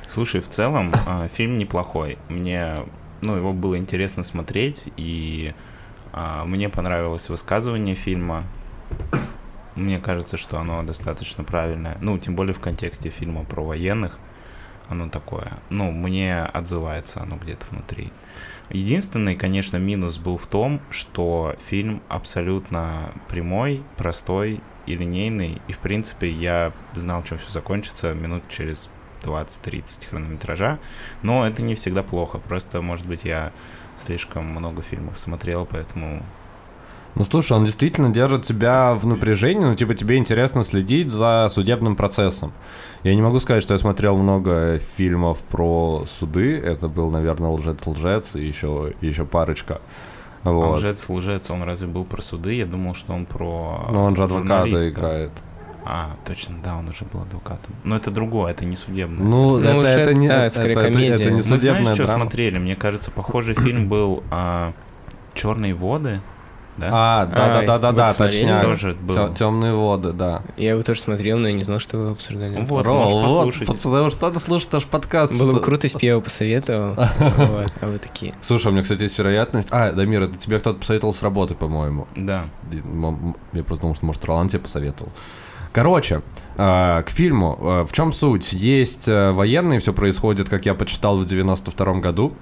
Слушай, 0.09 0.41
в 0.41 0.49
целом 0.49 0.93
а, 1.07 1.29
фильм 1.29 1.59
неплохой. 1.59 2.19
Мне, 2.29 2.79
ну, 3.21 3.37
его 3.37 3.53
было 3.53 3.79
интересно 3.79 4.25
смотреть, 4.25 4.91
и 4.97 5.55
а, 6.13 6.45
мне 6.45 6.69
понравилось 6.69 7.29
высказывание 7.31 7.95
фильма. 7.95 8.43
Мне 9.77 10.01
кажется, 10.01 10.37
что 10.37 10.59
оно 10.59 10.83
достаточно 10.83 11.45
правильное. 11.45 11.99
Ну, 12.01 12.19
тем 12.19 12.35
более 12.35 12.53
в 12.53 12.59
контексте 12.59 13.11
фильма 13.11 13.45
про 13.45 13.63
военных. 13.63 14.19
Оно 14.89 15.09
такое. 15.09 15.53
Ну, 15.71 15.93
мне 15.93 16.41
отзывается 16.43 17.23
оно 17.23 17.37
где-то 17.37 17.67
внутри. 17.71 18.11
Единственный, 18.71 19.35
конечно, 19.35 19.79
минус 19.79 20.19
был 20.19 20.37
в 20.37 20.47
том, 20.47 20.81
что 20.91 21.57
фильм 21.65 22.03
абсолютно 22.09 23.15
прямой, 23.29 23.83
простой 23.97 24.61
и 24.87 24.95
линейный. 24.95 25.63
И, 25.69 25.73
в 25.73 25.79
принципе, 25.79 26.29
я 26.29 26.73
знал, 26.95 27.23
чем 27.23 27.39
все 27.39 27.51
закончится 27.51 28.13
минут 28.13 28.43
через 28.49 28.91
20-30 29.23 30.09
хронометража. 30.09 30.79
Но 31.23 31.47
это 31.47 31.63
не 31.63 31.75
всегда 31.75 32.03
плохо. 32.03 32.39
Просто, 32.39 32.83
может 32.83 33.07
быть, 33.07 33.25
я 33.25 33.53
слишком 33.97 34.45
много 34.47 34.83
фильмов 34.83 35.19
смотрел, 35.19 35.67
поэтому... 35.67 36.23
Ну 37.15 37.25
слушай, 37.25 37.53
он 37.53 37.65
действительно 37.65 38.11
держит 38.11 38.43
тебя 38.43 38.95
в 38.95 39.05
напряжении, 39.07 39.65
ну 39.65 39.75
типа 39.75 39.95
тебе 39.95 40.17
интересно 40.19 40.63
следить 40.63 41.11
за 41.11 41.49
судебным 41.51 41.97
процессом. 41.97 42.53
Я 43.03 43.15
не 43.15 43.23
могу 43.23 43.41
сказать, 43.41 43.63
что 43.63 43.75
я 43.75 43.79
смотрел 43.79 44.17
много 44.17 44.79
фильмов 44.97 45.41
про 45.41 46.05
суды, 46.07 46.57
это 46.59 46.89
был, 46.89 47.11
наверное, 47.11 47.51
«Лжец-лжец» 47.51 48.37
и 48.37 48.47
еще, 48.47 48.93
еще 49.01 49.25
парочка. 49.25 49.81
А 50.45 50.53
Вот. 50.53 50.79
Лжец, 50.79 51.09
лжец, 51.09 51.51
он 51.51 51.65
разве 51.65 51.89
был 51.89 52.05
про 52.05 52.23
суды? 52.23 52.55
Я 52.55 52.67
думал, 52.67 52.95
что 52.95 53.13
он 53.15 53.27
про 53.27 53.87
Но 53.91 54.05
он 54.05 54.15
же 54.17 54.25
адвоката 54.25 54.89
играет. 54.89 55.33
А, 55.85 56.11
точно, 56.25 56.57
да, 56.63 56.77
он 56.77 56.89
уже 56.89 57.05
был 57.07 57.23
адвокатом. 57.23 57.75
Но 57.83 57.97
это 57.97 58.11
другое, 58.11 58.53
это 58.53 58.65
не 58.65 58.77
судебное. 58.77 59.25
Ну, 59.25 59.59
Ну, 59.59 59.59
это, 59.59 59.77
«Лжец», 59.77 59.97
это 59.97 60.15
не, 60.15 60.29
да, 60.29 60.47
это, 60.47 60.55
скорее 60.55 60.73
это- 60.73 60.81
это 60.83 60.93
комедия. 60.93 61.25
не 61.25 61.31
Мы 61.31 61.37
Мы 61.37 61.43
судебная 61.43 61.81
знаешь, 61.83 61.99
что 61.99 62.07
смотрели? 62.07 62.59
Мне 62.59 62.77
кажется, 62.77 63.11
похожий 63.11 63.55
фильм 63.55 63.89
был 63.89 64.23
Черные 65.35 65.73
воды, 65.75 66.21
да? 66.79 66.91
А, 66.93 67.27
да, 67.27 67.35
да, 67.35 67.59
А, 67.61 67.63
да, 67.67 67.79
да, 67.79 67.93
да, 67.93 68.13
смотрели? 68.13 68.41
точняк. 68.43 68.63
Тоже 68.63 68.97
был. 69.01 69.35
Темные 69.35 69.75
воды, 69.75 70.13
да. 70.13 70.43
Я 70.57 70.71
его 70.71 70.83
тоже 70.83 71.01
смотрел, 71.01 71.39
но 71.39 71.49
я 71.49 71.55
не 71.55 71.63
знал, 71.63 71.79
что 71.79 71.99
вы 71.99 72.11
обсуждали. 72.11 72.57
Вот, 72.61 72.87
Ролл, 72.87 73.29
вот, 73.29 73.55
потому 73.83 74.11
что 74.11 74.29
надо 74.29 74.41
слушать 74.41 74.73
наш 74.73 74.85
подкаст. 74.87 75.39
Было 75.39 75.53
бы 75.53 75.61
круто, 75.61 75.87
если 75.87 75.99
бы 75.99 76.05
я 76.05 76.13
его 76.13 76.21
посоветовал. 76.21 76.95
Вот, 77.49 77.73
А 77.81 77.87
вы 77.87 77.99
такие. 77.99 78.35
Слушай, 78.41 78.69
у 78.69 78.71
меня, 78.71 78.83
кстати, 78.83 79.03
есть 79.03 79.19
вероятность... 79.19 79.69
А, 79.71 79.93
Дамир, 79.93 80.23
это 80.23 80.39
тебе 80.39 80.59
кто-то 80.59 80.79
посоветовал 80.79 81.15
с 81.15 81.23
работы, 81.23 81.55
по-моему. 81.55 82.07
Да. 82.17 82.47
Я 83.53 83.65
просто 83.65 83.83
думал, 83.83 83.95
что, 83.97 84.07
может, 84.07 84.25
Ролан 84.25 84.49
тебе 84.49 84.61
посоветовал. 84.61 85.13
Короче, 85.73 86.23
э, 86.57 87.03
к 87.03 87.11
фильму. 87.11 87.59
Э, 87.61 87.87
в 87.87 87.93
чем 87.93 88.13
суть? 88.13 88.53
Есть 88.53 89.07
э, 89.09 89.33
военные, 89.33 89.81
все 89.81 89.93
происходит, 89.93 90.49
как 90.49 90.67
я 90.67 90.75
почитал 90.75 91.17
в 91.17 91.25
92 91.25 91.95
году. 91.95 92.33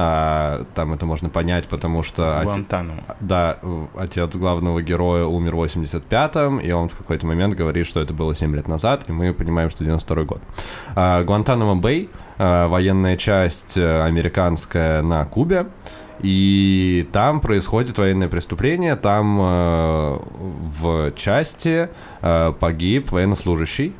А, 0.00 0.64
там 0.74 0.92
это 0.92 1.06
можно 1.06 1.28
понять, 1.28 1.66
потому 1.66 2.04
что... 2.04 2.22
В 2.22 2.26
оте- 2.26 2.44
Гуантанамо. 2.44 3.02
Да, 3.18 3.58
отец 3.96 4.36
главного 4.36 4.80
героя 4.80 5.24
умер 5.24 5.56
в 5.56 5.64
85-м, 5.64 6.58
и 6.60 6.70
он 6.70 6.88
в 6.88 6.96
какой-то 6.96 7.26
момент 7.26 7.54
говорит, 7.54 7.84
что 7.84 8.00
это 8.00 8.14
было 8.14 8.32
7 8.32 8.54
лет 8.54 8.68
назад, 8.68 9.06
и 9.08 9.12
мы 9.12 9.34
понимаем, 9.34 9.70
что 9.70 9.82
92 9.82 10.22
год. 10.22 10.40
А, 10.94 11.24
Гуантанамо-Бэй, 11.24 12.10
а, 12.38 12.68
военная 12.68 13.16
часть 13.16 13.76
э, 13.76 14.02
американская 14.04 15.02
на 15.02 15.24
Кубе, 15.24 15.66
и 16.20 17.08
там 17.12 17.40
происходит 17.40 17.98
военное 17.98 18.28
преступление, 18.28 18.94
там 18.94 19.40
э, 19.40 20.18
в 20.80 21.12
части 21.16 21.88
э, 22.22 22.52
погиб 22.60 23.10
военнослужащий, 23.10 23.94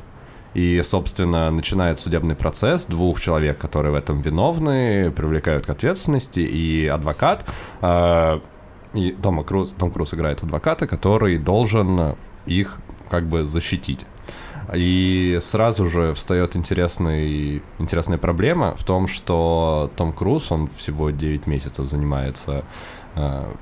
и, 0.53 0.81
собственно, 0.83 1.51
начинает 1.51 1.99
судебный 1.99 2.35
процесс. 2.35 2.85
Двух 2.85 3.19
человек, 3.19 3.57
которые 3.57 3.91
в 3.91 3.95
этом 3.95 4.19
виновны, 4.19 5.11
привлекают 5.11 5.65
к 5.65 5.69
ответственности. 5.69 6.39
И 6.39 6.87
адвокат, 6.87 7.45
э, 7.81 8.39
и 8.93 9.11
Тома 9.11 9.43
Круз, 9.43 9.73
Том 9.77 9.91
Круз 9.91 10.13
играет 10.13 10.43
адвоката, 10.43 10.87
который 10.87 11.37
должен 11.37 12.15
их 12.45 12.77
как 13.09 13.27
бы 13.27 13.43
защитить. 13.43 14.05
И 14.73 15.39
сразу 15.41 15.87
же 15.87 16.13
встает 16.13 16.55
интересный, 16.55 17.63
интересная 17.79 18.19
проблема 18.19 18.75
в 18.75 18.83
том, 18.83 19.07
что 19.07 19.91
Том 19.95 20.13
Круз, 20.13 20.51
он 20.51 20.69
всего 20.77 21.09
9 21.09 21.47
месяцев 21.47 21.89
занимается 21.89 22.63
э, 23.15 23.53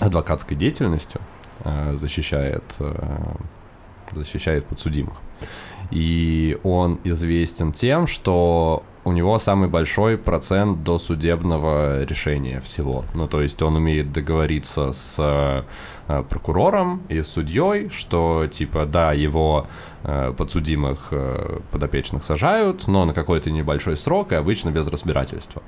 адвокатской 0.00 0.56
деятельностью, 0.56 1.20
э, 1.64 1.94
защищает, 1.94 2.64
э, 2.80 3.34
защищает 4.12 4.66
подсудимых. 4.66 5.14
И 5.92 6.58
он 6.62 6.98
известен 7.04 7.72
тем, 7.72 8.06
что 8.06 8.82
у 9.04 9.12
него 9.12 9.38
самый 9.38 9.68
большой 9.68 10.16
процент 10.16 10.84
досудебного 10.84 12.04
решения 12.04 12.60
всего. 12.60 13.04
Ну, 13.14 13.26
то 13.26 13.40
есть 13.42 13.60
он 13.62 13.76
умеет 13.76 14.12
договориться 14.12 14.92
с 14.92 15.16
э, 16.08 16.22
прокурором 16.28 17.02
и 17.08 17.22
судьей, 17.22 17.90
что, 17.90 18.46
типа, 18.46 18.86
да, 18.86 19.12
его 19.12 19.66
э, 20.04 20.32
подсудимых 20.36 21.08
э, 21.10 21.58
подопечных 21.72 22.24
сажают, 22.24 22.86
но 22.86 23.04
на 23.04 23.12
какой-то 23.12 23.50
небольшой 23.50 23.96
срок 23.96 24.32
и 24.32 24.36
обычно 24.36 24.70
без 24.70 24.86
разбирательства. 24.86 25.62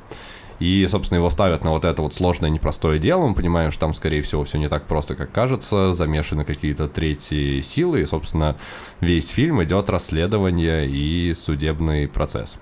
И, 0.60 0.86
собственно, 0.88 1.18
его 1.18 1.30
ставят 1.30 1.64
на 1.64 1.70
вот 1.70 1.84
это 1.84 2.02
вот 2.02 2.14
сложное, 2.14 2.50
непростое 2.50 2.98
дело. 2.98 3.26
Мы 3.26 3.34
понимаем, 3.34 3.70
что 3.70 3.80
там, 3.80 3.94
скорее 3.94 4.22
всего, 4.22 4.44
все 4.44 4.58
не 4.58 4.68
так 4.68 4.86
просто, 4.86 5.14
как 5.16 5.32
кажется. 5.32 5.92
Замешаны 5.92 6.44
какие-то 6.44 6.88
третьи 6.88 7.60
силы. 7.60 8.02
И, 8.02 8.04
собственно, 8.04 8.56
весь 9.00 9.28
фильм 9.28 9.62
идет 9.62 9.90
расследование 9.90 10.88
и 10.88 11.34
судебный 11.34 12.08
процесс. 12.08 12.58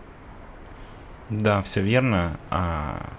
Да, 1.29 1.63
все 1.63 1.83
верно. 1.83 2.39
А, 2.51 3.11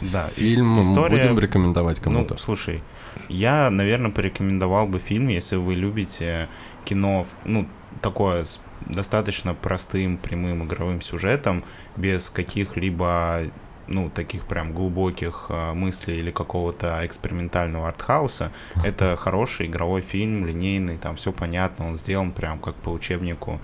Да, 0.00 0.28
Фильм 0.34 0.80
история... 0.80 1.16
будем 1.16 1.38
рекомендовать 1.38 2.00
кому-то. 2.00 2.34
Ну, 2.34 2.38
слушай, 2.38 2.82
я, 3.28 3.70
наверное, 3.70 4.10
порекомендовал 4.10 4.86
бы 4.86 4.98
фильм, 4.98 5.28
если 5.28 5.56
вы 5.56 5.74
любите 5.74 6.48
кино, 6.84 7.26
ну, 7.44 7.68
такое 8.00 8.44
с 8.44 8.60
достаточно 8.92 9.54
простым, 9.54 10.18
прямым 10.18 10.64
игровым 10.64 11.00
сюжетом, 11.00 11.64
без 11.96 12.30
каких-либо, 12.30 13.44
ну, 13.88 14.10
таких 14.10 14.44
прям 14.46 14.72
глубоких 14.72 15.46
э, 15.48 15.72
мыслей 15.72 16.18
или 16.18 16.30
какого-то 16.30 17.04
экспериментального 17.04 17.88
артхауса. 17.88 18.52
Это 18.84 19.16
хороший 19.16 19.66
игровой 19.66 20.00
фильм, 20.00 20.46
линейный, 20.46 20.98
там 20.98 21.16
все 21.16 21.32
понятно, 21.32 21.88
он 21.88 21.96
сделан 21.96 22.32
прям 22.32 22.58
как 22.58 22.74
по 22.76 22.90
учебнику 22.90 23.60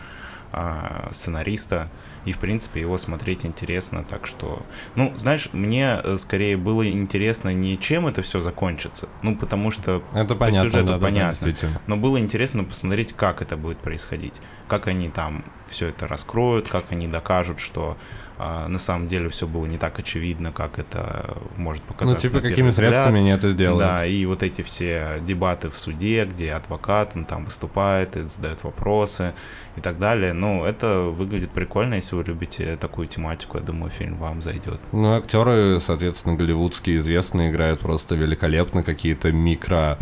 а, 0.50 1.08
сценариста, 1.12 1.90
и, 2.24 2.32
в 2.32 2.38
принципе, 2.38 2.80
его 2.80 2.96
смотреть 2.98 3.44
интересно, 3.46 4.04
так 4.04 4.26
что... 4.26 4.62
Ну, 4.94 5.12
знаешь, 5.16 5.50
мне 5.52 6.00
э, 6.02 6.16
скорее 6.18 6.56
было 6.56 6.88
интересно 6.88 7.52
не 7.52 7.78
чем 7.78 8.06
это 8.06 8.22
все 8.22 8.40
закончится, 8.40 9.08
ну, 9.22 9.36
потому 9.36 9.70
что 9.70 10.02
Это 10.14 10.34
по 10.34 10.46
понятно, 10.46 10.70
сюжету 10.70 10.86
да, 10.86 10.92
да, 10.92 10.98
да, 10.98 11.06
понятно. 11.06 11.30
действительно. 11.30 11.80
но 11.86 11.96
было 11.96 12.18
интересно 12.18 12.64
посмотреть, 12.64 13.12
как 13.12 13.42
это 13.42 13.56
будет 13.56 13.78
происходить, 13.78 14.40
как 14.66 14.86
они 14.86 15.08
там 15.08 15.44
все 15.66 15.88
это 15.88 16.06
раскроют, 16.06 16.68
как 16.68 16.92
они 16.92 17.08
докажут, 17.08 17.60
что 17.60 17.96
а, 18.38 18.68
на 18.68 18.78
самом 18.78 19.08
деле 19.08 19.28
все 19.28 19.46
было 19.46 19.66
не 19.66 19.78
так 19.78 19.98
очевидно, 19.98 20.52
как 20.52 20.78
это 20.78 21.36
может 21.56 21.82
Ну, 21.86 21.88
показаться. 21.92 22.22
типа, 22.22 22.34
на 22.36 22.40
первый 22.40 22.50
какими 22.52 22.68
взгляд. 22.70 22.92
средствами 22.92 23.18
они 23.20 23.30
это 23.30 23.50
сделают. 23.50 23.80
Да, 23.80 24.06
и 24.06 24.24
вот 24.26 24.42
эти 24.42 24.62
все 24.62 25.18
дебаты 25.22 25.70
в 25.70 25.76
суде, 25.76 26.24
где 26.24 26.52
адвокат, 26.52 27.12
он 27.16 27.24
там 27.24 27.44
выступает 27.44 28.16
и 28.16 28.28
задает 28.28 28.62
вопросы 28.62 29.34
и 29.76 29.80
так 29.80 29.98
далее. 29.98 30.32
Ну, 30.32 30.64
это 30.64 31.00
выглядит 31.00 31.50
прикольно, 31.50 31.94
если 31.94 32.14
вы 32.16 32.24
любите 32.24 32.76
такую 32.76 33.08
тематику, 33.08 33.58
я 33.58 33.64
думаю, 33.64 33.90
фильм 33.90 34.16
вам 34.18 34.40
зайдет. 34.40 34.80
Ну, 34.92 35.16
актеры, 35.16 35.80
соответственно, 35.80 36.36
голливудские 36.36 36.98
известные 36.98 37.50
играют 37.50 37.80
просто 37.80 38.14
великолепно, 38.14 38.82
какие-то 38.82 39.32
микро 39.32 39.98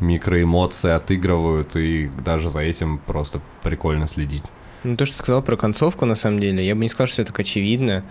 микроэмоции 0.00 0.90
отыгрывают, 0.90 1.74
и 1.76 2.10
даже 2.24 2.50
за 2.50 2.60
этим 2.60 2.98
просто 2.98 3.40
прикольно 3.62 4.06
следить. 4.06 4.50
Ну, 4.84 4.96
то, 4.96 5.06
что 5.06 5.16
сказал 5.16 5.42
про 5.42 5.56
концовку, 5.56 6.04
на 6.04 6.14
самом 6.14 6.38
деле, 6.38 6.66
я 6.66 6.74
бы 6.74 6.82
не 6.82 6.88
сказал, 6.88 7.06
что 7.06 7.22
это 7.22 7.32
так 7.32 7.40
очевидно, 7.40 8.04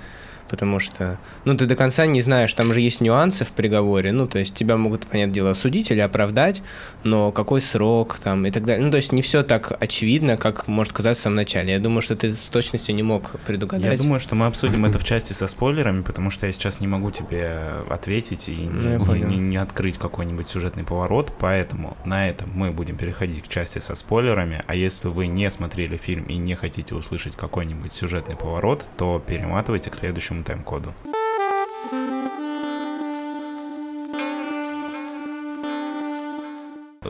потому 0.50 0.80
что, 0.80 1.18
ну, 1.44 1.56
ты 1.56 1.66
до 1.66 1.76
конца 1.76 2.06
не 2.06 2.22
знаешь, 2.22 2.54
там 2.54 2.74
же 2.74 2.82
есть 2.82 3.02
нюансы 3.02 3.46
в 3.46 3.50
приговоре, 3.52 4.12
ну, 4.12 4.28
то 4.28 4.40
есть 4.40 4.56
тебя 4.56 4.78
могут, 4.78 5.06
понятное 5.08 5.34
дело, 5.34 5.52
осудить 5.52 5.92
или 5.92 6.00
оправдать, 6.00 6.62
но 7.04 7.32
какой 7.32 7.62
срок 7.62 8.20
там 8.24 8.46
и 8.46 8.52
так 8.52 8.64
далее. 8.66 8.84
Ну, 8.86 8.92
то 8.92 8.98
есть 8.98 9.12
не 9.12 9.22
все 9.22 9.44
так 9.44 9.72
очевидно, 9.80 10.38
как 10.38 10.68
может 10.68 10.94
казаться 10.94 11.22
в 11.22 11.24
самом 11.24 11.36
начале. 11.38 11.74
Я 11.74 11.80
думаю, 11.80 12.02
что 12.02 12.16
ты 12.16 12.34
с 12.34 12.50
точностью 12.50 12.96
не 12.96 13.04
мог 13.04 13.40
предугадать. 13.42 13.92
Я 13.92 13.98
думаю, 13.98 14.20
что 14.20 14.36
мы 14.36 14.46
обсудим 14.46 14.86
это 14.86 15.00
в 15.00 15.04
части 15.04 15.34
со 15.34 15.48
спойлерами, 15.48 16.02
потому 16.02 16.30
что 16.30 16.46
я 16.48 16.54
сейчас 16.54 16.80
не 16.80 16.88
могу 16.88 17.12
тебе 17.12 17.60
ответить 17.90 18.50
и 18.50 18.68
Ну, 18.72 19.14
я 19.14 19.26
не, 19.26 19.36
не- 19.36 19.46
не 19.46 19.58
открыть 19.58 19.98
какой-нибудь 19.98 20.48
сюжетный 20.48 20.84
поворот, 20.84 21.32
поэтому 21.40 21.98
на 22.06 22.30
этом 22.30 22.50
мы 22.54 22.72
будем 22.72 22.98
переходить 22.98 23.44
к 23.44 23.48
части 23.48 23.80
со 23.80 23.96
спойлерами, 23.96 24.62
а 24.68 24.76
если 24.76 25.08
вы 25.08 25.28
не 25.28 25.50
смотрели 25.50 25.98
фильм 25.98 26.24
и 26.26 26.36
не 26.38 26.56
хотите 26.56 26.96
услышать 26.96 27.36
какой-нибудь 27.36 27.94
сюжетный 27.94 28.36
поворот, 28.36 28.86
то 28.98 29.22
перематывайте 29.26 29.90
к 29.90 29.96
следующему 29.96 30.35
тайм-коду. 30.44 30.94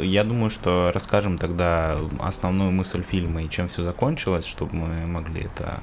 Я 0.01 0.23
думаю, 0.23 0.49
что 0.49 0.91
расскажем 0.93 1.37
тогда 1.37 1.97
основную 2.19 2.71
мысль 2.71 3.01
фильма 3.01 3.43
и 3.43 3.49
чем 3.49 3.67
все 3.67 3.81
закончилось, 3.81 4.45
чтобы 4.45 4.75
мы 4.75 5.05
могли 5.07 5.43
это 5.43 5.79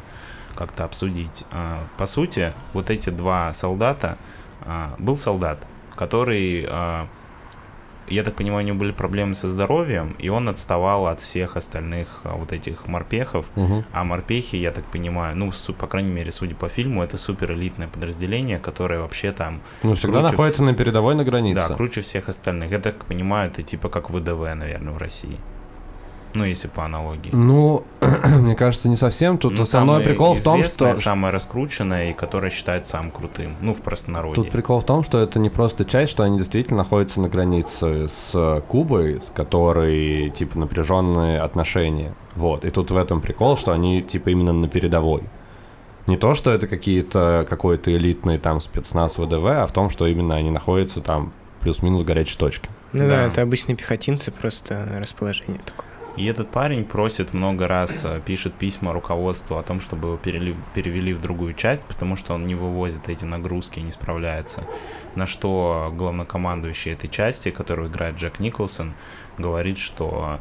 как-то 0.55 0.85
обсудить. 0.85 1.45
А, 1.51 1.87
По 1.97 2.07
сути, 2.07 2.53
вот 2.75 2.91
эти 2.91 3.11
два 3.11 3.53
солдата, 3.55 4.19
а, 4.61 4.95
был 4.99 5.17
солдат, 5.17 5.59
который, 5.97 6.67
а, 6.69 7.09
я 8.15 8.23
так 8.23 8.35
понимаю, 8.35 8.65
у 8.65 8.69
него 8.69 8.79
были 8.79 8.93
проблемы 8.93 9.35
со 9.35 9.49
здоровьем, 9.49 10.15
и 10.19 10.29
он 10.29 10.49
отставал 10.49 11.07
от 11.07 11.21
всех 11.21 11.57
остальных 11.57 12.21
а, 12.25 12.35
вот 12.37 12.53
этих 12.53 12.87
морпехов, 12.87 13.47
Мгм. 13.57 13.85
а 13.93 14.05
морпехи, 14.05 14.57
я 14.57 14.71
так 14.71 14.85
понимаю, 14.85 15.37
ну, 15.37 15.51
су- 15.53 15.75
по 15.75 15.87
крайней 15.87 16.11
мере, 16.13 16.31
судя 16.33 16.55
по 16.55 16.69
фильму, 16.69 17.03
это 17.03 17.17
супер 17.17 17.53
элитное 17.53 17.89
подразделение, 17.89 18.59
которое 18.59 19.01
вообще 19.01 19.33
там 19.33 19.61
Ну, 19.83 19.95
всегда 19.95 20.21
находится 20.23 20.63
вс- 20.63 20.67
на 20.67 20.75
передовой 20.75 21.15
на 21.15 21.25
границе. 21.25 21.69
да, 21.69 21.75
круче 21.75 22.01
всех 22.03 22.29
остальных. 22.29 22.71
Я 22.71 22.79
так 22.79 23.05
понимаю, 23.05 23.51
это 23.51 23.63
типа 23.63 23.89
как 23.89 24.11
ВДВ, 24.11 24.55
наверное, 24.55 24.93
в 24.93 24.99
России. 24.99 25.37
Ну, 26.35 26.45
если 26.45 26.69
по 26.69 26.85
аналогии. 26.85 27.31
Ну, 27.33 27.85
мне 28.39 28.55
кажется, 28.55 28.89
не 28.89 28.97
совсем. 28.97 29.39
Тут 29.39 29.53
Ну, 29.55 29.63
основной 29.63 29.97
самое 30.01 30.09
прикол 30.09 30.35
в 30.35 30.43
том, 30.43 30.65
что... 30.65 30.95
Самое 30.95 31.33
раскрученное 31.33 32.11
и 32.11 32.13
которое 32.15 32.51
считается 32.51 32.93
самым 32.93 33.11
крутым. 33.11 33.55
Ну, 33.61 33.75
в 33.75 33.81
простонародье. 33.81 34.35
Тут 34.35 34.51
прикол 34.51 34.81
в 34.81 34.85
том, 34.85 35.05
что 35.05 35.19
это 35.19 35.39
не 35.39 35.51
просто 35.51 35.85
часть, 35.85 36.11
что 36.13 36.23
они 36.23 36.39
действительно 36.39 36.79
находятся 36.79 37.21
на 37.21 37.29
границе 37.29 38.09
с 38.09 38.63
Кубой, 38.69 39.21
с 39.21 39.31
которой, 39.31 40.31
типа, 40.31 40.59
напряженные 40.59 41.41
отношения. 41.41 42.15
Вот. 42.35 42.65
И 42.65 42.71
тут 42.71 42.91
в 42.91 42.97
этом 42.97 43.21
прикол, 43.21 43.57
что 43.57 43.73
они, 43.73 44.03
типа, 44.03 44.31
именно 44.31 44.53
на 44.53 44.69
передовой. 44.69 45.23
Не 46.07 46.17
то, 46.17 46.35
что 46.35 46.51
это 46.51 46.67
какие-то, 46.67 47.47
какой-то 47.49 47.95
элитный 47.95 48.39
там 48.39 48.59
спецназ 48.59 49.19
ВДВ, 49.19 49.45
а 49.45 49.67
в 49.67 49.73
том, 49.73 49.89
что 49.89 50.07
именно 50.07 50.35
они 50.35 50.51
находятся 50.51 51.01
там 51.01 51.33
плюс-минус 51.61 52.03
горячей 52.03 52.37
точке. 52.39 52.69
Ну 52.93 53.01
да, 53.05 53.09
Да. 53.09 53.27
это 53.27 53.43
обычные 53.43 53.77
пехотинцы, 53.77 54.33
просто 54.33 54.89
расположение 54.99 55.61
такое. 55.65 55.87
И 56.17 56.27
этот 56.27 56.51
парень 56.51 56.85
просит 56.85 57.33
много 57.33 57.67
раз, 57.67 58.05
э, 58.05 58.21
пишет 58.25 58.53
письма 58.55 58.93
руководству 58.93 59.57
о 59.57 59.63
том, 59.63 59.81
чтобы 59.81 60.09
его 60.09 60.19
перели- 60.19 60.57
перевели 60.75 61.15
в 61.15 61.23
другую 61.23 61.55
часть, 61.55 61.83
потому 61.85 62.17
что 62.17 62.35
он 62.35 62.47
не 62.47 62.55
вывозит 62.55 63.09
эти 63.09 63.25
нагрузки 63.25 63.79
и 63.79 63.83
не 63.83 63.93
справляется. 63.93 64.65
На 65.15 65.27
что 65.27 65.91
главнокомандующий 65.97 66.93
этой 66.93 67.09
части, 67.09 67.51
которого 67.51 67.87
играет 67.87 68.17
Джек 68.17 68.41
Николсон, 68.41 68.93
говорит, 69.39 69.79
что 69.79 70.39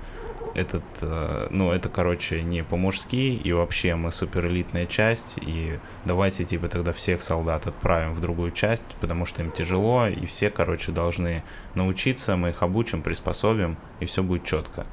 этот, 0.55 0.83
э, 1.01 1.47
ну, 1.49 1.71
это, 1.71 1.87
короче, 1.89 2.43
не 2.43 2.63
по-мужски, 2.63 3.35
и 3.35 3.53
вообще 3.53 3.95
мы 3.95 4.11
суперэлитная 4.11 4.85
часть, 4.85 5.39
и 5.41 5.79
давайте, 6.05 6.43
типа, 6.43 6.67
тогда 6.67 6.91
всех 6.91 7.21
солдат 7.21 7.67
отправим 7.67 8.13
в 8.13 8.21
другую 8.21 8.51
часть, 8.51 8.83
потому 8.99 9.25
что 9.25 9.41
им 9.41 9.51
тяжело, 9.51 10.07
и 10.07 10.25
все, 10.25 10.49
короче, 10.49 10.91
должны 10.91 11.43
научиться, 11.75 12.35
мы 12.35 12.49
их 12.49 12.61
обучим, 12.63 13.01
приспособим, 13.01 13.77
и 13.99 14.05
все 14.05 14.23
будет 14.23 14.43
четко. 14.43 14.85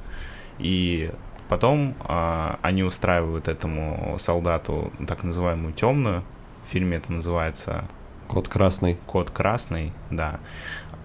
И 0.59 1.11
потом 1.47 1.95
а, 2.01 2.59
они 2.61 2.83
устраивают 2.83 3.47
этому 3.47 4.15
солдату 4.17 4.91
так 5.07 5.23
называемую 5.23 5.73
темную. 5.73 6.23
В 6.65 6.69
фильме 6.69 6.97
это 6.97 7.11
называется 7.11 7.85
Код 8.27 8.47
красный. 8.47 8.97
код 9.07 9.31
красный, 9.31 9.91
да. 10.11 10.39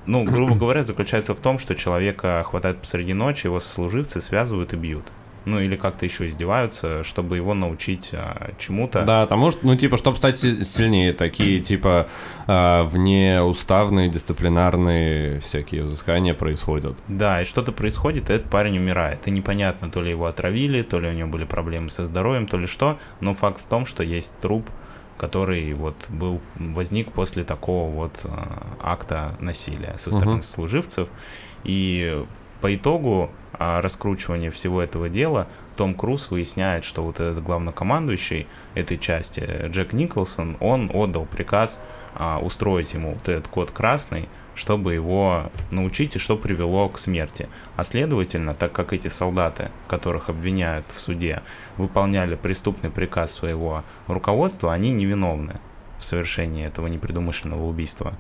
Ну, 0.06 0.24
грубо 0.24 0.54
говоря, 0.54 0.82
заключается 0.82 1.34
в 1.34 1.40
том, 1.40 1.58
что 1.58 1.74
человека 1.74 2.42
хватает 2.44 2.78
посреди 2.80 3.14
ночи, 3.14 3.46
его 3.46 3.58
сослуживцы 3.58 4.20
связывают 4.20 4.74
и 4.74 4.76
бьют. 4.76 5.10
Ну, 5.46 5.60
или 5.60 5.76
как-то 5.76 6.06
еще 6.06 6.26
издеваются, 6.28 7.04
чтобы 7.04 7.36
его 7.36 7.52
научить 7.54 8.10
а, 8.14 8.52
чему-то. 8.58 9.02
Да, 9.04 9.22
потому 9.24 9.50
что, 9.50 9.66
ну, 9.66 9.76
типа, 9.76 9.96
чтобы 9.98 10.16
стать 10.16 10.38
си- 10.38 10.64
сильнее, 10.64 11.12
такие, 11.12 11.60
типа, 11.60 12.08
э, 12.46 12.82
внеуставные, 12.84 14.08
дисциплинарные 14.08 15.40
всякие 15.40 15.82
взыскания 15.84 16.34
происходят. 16.34 16.96
Да, 17.08 17.42
и 17.42 17.44
что-то 17.44 17.72
происходит, 17.72 18.30
и 18.30 18.32
этот 18.32 18.50
парень 18.50 18.78
умирает. 18.78 19.26
И 19.28 19.30
непонятно, 19.30 19.90
то 19.90 20.00
ли 20.02 20.10
его 20.10 20.26
отравили, 20.26 20.82
то 20.82 20.98
ли 20.98 21.08
у 21.08 21.12
него 21.12 21.28
были 21.28 21.44
проблемы 21.44 21.90
со 21.90 22.04
здоровьем, 22.04 22.46
то 22.46 22.56
ли 22.58 22.66
что. 22.66 22.98
Но 23.20 23.34
факт 23.34 23.60
в 23.60 23.66
том, 23.66 23.84
что 23.86 24.02
есть 24.02 24.32
труп, 24.40 24.68
который 25.18 25.72
вот 25.74 25.96
был, 26.08 26.40
возник 26.56 27.12
после 27.12 27.44
такого 27.44 27.90
вот 27.90 28.20
э, 28.24 28.28
акта 28.82 29.36
насилия 29.40 29.94
со 29.96 30.10
стороны 30.10 30.32
Мгм. 30.36 30.42
служивцев. 30.42 31.08
И 31.64 32.24
по 32.64 32.74
итогу 32.74 33.30
а, 33.52 33.82
раскручивания 33.82 34.50
всего 34.50 34.80
этого 34.80 35.10
дела 35.10 35.48
Том 35.76 35.92
Круз 35.94 36.30
выясняет, 36.30 36.82
что 36.82 37.04
вот 37.04 37.20
этот 37.20 37.44
главнокомандующий 37.44 38.46
этой 38.74 38.96
части, 38.96 39.46
Джек 39.66 39.92
Николсон, 39.92 40.56
он 40.60 40.90
отдал 40.94 41.26
приказ 41.26 41.82
а, 42.14 42.38
устроить 42.38 42.94
ему 42.94 43.12
вот 43.12 43.28
этот 43.28 43.48
код 43.48 43.70
красный, 43.70 44.30
чтобы 44.54 44.94
его 44.94 45.50
научить 45.70 46.16
и 46.16 46.18
что 46.18 46.38
привело 46.38 46.88
к 46.88 46.96
смерти. 46.96 47.50
А 47.76 47.84
следовательно, 47.84 48.54
так 48.54 48.72
как 48.72 48.94
эти 48.94 49.08
солдаты, 49.08 49.68
которых 49.86 50.30
обвиняют 50.30 50.86
в 50.88 50.98
суде, 51.02 51.42
выполняли 51.76 52.34
преступный 52.34 52.88
приказ 52.88 53.30
своего 53.30 53.84
руководства, 54.06 54.72
они 54.72 54.90
невиновны 54.90 55.60
в 55.98 56.04
совершении 56.06 56.64
этого 56.64 56.86
непредумышленного 56.86 57.66
убийства. 57.66 58.14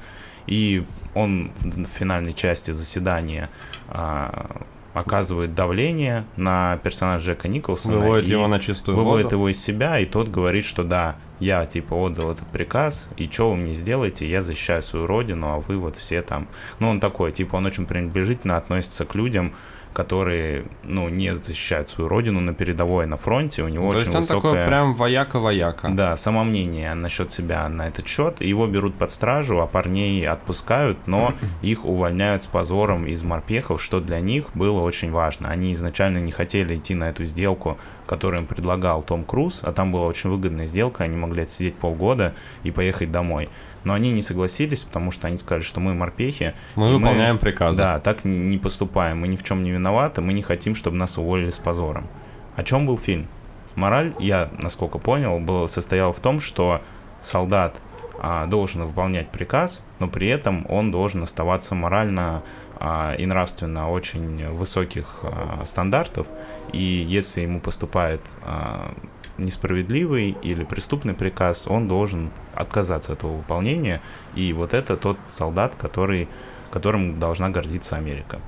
И 0.46 0.84
он 1.14 1.52
в 1.62 1.86
финальной 1.86 2.32
части 2.32 2.70
заседания 2.70 3.50
а, 3.88 4.62
оказывает 4.94 5.54
давление 5.54 6.24
на 6.36 6.78
персонажа 6.82 7.32
Джека 7.32 7.48
Николсона. 7.48 7.98
Выводит 7.98 8.28
его 8.28 8.46
на 8.46 8.60
чистую 8.60 8.96
выводит 8.96 9.24
воду. 9.24 9.36
его 9.36 9.48
из 9.48 9.62
себя, 9.62 9.98
и 9.98 10.06
тот 10.06 10.28
говорит, 10.28 10.64
что 10.64 10.84
да, 10.84 11.16
я 11.40 11.66
типа 11.66 11.94
отдал 11.94 12.32
этот 12.32 12.46
приказ, 12.48 13.10
и 13.16 13.28
что 13.28 13.50
вы 13.50 13.56
мне 13.56 13.74
сделаете, 13.74 14.28
я 14.28 14.40
защищаю 14.40 14.82
свою 14.82 15.06
родину, 15.06 15.48
а 15.48 15.58
вы 15.58 15.76
вот 15.78 15.96
все 15.96 16.22
там... 16.22 16.46
Ну, 16.78 16.88
он 16.88 17.00
такой, 17.00 17.32
типа, 17.32 17.56
он 17.56 17.66
очень 17.66 17.86
пренебрежительно 17.86 18.56
относится 18.56 19.04
к 19.04 19.14
людям, 19.14 19.54
которые, 19.94 20.64
ну, 20.82 21.08
не 21.08 21.34
защищают 21.34 21.88
свою 21.88 22.08
родину 22.08 22.40
на 22.40 22.52
передовой, 22.52 23.06
на 23.06 23.16
фронте, 23.16 23.62
у 23.62 23.68
него 23.68 23.92
То 23.92 23.98
очень 23.98 24.06
есть 24.06 24.14
он 24.16 24.20
высокая... 24.22 24.52
такой 24.52 24.66
прям 24.66 24.94
вояка-вояка. 24.94 25.90
Да, 25.90 26.16
самомнение 26.16 26.92
насчет 26.94 27.30
себя 27.30 27.68
на 27.68 27.86
этот 27.86 28.06
счет. 28.06 28.42
Его 28.42 28.66
берут 28.66 28.96
под 28.96 29.12
стражу, 29.12 29.60
а 29.60 29.66
парней 29.68 30.26
отпускают, 30.26 30.98
но 31.06 31.32
их 31.62 31.84
увольняют 31.84 32.42
с 32.42 32.48
позором 32.48 33.06
из 33.06 33.22
морпехов, 33.22 33.80
что 33.80 34.00
для 34.00 34.18
них 34.18 34.46
было 34.54 34.80
очень 34.80 35.12
важно. 35.12 35.48
Они 35.48 35.72
изначально 35.72 36.18
не 36.18 36.32
хотели 36.32 36.76
идти 36.76 36.94
на 36.96 37.10
эту 37.10 37.24
сделку, 37.24 37.78
которую 38.06 38.42
им 38.42 38.46
предлагал 38.46 39.02
Том 39.04 39.24
Круз, 39.24 39.62
а 39.62 39.72
там 39.72 39.92
была 39.92 40.06
очень 40.06 40.28
выгодная 40.28 40.66
сделка, 40.66 41.04
они 41.04 41.16
могли 41.16 41.42
отсидеть 41.42 41.76
полгода 41.76 42.34
и 42.64 42.72
поехать 42.72 43.12
домой. 43.12 43.48
Но 43.84 43.94
они 43.94 44.10
не 44.12 44.22
согласились, 44.22 44.84
потому 44.84 45.10
что 45.10 45.28
они 45.28 45.36
сказали, 45.36 45.62
что 45.62 45.80
мы 45.80 45.94
морпехи. 45.94 46.54
Мы 46.74 46.92
выполняем 46.92 47.38
приказы. 47.38 47.78
Да, 47.78 48.00
так 48.00 48.24
не 48.24 48.58
поступаем, 48.58 49.20
мы 49.20 49.28
ни 49.28 49.36
в 49.36 49.42
чем 49.42 49.62
не 49.62 49.70
виноваты, 49.70 50.20
мы 50.20 50.32
не 50.32 50.42
хотим, 50.42 50.74
чтобы 50.74 50.96
нас 50.96 51.18
уволили 51.18 51.50
с 51.50 51.58
позором. 51.58 52.08
О 52.56 52.62
чем 52.62 52.86
был 52.86 52.98
фильм? 52.98 53.28
Мораль, 53.74 54.14
я, 54.18 54.48
насколько 54.58 54.98
понял, 54.98 55.38
был, 55.40 55.68
состояла 55.68 56.12
в 56.12 56.20
том, 56.20 56.40
что 56.40 56.80
солдат 57.20 57.80
а, 58.20 58.46
должен 58.46 58.86
выполнять 58.86 59.28
приказ, 59.30 59.84
но 59.98 60.08
при 60.08 60.28
этом 60.28 60.64
он 60.68 60.90
должен 60.90 61.22
оставаться 61.22 61.74
морально 61.74 62.42
а, 62.76 63.14
и 63.18 63.26
нравственно 63.26 63.90
очень 63.90 64.48
высоких 64.50 65.20
а, 65.22 65.64
стандартов. 65.64 66.26
И 66.72 66.82
если 66.82 67.42
ему 67.42 67.60
поступает 67.60 68.20
а, 68.42 68.94
несправедливый 69.38 70.36
или 70.42 70.64
преступный 70.64 71.14
приказ, 71.14 71.66
он 71.68 71.88
должен 71.88 72.30
отказаться 72.54 73.12
от 73.12 73.18
этого 73.18 73.36
выполнения. 73.38 74.00
И 74.34 74.52
вот 74.52 74.74
это 74.74 74.96
тот 74.96 75.18
солдат, 75.26 75.74
который, 75.74 76.28
которым 76.70 77.18
должна 77.18 77.50
гордиться 77.50 77.96
Америка. 77.96 78.40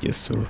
Yes, 0.00 0.10
sir. 0.10 0.46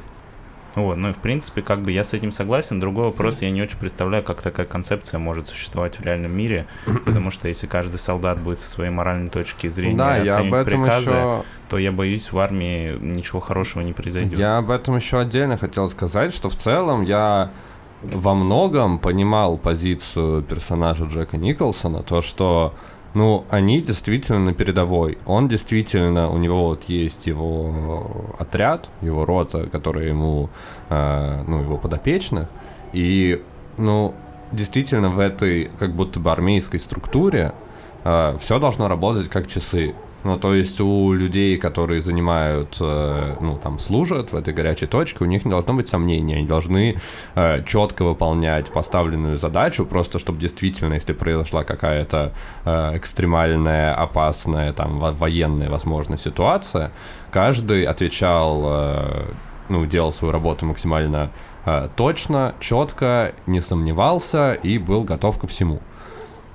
Вот, 0.75 0.97
ну 0.97 1.11
и 1.11 1.13
в 1.13 1.19
принципе, 1.19 1.63
как 1.63 1.83
бы 1.83 1.91
я 1.91 2.05
с 2.05 2.13
этим 2.13 2.31
согласен. 2.31 2.79
Другой 2.79 3.07
вопрос, 3.07 3.43
я 3.43 3.51
не 3.51 3.63
очень 3.63 3.79
представляю, 3.79 4.23
как 4.23 4.43
такая 4.43 4.67
концепция 4.67 5.19
может 5.19 5.49
существовать 5.49 5.99
в 5.99 6.05
реальном 6.05 6.33
мире, 6.33 6.67
потому 7.05 7.31
что 7.31 7.49
если 7.49 7.67
каждый 7.67 7.97
солдат 7.99 8.39
будет 8.39 8.61
со 8.61 8.69
своей 8.69 8.91
моральной 8.91 9.31
точки 9.31 9.69
зрения 9.69 9.97
Да, 9.97 10.15
оценивать 10.15 10.67
приказы, 10.67 11.11
еще... 11.11 11.43
то 11.69 11.79
я 11.79 11.91
боюсь, 11.91 12.31
в 12.33 12.39
армии 12.39 12.97
ничего 13.01 13.41
хорошего 13.41 13.83
не 13.83 13.93
произойдет. 13.93 14.39
Я 14.39 14.59
об 14.59 14.71
этом 14.71 14.97
еще 14.97 15.19
отдельно 15.19 15.57
хотел 15.57 15.91
сказать, 15.91 16.33
что 16.33 16.49
в 16.49 16.57
целом 16.57 17.03
я 17.03 17.51
во 18.03 18.35
многом 18.35 18.99
понимал 18.99 19.59
позицию 19.59 20.43
персонажа 20.43 21.05
Джека 21.05 21.37
Николсона, 21.37 22.03
то, 22.03 22.23
что 22.23 22.75
ну, 23.15 23.45
они 23.51 23.81
действительно 23.81 24.39
на 24.39 24.55
передовой. 24.55 25.19
Он 25.27 25.49
действительно, 25.49 26.31
у 26.31 26.39
него 26.39 26.69
вот 26.69 26.85
есть 26.85 27.27
его 27.27 28.35
отряд, 28.39 28.89
его 29.01 29.25
рота, 29.25 29.67
которая 29.67 30.09
ему, 30.09 30.51
э, 30.89 31.45
ну, 31.47 31.61
его 31.61 31.79
подопечных. 31.79 32.49
И, 32.93 33.43
ну, 33.77 34.15
действительно 34.53 35.09
в 35.09 35.19
этой 35.19 35.71
как 35.79 35.95
будто 35.95 36.21
бы 36.21 36.31
армейской 36.31 36.79
структуре 36.79 37.53
э, 38.05 38.37
все 38.39 38.59
должно 38.59 38.89
работать 38.89 39.29
как 39.29 39.49
часы. 39.49 39.95
Ну, 40.25 40.37
то 40.37 40.53
есть 40.53 40.81
у 40.81 41.13
людей, 41.13 41.57
которые 41.59 42.01
занимают, 42.01 42.77
э, 42.81 43.37
ну, 43.41 43.57
там, 43.57 43.79
служат 43.79 44.33
в 44.33 44.37
этой 44.37 44.53
горячей 44.53 44.87
точке, 44.87 45.19
у 45.21 45.27
них 45.27 45.45
не 45.45 45.51
должно 45.51 45.75
быть 45.75 45.87
сомнений. 45.89 46.35
Они 46.35 46.47
должны 46.47 46.97
э, 47.37 47.65
четко 47.65 48.05
выполнять 48.05 48.69
поставленную 48.71 49.39
задачу, 49.39 49.87
просто 49.87 50.19
чтобы 50.19 50.41
действительно, 50.41 50.95
если 50.95 51.13
произошла 51.13 51.63
какая-то 51.63 52.33
э, 52.65 52.97
экстремальная, 52.97 53.95
опасная, 53.95 54.73
там, 54.73 54.99
во- 54.99 55.13
военная, 55.13 55.71
возможно, 55.71 56.19
ситуация, 56.19 56.91
каждый 57.31 57.85
отвечал, 57.85 58.63
э, 58.67 59.25
ну, 59.69 59.87
делал 59.87 60.11
свою 60.11 60.33
работу 60.33 60.67
максимально 60.67 61.31
э, 61.65 61.89
точно, 61.97 62.55
четко, 62.59 63.35
не 63.47 63.61
сомневался 63.61 64.53
и 64.53 64.79
был 64.79 65.05
готов 65.05 65.39
ко 65.39 65.47
всему. 65.47 65.81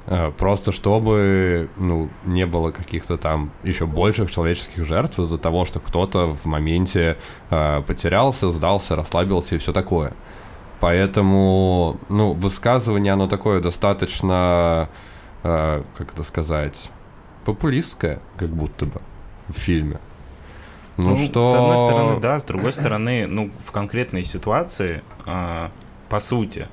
Э, 0.08 0.32
Просто 0.38 0.72
чтобы, 0.72 1.70
ну, 1.78 2.10
не 2.26 2.45
было 2.45 2.72
каких-то 2.72 3.18
там 3.18 3.51
еще 3.64 3.86
больших 3.86 4.32
человеческих 4.32 4.86
жертв 4.86 5.20
из-за 5.20 5.38
того, 5.38 5.66
что 5.66 5.80
кто-то 5.80 6.34
в 6.34 6.45
моменте 6.45 7.18
э, 7.49 7.82
потерялся, 7.88 8.51
сдался, 8.51 8.95
расслабился 8.95 9.56
и 9.56 9.58
все 9.58 9.72
такое. 9.72 10.14
Поэтому, 10.80 11.97
ну, 12.10 12.34
высказывание, 12.34 13.14
оно 13.14 13.28
такое 13.28 13.62
достаточно, 13.62 14.89
э, 15.43 15.82
как 15.97 16.14
это 16.14 16.24
сказать, 16.24 16.89
популистское, 17.45 18.20
как 18.38 18.49
будто 18.49 18.86
бы, 18.86 19.01
в 19.47 19.54
фильме. 19.54 19.99
Ну, 20.97 21.16
что... 21.18 21.43
С 21.43 21.54
одной 21.54 21.78
стороны, 21.78 22.20
да, 22.20 22.39
с 22.39 22.43
другой 22.43 22.74
стороны, 22.74 23.26
ну, 23.28 23.51
в 23.66 23.72
конкретной 23.72 24.24
ситуации, 24.24 25.01
а, 25.26 25.72
по 26.10 26.20
сути, 26.20 26.68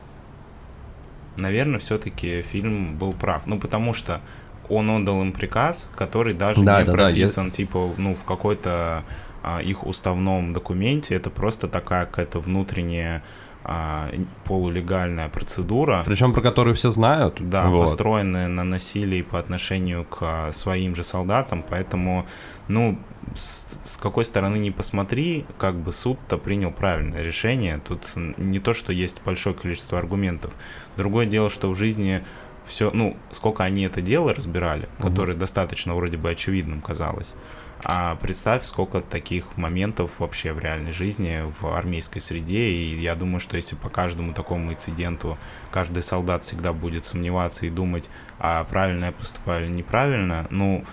наверное, 1.41 1.79
все-таки 1.79 2.43
фильм 2.43 2.97
был 2.97 3.13
прав. 3.13 3.47
Ну, 3.47 3.59
потому 3.59 3.95
что 3.95 4.21
он 4.69 4.89
отдал 4.91 5.23
им 5.23 5.33
приказ, 5.33 5.91
который 5.97 6.35
даже 6.35 6.63
Да, 6.63 6.81
не 6.81 6.87
да, 6.87 6.93
да, 6.93 6.99
прописан, 6.99 7.51
типа, 7.51 7.91
ну, 7.97 8.15
в 8.15 8.25
какой-то 8.25 9.05
а, 9.43 9.61
их 9.61 9.87
уставном 9.87 10.53
документе. 10.53 11.15
Это 11.15 11.31
просто 11.31 11.67
такая 11.69 12.07
какая-то 12.07 12.41
внутренняя 12.41 13.23
а, 13.65 14.11
полулегальная 14.45 15.29
процедура. 15.29 16.03
Причем 16.07 16.33
про 16.33 16.41
которую 16.41 16.75
все 16.75 16.91
знают. 16.91 17.37
Да, 17.41 17.69
вот. 17.69 17.83
построенные 17.83 18.49
на 18.49 18.65
насилии 18.65 19.23
по 19.23 19.39
отношению 19.39 20.05
к 20.05 20.19
а, 20.21 20.53
своим 20.53 20.95
же 20.95 21.05
солдатам, 21.05 21.65
поэтому, 21.69 22.27
ну, 22.69 22.99
с, 23.35 23.79
с 23.83 23.97
какой 23.99 24.25
стороны 24.25 24.57
не 24.57 24.71
посмотри, 24.71 25.45
как 25.59 25.77
бы 25.77 25.93
суд-то 25.93 26.39
принял 26.39 26.71
правильное 26.71 27.23
решение. 27.23 27.81
Тут 27.87 28.09
не 28.17 28.59
то, 28.59 28.75
что 28.75 28.93
есть 28.93 29.23
большое 29.25 29.55
количество 29.55 29.99
аргументов. 29.99 30.53
Другое 30.97 31.27
дело, 31.27 31.51
что 31.51 31.71
в 31.71 31.77
жизни 31.77 32.23
все, 32.65 32.91
ну, 32.93 33.17
сколько 33.31 33.65
они 33.65 33.83
это 33.83 34.01
дело 34.01 34.35
разбирали, 34.35 34.89
которое 35.01 35.35
достаточно 35.35 35.95
вроде 35.95 36.17
бы 36.17 36.31
очевидным 36.31 36.81
казалось. 36.81 37.35
А 37.83 38.17
представь, 38.17 38.65
сколько 38.65 39.01
таких 39.01 39.57
моментов 39.57 40.21
вообще 40.21 40.53
в 40.53 40.59
реальной 40.59 40.93
жизни, 40.93 41.43
в 41.61 41.75
армейской 41.75 42.21
среде. 42.21 42.69
И 42.69 43.01
я 43.01 43.15
думаю, 43.15 43.41
что 43.41 43.57
если 43.57 43.75
по 43.75 43.89
каждому 43.89 44.35
такому 44.35 44.73
инциденту 44.73 45.39
каждый 45.71 46.03
солдат 46.03 46.43
всегда 46.43 46.73
будет 46.73 47.07
сомневаться 47.07 47.67
и 47.67 47.71
думать, 47.71 48.11
а 48.39 48.65
правильно 48.65 49.07
я 49.07 49.13
поступаю 49.13 49.65
или 49.65 49.73
неправильно, 49.73 50.47
ну, 50.51 50.85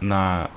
на 0.00 0.50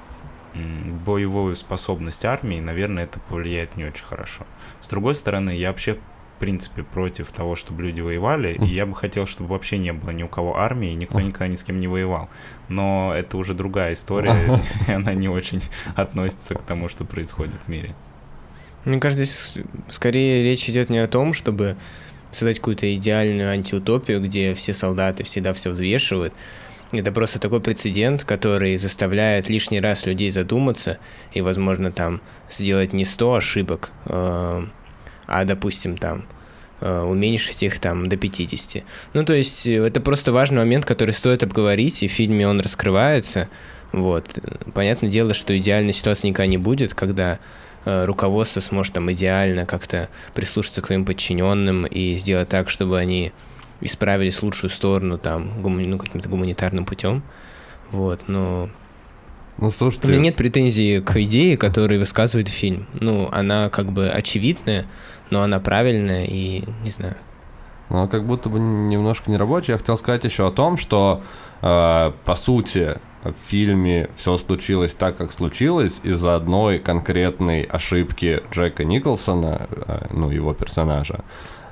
боевую 1.05 1.55
способность 1.55 2.25
армии, 2.25 2.59
наверное, 2.59 3.03
это 3.03 3.19
повлияет 3.19 3.75
не 3.75 3.85
очень 3.85 4.05
хорошо. 4.05 4.45
С 4.79 4.87
другой 4.87 5.15
стороны, 5.15 5.51
я 5.51 5.69
вообще 5.69 5.95
в 5.95 6.39
принципе 6.39 6.83
против 6.83 7.31
того, 7.33 7.55
чтобы 7.55 7.83
люди 7.83 7.99
воевали, 7.99 8.57
и 8.61 8.65
я 8.65 8.85
бы 8.85 8.95
хотел, 8.95 9.25
чтобы 9.25 9.49
вообще 9.49 9.77
не 9.77 9.91
было 9.91 10.11
ни 10.11 10.23
у 10.23 10.29
кого 10.29 10.57
армии, 10.57 10.91
и 10.91 10.95
никто 10.95 11.19
никогда 11.19 11.49
ни 11.49 11.55
с 11.55 11.65
кем 11.65 11.81
не 11.81 11.87
воевал. 11.87 12.29
Но 12.69 13.11
это 13.13 13.37
уже 13.37 13.53
другая 13.53 13.93
история, 13.93 14.35
и 14.87 14.91
она 14.91 15.13
не 15.13 15.27
очень 15.27 15.61
относится 15.95 16.55
к 16.55 16.61
тому, 16.61 16.87
что 16.87 17.03
происходит 17.03 17.55
в 17.65 17.67
мире. 17.67 17.93
Мне 18.85 18.99
кажется, 19.01 19.25
здесь 19.25 19.65
скорее 19.89 20.41
речь 20.43 20.69
идет 20.69 20.89
не 20.89 20.99
о 20.99 21.07
том, 21.07 21.33
чтобы 21.33 21.75
создать 22.31 22.59
какую-то 22.59 22.95
идеальную 22.95 23.49
антиутопию, 23.49 24.21
где 24.21 24.53
все 24.53 24.73
солдаты 24.73 25.23
всегда 25.23 25.53
все 25.53 25.71
взвешивают. 25.71 26.33
Это 26.91 27.11
просто 27.11 27.39
такой 27.39 27.61
прецедент, 27.61 28.23
который 28.23 28.75
заставляет 28.77 29.47
лишний 29.47 29.79
раз 29.79 30.07
людей 30.07 30.31
задуматься 30.31 30.97
и, 31.33 31.41
возможно, 31.41 31.91
там 31.91 32.19
сделать 32.49 32.93
не 32.93 33.05
100 33.05 33.35
ошибок, 33.35 33.91
э, 34.05 34.63
а, 35.27 35.45
допустим, 35.45 35.97
там 35.97 36.25
э, 36.81 37.01
уменьшить 37.01 37.61
их 37.61 37.79
там 37.79 38.09
до 38.09 38.17
50. 38.17 38.83
Ну, 39.13 39.23
то 39.23 39.35
есть 39.35 39.67
э, 39.67 39.85
это 39.85 40.01
просто 40.01 40.31
важный 40.31 40.57
момент, 40.57 40.85
который 40.85 41.11
стоит 41.11 41.43
обговорить, 41.43 42.01
и 42.01 42.07
в 42.07 42.11
фильме 42.11 42.47
он 42.47 42.59
раскрывается. 42.59 43.49
Вот. 43.91 44.39
Понятное 44.73 45.11
дело, 45.11 45.35
что 45.35 45.55
идеальной 45.55 45.93
ситуации 45.93 46.29
никогда 46.29 46.47
не 46.47 46.57
будет, 46.57 46.95
когда 46.95 47.39
руководство 47.85 48.59
сможет 48.59 48.93
там 48.93 49.11
идеально 49.11 49.65
как-то 49.65 50.09
прислушаться 50.35 50.81
к 50.81 50.87
своим 50.87 51.05
подчиненным 51.05 51.85
и 51.85 52.15
сделать 52.15 52.49
так, 52.49 52.69
чтобы 52.69 52.99
они 52.99 53.31
исправились 53.81 54.35
в 54.37 54.43
лучшую 54.43 54.69
сторону 54.69 55.17
там 55.17 55.61
гумани- 55.61 55.87
ну, 55.87 55.97
каким-то 55.97 56.29
гуманитарным 56.29 56.85
путем. 56.85 57.21
Вот, 57.91 58.21
но 58.27 58.69
Ну, 59.57 59.67
у 59.67 59.71
слушайте, 59.71 60.07
меня 60.09 60.19
нет 60.21 60.35
претензий 60.35 61.01
к 61.01 61.15
идее, 61.21 61.57
которую 61.57 61.99
высказывает 61.99 62.47
фильм. 62.47 62.87
Ну, 62.93 63.29
она 63.31 63.69
как 63.69 63.91
бы 63.91 64.09
очевидная, 64.09 64.85
но 65.31 65.41
она 65.41 65.59
правильная 65.59 66.25
и, 66.25 66.63
не 66.83 66.89
знаю, 66.91 67.15
Ну, 67.89 68.07
как 68.07 68.25
будто 68.27 68.49
бы 68.49 68.59
немножко 68.59 69.31
не 69.31 69.37
рабочий. 69.37 69.71
Я 69.71 69.77
хотел 69.79 69.97
сказать 69.97 70.23
еще 70.23 70.47
о 70.47 70.51
том, 70.51 70.77
что, 70.77 71.23
э, 71.61 72.11
по 72.25 72.35
сути, 72.35 72.99
в 73.23 73.33
фильме 73.47 74.09
все 74.15 74.37
случилось 74.37 74.93
так, 74.93 75.17
как 75.17 75.31
случилось, 75.31 75.99
из-за 76.03 76.35
одной 76.35 76.77
конкретной 76.79 77.63
ошибки 77.63 78.41
Джека 78.51 78.83
Николсона, 78.85 79.67
э, 79.71 80.05
ну, 80.11 80.29
его 80.29 80.53
персонажа. 80.53 81.21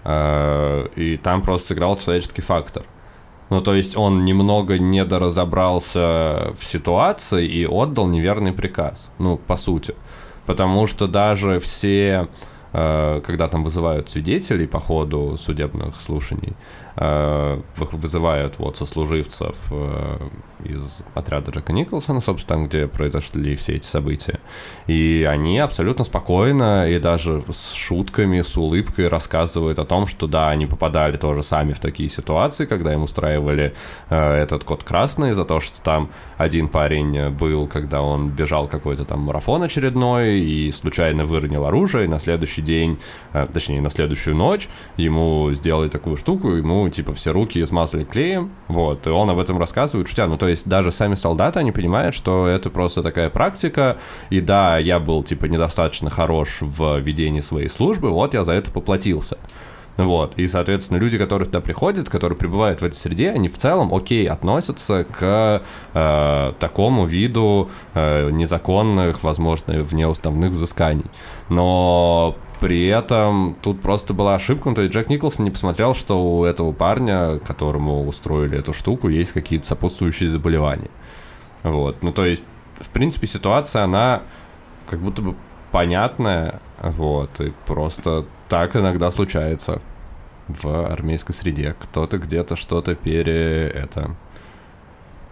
Э, 0.10 0.88
и 0.95 1.18
там 1.18 1.41
просто 1.41 1.68
сыграл 1.68 1.97
человеческий 1.97 2.41
фактор. 2.41 2.84
Ну, 3.49 3.62
то 3.62 3.74
есть 3.76 3.97
он 3.97 4.24
немного 4.24 4.80
недоразобрался 4.80 6.53
в 6.58 6.64
ситуации 6.64 7.45
и 7.45 7.66
отдал 7.66 8.08
неверный 8.08 8.53
приказ. 8.53 9.10
Ну, 9.20 9.38
по 9.38 9.58
сути. 9.58 9.95
Потому 10.45 10.88
что 10.88 11.08
даже 11.08 11.60
все, 11.60 12.30
э, 12.72 13.22
когда 13.26 13.49
там 13.49 13.66
вызывают 13.66 14.10
свидетелей 14.10 14.66
по 14.66 14.80
ходу 14.80 15.36
судебных 15.38 16.01
слушаний, 16.01 16.53
вызывают 16.98 18.58
вот 18.58 18.78
сослуживцев 18.78 19.56
э, 19.70 20.18
из 20.64 21.04
отряда 21.14 21.52
Джека 21.52 21.72
Николсона, 21.72 22.22
собственно, 22.22 22.58
там, 22.58 22.68
где 22.68 22.88
произошли 22.88 23.56
все 23.56 23.76
эти 23.76 23.86
события. 23.86 24.39
И 24.88 25.28
они 25.30 25.60
абсолютно 25.60 26.04
спокойно 26.04 26.89
и 26.89 26.98
даже 26.98 27.43
с 27.50 27.74
шутками, 27.74 28.41
с 28.41 28.58
улыбкой 28.58 29.10
рассказывают 29.10 29.78
о 29.78 29.86
том, 29.86 30.08
что 30.08 30.26
да, 30.26 30.50
они 30.50 30.66
попадали 30.66 31.18
тоже 31.18 31.43
сами 31.43 31.74
в 31.74 31.80
такие 31.80 32.10
ситуации, 32.10 32.66
когда 32.66 32.93
им 32.93 33.04
устраивали 33.04 33.76
э, 34.10 34.34
этот 34.34 34.64
код 34.64 34.84
красный 34.84 35.34
за 35.34 35.45
то, 35.45 35.60
что 35.60 35.80
там 35.82 36.10
один 36.38 36.68
парень 36.68 37.30
был, 37.30 37.68
когда 37.68 38.02
он 38.02 38.30
бежал 38.30 38.68
какой-то 38.68 39.06
там 39.06 39.20
марафон 39.20 39.62
очередной 39.62 40.39
и 40.39 40.72
случайно 40.72 41.26
выронил 41.26 41.66
оружие, 41.66 42.06
и 42.06 42.08
на 42.08 42.20
следующий 42.20 42.64
день, 42.64 42.98
э, 43.34 43.45
точнее, 43.52 43.82
на 43.82 43.91
следующую 43.91 44.36
ночь 44.36 44.68
ему 44.98 45.52
сделали 45.54 45.89
такую 45.89 46.18
штуку, 46.18 46.50
ему 46.50 46.87
типа 46.90 47.14
все 47.14 47.32
руки 47.32 47.62
измазали 47.62 48.04
клеем, 48.04 48.52
вот, 48.68 49.08
и 49.08 49.10
он 49.10 49.30
об 49.30 49.40
этом 49.40 49.58
рассказывает, 49.58 50.08
шутя, 50.08 50.28
ну 50.28 50.38
то 50.38 50.48
есть 50.48 50.68
даже 50.68 50.92
сами 50.92 51.16
солдаты, 51.16 51.60
они 51.60 51.72
понимают, 51.72 52.16
что 52.16 52.48
это 52.48 52.70
просто 52.70 53.04
такая 53.04 53.30
практика, 53.30 53.98
и 54.30 54.40
да, 54.42 54.78
я 54.78 55.00
был 55.00 55.24
типа 55.24 55.46
недостаточно 55.46 56.10
хорош 56.10 56.58
в 56.62 57.00
ведении 57.00 57.42
своей 57.42 57.70
службы, 57.70 58.10
вот 58.10 58.34
я 58.34 58.44
за 58.44 58.54
это 58.54 58.72
поплатился. 58.72 59.38
Вот, 59.98 60.38
и, 60.38 60.46
соответственно, 60.48 61.00
люди, 61.00 61.18
которые 61.18 61.48
туда 61.48 61.60
приходят, 61.60 62.08
которые 62.08 62.38
пребывают 62.38 62.82
в 62.82 62.86
этой 62.86 62.94
среде, 62.94 63.32
они 63.32 63.48
в 63.48 63.58
целом, 63.58 63.94
окей, 63.94 64.28
относятся 64.28 65.06
к 65.06 65.64
э, 65.94 66.54
такому 66.60 67.06
виду 67.06 67.70
э, 67.96 68.30
незаконных, 68.30 69.24
возможно, 69.24 69.74
внеуставных 69.82 70.52
взысканий. 70.52 71.06
Но 71.50 72.36
при 72.60 72.88
этом 72.88 73.55
тут 73.62 73.82
просто 73.82 74.14
была 74.14 74.36
ошибка, 74.36 74.70
ну, 74.70 74.76
то 74.76 74.82
есть 74.82 74.93
Джек 74.93 75.10
Николсон 75.10 75.45
не 75.45 75.51
посмотрел, 75.51 75.93
что 75.93 76.24
у 76.24 76.43
этого 76.43 76.72
парня, 76.72 77.39
которому 77.39 78.08
устроили 78.08 78.58
эту 78.58 78.74
штуку, 78.74 79.10
есть 79.10 79.32
какие-то 79.32 79.66
сопутствующие 79.68 80.30
заболевания. 80.30 80.89
Вот, 81.64 82.03
ну, 82.03 82.12
то 82.12 82.26
есть, 82.26 82.43
в 82.76 82.89
принципе, 82.89 83.28
ситуация, 83.28 83.84
она 83.84 84.24
как 84.89 84.99
будто 84.99 85.22
бы 85.22 85.36
понятная, 85.72 86.62
вот, 86.82 87.41
и 87.41 87.53
просто 87.66 88.26
так 88.47 88.76
иногда 88.76 89.12
случается. 89.12 89.82
в 90.47 90.91
армейской 90.91 91.36
среде. 91.36 91.76
Кто-то 91.80 92.18
где-то 92.18 92.55
что-то 92.55 92.95
пере... 92.95 93.68
это... 93.68 94.16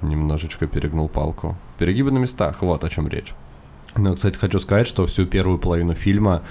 Немножечко 0.01 0.67
перегнул 0.67 1.07
палку. 1.07 1.55
Перегибы 1.77 2.11
на 2.11 2.17
местах, 2.17 2.61
вот 2.61 2.83
о 2.83 2.89
чем 2.89 3.07
речь. 3.07 3.33
Ну, 3.97 4.15
кстати, 4.15 4.37
хочу 4.37 4.59
сказать, 4.59 4.87
что 4.87 5.05
всю 5.05 5.25
первую 5.25 5.57
половину 5.57 5.93
фильма 5.93 6.41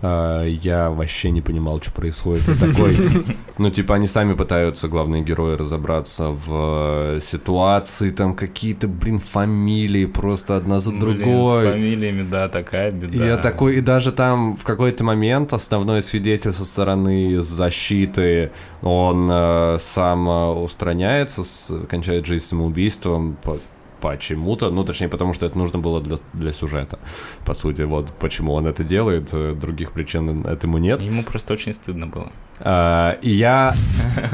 э, 0.00 0.48
я 0.62 0.88
вообще 0.88 1.30
не 1.30 1.42
понимал, 1.42 1.80
что 1.82 1.92
происходит. 1.92 2.48
И 2.48 2.54
такой, 2.54 2.96
ну, 3.58 3.68
типа, 3.70 3.96
они 3.96 4.06
сами 4.06 4.32
пытаются, 4.34 4.88
главные 4.88 5.22
герои, 5.22 5.54
разобраться 5.56 6.28
в 6.30 7.16
э, 7.16 7.20
ситуации, 7.22 8.08
там 8.10 8.34
какие-то, 8.34 8.88
блин, 8.88 9.18
фамилии 9.18 10.06
просто 10.06 10.56
одна 10.56 10.78
за 10.78 10.90
Блин, 10.92 11.00
другой. 11.18 11.66
с 11.66 11.70
фамилиями, 11.72 12.26
да, 12.30 12.48
такая 12.48 12.90
беда. 12.90 13.12
И 13.24 13.28
Я 13.28 13.36
такой, 13.36 13.76
и 13.76 13.80
даже 13.82 14.10
там 14.10 14.56
в 14.56 14.64
какой-то 14.64 15.04
момент 15.04 15.52
основной 15.52 16.00
свидетель 16.00 16.52
со 16.52 16.64
стороны 16.64 17.42
защиты, 17.42 18.50
он 18.80 19.28
э, 19.30 19.76
сам 19.78 20.26
э, 20.28 20.46
устраняется, 20.54 21.44
с- 21.44 21.86
кончает 21.86 22.24
жизнь 22.26 22.44
самоубийством 22.46 23.36
почему-то, 24.04 24.70
ну, 24.70 24.84
точнее, 24.84 25.08
потому 25.08 25.32
что 25.32 25.46
это 25.46 25.56
нужно 25.56 25.78
было 25.78 26.00
для, 26.00 26.16
для 26.34 26.52
сюжета, 26.52 26.98
по 27.46 27.54
сути, 27.54 27.82
вот 27.82 28.12
почему 28.20 28.52
он 28.52 28.66
это 28.66 28.84
делает, 28.84 29.30
э, 29.32 29.54
других 29.54 29.92
причин 29.92 30.46
этому 30.46 30.78
нет. 30.78 31.00
Ему 31.00 31.22
просто 31.22 31.54
очень 31.54 31.72
стыдно 31.72 32.06
было. 32.06 32.30
А, 32.60 33.16
и 33.22 33.30
я, 33.30 33.74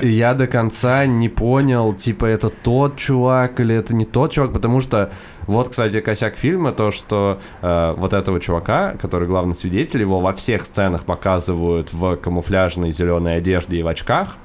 я 0.03 0.35
до 0.35 0.49
конца 0.49 1.07
не 1.07 1.29
понял, 1.29 1.95
типа, 1.95 2.25
это 2.25 2.51
тот 2.51 2.97
чувак 2.97 3.61
или 3.61 3.77
это 3.77 3.95
не 3.95 4.05
тот 4.05 4.33
чувак, 4.33 4.53
потому 4.53 4.81
что 4.81 5.11
вот, 5.47 5.68
кстати, 5.68 6.01
косяк 6.01 6.37
фильма, 6.37 6.73
то, 6.73 6.91
что 6.91 7.39
э, 7.62 7.95
вот 7.97 8.12
этого 8.12 8.41
чувака, 8.41 8.97
который 9.01 9.29
главный 9.29 9.55
свидетель, 9.55 10.01
его 10.01 10.21
во 10.21 10.33
всех 10.33 10.64
сценах 10.64 11.05
показывают 11.05 11.93
в 11.93 12.16
камуфляжной 12.16 12.91
зеленой 12.91 13.37
одежде 13.37 13.77
и 13.77 13.83
в 13.85 13.89
очках, 13.89 14.37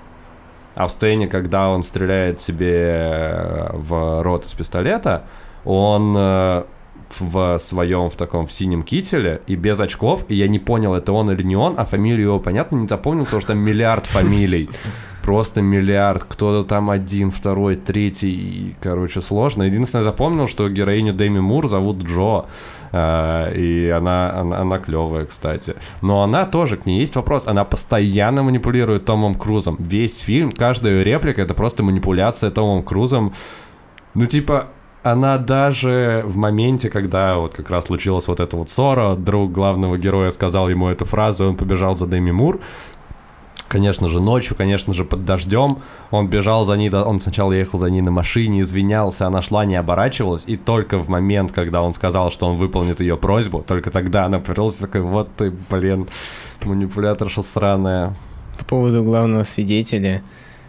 а 0.76 0.88
в 0.88 0.92
сцене, 0.92 1.28
когда 1.28 1.70
он 1.70 1.84
стреляет 1.84 2.40
себе 2.40 2.76
э, 2.76 3.70
в 3.74 4.22
рот 4.22 4.46
из 4.46 4.54
пистолета, 4.54 5.24
он 5.64 6.16
э, 6.18 6.64
в 7.20 7.58
своем, 7.58 8.10
в 8.10 8.16
таком, 8.16 8.46
в 8.46 8.52
синем 8.52 8.84
кителе 8.84 9.42
и 9.48 9.56
без 9.56 9.80
очков, 9.80 10.26
и 10.28 10.36
я 10.36 10.48
не 10.48 10.60
понял, 10.60 10.94
это 10.94 11.14
он 11.14 11.32
или 11.32 11.44
не 11.44 11.56
он, 11.56 11.76
а 11.78 11.86
фамилию 11.86 12.28
его, 12.28 12.40
понятно, 12.40 12.76
не 12.76 12.88
запомнил, 12.88 13.26
потому 13.26 13.42
что 13.42 13.54
там 13.54 13.60
миллиард 13.60 14.06
фамилий. 14.06 14.70
Просто 15.24 15.64
миллиард. 15.64 16.24
Кто-то 16.24 16.68
там 16.68 16.92
один, 16.92 17.32
второй, 17.32 17.78
третий. 17.78 18.30
И, 18.32 18.76
короче, 18.80 19.22
сложно. 19.22 19.64
Единственное, 19.64 20.04
запомнил, 20.04 20.48
что 20.48 20.70
героиню 20.70 21.14
Дэми 21.14 21.40
Мур 21.40 21.68
зовут 21.68 22.04
Джо. 22.04 22.46
А, 22.98 23.52
И 23.52 23.90
она, 23.90 24.32
она, 24.34 24.60
она 24.60 24.80
клевая, 24.80 25.26
кстати. 25.26 25.76
Но 26.02 26.24
она 26.24 26.46
тоже, 26.46 26.78
к 26.78 26.86
ней 26.86 27.02
есть 27.02 27.16
вопрос. 27.18 27.46
Она 27.46 27.66
постоянно 27.66 28.42
манипулирует 28.42 29.04
Томом 29.04 29.36
Крузом. 29.36 29.76
Весь 29.80 30.20
фильм, 30.20 30.54
каждая 30.54 31.04
реплика 31.04 31.42
это 31.42 31.54
просто 31.54 31.84
манипуляция 31.84 32.52
Томом 32.52 32.84
Крузом. 32.84 33.34
Ну, 34.14 34.26
типа, 34.28 34.68
она 35.04 35.38
даже 35.38 36.24
в 36.26 36.38
моменте, 36.38 36.90
когда 36.90 37.36
вот 37.36 37.54
как 37.54 37.70
раз 37.70 37.86
случилась 37.86 38.30
вот 38.30 38.40
эта 38.40 38.56
вот 38.56 38.70
ссора, 38.70 39.16
друг 39.16 39.52
главного 39.52 39.98
героя 39.98 40.30
сказал 40.30 40.70
ему 40.70 40.88
эту 40.88 41.04
фразу, 41.04 41.50
он 41.50 41.58
побежал 41.58 41.98
за 41.98 42.08
Дэми 42.08 42.32
Мур, 42.32 42.62
конечно 43.68 44.08
же, 44.10 44.20
ночью, 44.20 44.56
конечно 44.56 44.94
же, 44.94 45.06
под 45.06 45.26
дождем. 45.26 45.80
Он 46.12 46.28
бежал 46.28 46.66
за 46.66 46.76
ней, 46.76 46.90
он 46.90 47.20
сначала 47.20 47.52
ехал 47.52 47.80
за 47.80 47.90
ней 47.90 48.02
на 48.02 48.12
машине, 48.12 48.62
извинялся, 48.62 49.28
она 49.28 49.42
шла, 49.42 49.66
не 49.66 49.76
оборачивалась, 49.76 50.46
и 50.48 50.58
только 50.58 50.98
в 50.98 51.10
момент, 51.10 51.52
когда 51.52 51.82
он 51.82 51.94
сказал, 51.94 52.32
что 52.32 52.48
он 52.48 52.58
выполнит 52.58 53.02
ее 53.02 53.18
просьбу, 53.18 53.64
только 53.68 53.92
тогда 53.92 54.26
она 54.26 54.40
повернулась 54.40 54.78
такой, 54.78 55.02
вот 55.02 55.30
ты, 55.36 55.54
блин, 55.70 56.08
манипуляторша 56.64 57.42
сраная. 57.42 58.16
По 58.58 58.66
поводу 58.66 59.04
главного 59.04 59.44
свидетеля, 59.44 60.22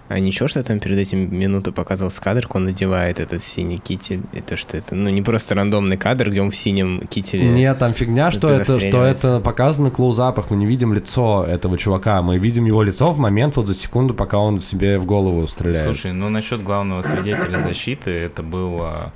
а 0.09 0.21
ничего, 0.21 0.47
что 0.49 0.63
там 0.63 0.79
перед 0.79 0.99
этим 0.99 1.37
минуту 1.37 1.73
показывался 1.73 2.23
кадр, 2.23 2.43
как 2.43 2.55
он 2.57 2.65
надевает 2.67 3.19
этот 3.19 3.43
синий 3.43 3.79
китель, 3.79 4.23
и 4.33 4.41
то, 4.41 4.57
что 4.57 4.77
это, 4.77 4.95
ну, 4.95 5.11
не 5.11 5.23
просто 5.23 5.55
рандомный 5.55 5.97
кадр, 5.97 6.31
где 6.31 6.41
он 6.41 6.51
в 6.51 6.57
синем 6.57 7.01
кителе. 7.09 7.49
Нет, 7.49 7.79
там 7.79 7.93
фигня, 7.93 8.31
что 8.31 8.49
это, 8.49 8.79
что 8.79 9.03
это 9.03 9.41
показано 9.41 9.91
в 9.91 9.93
клоузапах, 9.93 10.51
мы 10.51 10.57
не 10.57 10.67
видим 10.67 10.93
лицо 10.93 11.45
этого 11.45 11.77
чувака, 11.77 12.23
мы 12.23 12.39
видим 12.39 12.67
его 12.67 12.83
лицо 12.83 13.11
в 13.11 13.19
момент 13.19 13.57
вот 13.57 13.67
за 13.67 13.75
секунду, 13.75 14.15
пока 14.15 14.39
он 14.39 14.61
себе 14.61 14.99
в 14.99 15.07
голову 15.07 15.47
стреляет. 15.49 15.85
Слушай, 15.85 16.13
ну 16.13 16.29
насчет 16.29 16.63
главного 16.63 17.03
свидетеля 17.03 17.59
защиты, 17.59 18.11
это 18.11 18.45
был, 18.45 18.83
а, 18.83 19.13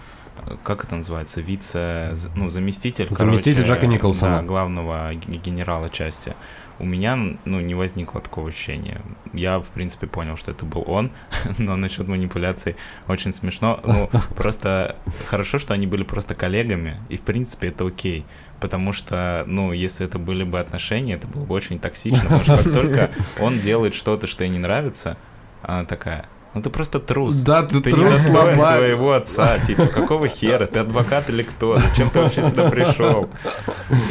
как 0.65 0.85
это 0.85 0.97
называется, 0.97 1.41
вице, 1.41 2.15
ну, 2.35 2.51
заместитель, 2.51 3.07
Заместитель 3.11 3.63
короче, 3.63 3.75
Джека 3.75 3.87
Николсона. 3.87 4.39
Да, 4.39 4.43
главного 4.43 5.13
генерала 5.15 5.89
части. 5.89 6.35
У 6.81 6.85
меня, 6.85 7.19
ну, 7.45 7.61
не 7.61 7.75
возникло 7.75 8.21
такого 8.21 8.49
ощущения. 8.49 9.03
Я, 9.33 9.61
в 9.61 9.67
принципе, 9.67 10.07
понял, 10.07 10.37
что 10.37 10.51
это 10.51 10.65
был 10.65 10.85
он, 10.87 11.11
но 11.59 11.77
насчет 11.77 12.09
манипуляций 12.09 12.77
очень 13.07 13.33
смешно. 13.33 13.81
Ну, 13.85 14.11
просто 14.37 14.97
хорошо, 15.27 15.59
что 15.59 15.75
они 15.75 15.87
были 15.87 16.03
просто 16.03 16.35
коллегами, 16.35 17.01
и, 17.09 17.17
в 17.17 17.23
принципе, 17.23 17.69
это 17.69 17.87
окей. 17.87 18.25
Потому 18.61 18.93
что, 18.93 19.45
ну, 19.47 19.73
если 19.73 20.07
это 20.07 20.19
были 20.19 20.45
бы 20.45 20.59
отношения, 20.59 21.15
это 21.15 21.27
было 21.27 21.45
бы 21.45 21.55
очень 21.55 21.79
токсично, 21.79 22.25
потому 22.25 22.43
что 22.43 22.57
как 22.57 22.73
только 22.73 23.11
он 23.41 23.59
делает 23.61 23.95
что-то, 23.95 24.27
что 24.27 24.45
ей 24.45 24.51
не 24.51 24.59
нравится, 24.59 25.17
она 25.63 25.85
такая, 25.85 26.27
ну 26.55 26.63
ты 26.63 26.71
просто 26.71 26.99
трус. 26.99 27.37
Да, 27.37 27.63
ты 27.63 27.81
Ты 27.81 27.91
трус, 27.91 28.05
недостоин 28.05 28.35
слабак. 28.57 28.79
своего 28.79 29.13
отца, 29.13 29.59
типа, 29.59 29.87
какого 29.87 30.29
хера, 30.29 30.67
ты 30.67 30.81
адвокат 30.81 31.29
или 31.31 31.43
кто, 31.43 31.79
зачем 31.79 32.11
ты 32.11 32.21
вообще 32.21 32.43
сюда 32.43 32.71
пришел? 32.71 33.29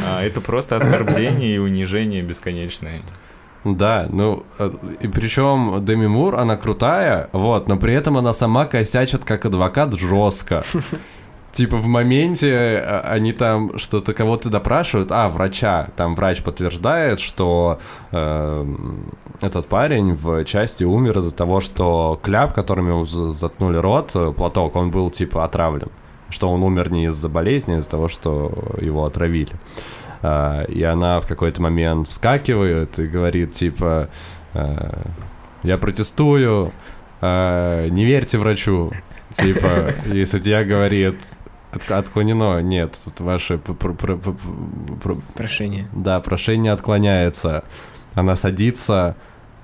А, 0.07 0.23
это 0.23 0.41
просто 0.41 0.77
оскорбление 0.77 1.55
и 1.55 1.57
унижение 1.59 2.21
бесконечное. 2.21 3.01
Да, 3.65 4.07
ну, 4.09 4.45
э, 4.57 4.69
и 5.01 5.07
причем 5.09 5.83
Деми 5.83 6.07
Мур, 6.07 6.35
она 6.35 6.55
крутая, 6.55 7.29
вот, 7.33 7.67
но 7.67 7.75
при 7.75 7.93
этом 7.93 8.17
она 8.17 8.31
сама 8.31 8.65
косячит 8.65 9.25
как 9.25 9.45
адвокат 9.45 9.93
жестко. 9.99 10.63
Типа 11.59 11.75
в 11.75 11.87
моменте 11.87 12.51
э, 12.51 13.01
они 13.01 13.33
там 13.33 13.77
что-то 13.77 14.13
кого-то 14.13 14.49
допрашивают, 14.49 15.11
а, 15.11 15.27
врача, 15.27 15.89
там 15.97 16.15
врач 16.15 16.41
подтверждает, 16.41 17.19
что 17.19 17.79
э, 18.13 18.65
этот 19.41 19.67
парень 19.67 20.13
в 20.13 20.45
части 20.45 20.85
умер 20.85 21.17
из-за 21.17 21.35
того, 21.35 21.59
что 21.59 22.17
кляп, 22.23 22.53
которым 22.53 22.87
ему 22.87 23.03
за- 23.03 23.31
заткнули 23.31 23.75
рот, 23.75 24.11
э, 24.15 24.31
платок, 24.31 24.77
он 24.77 24.89
был 24.89 25.11
типа 25.11 25.43
отравлен. 25.43 25.89
Что 26.29 26.49
он 26.49 26.63
умер 26.63 26.93
не 26.93 27.07
из-за 27.07 27.27
болезни, 27.27 27.73
а 27.73 27.79
из-за 27.79 27.89
того, 27.89 28.07
что 28.07 28.53
его 28.79 29.03
отравили. 29.03 29.51
А, 30.21 30.63
и 30.63 30.81
она 30.83 31.19
в 31.19 31.27
какой-то 31.27 31.61
момент 31.61 32.07
вскакивает 32.07 32.97
и 32.99 33.05
говорит, 33.05 33.51
типа, 33.51 34.07
э, 34.53 35.01
я 35.63 35.77
протестую, 35.77 36.71
э, 37.19 37.89
не 37.89 38.05
верьте 38.05 38.37
врачу. 38.37 38.93
Типа, 39.33 39.93
и 40.11 40.23
судья 40.23 40.63
говорит, 40.63 41.17
«От- 41.71 41.91
отклонено, 41.91 42.59
нет, 42.61 42.99
тут 43.05 43.19
ваше 43.19 43.57
п- 43.57 43.73
пр- 43.73 43.93
пр- 43.93 44.17
пр- 44.17 44.35
пр- 45.03 45.17
Прошение. 45.35 45.85
да, 45.93 46.19
прошение 46.19 46.71
отклоняется. 46.71 47.63
Она 48.15 48.35
садится 48.35 49.15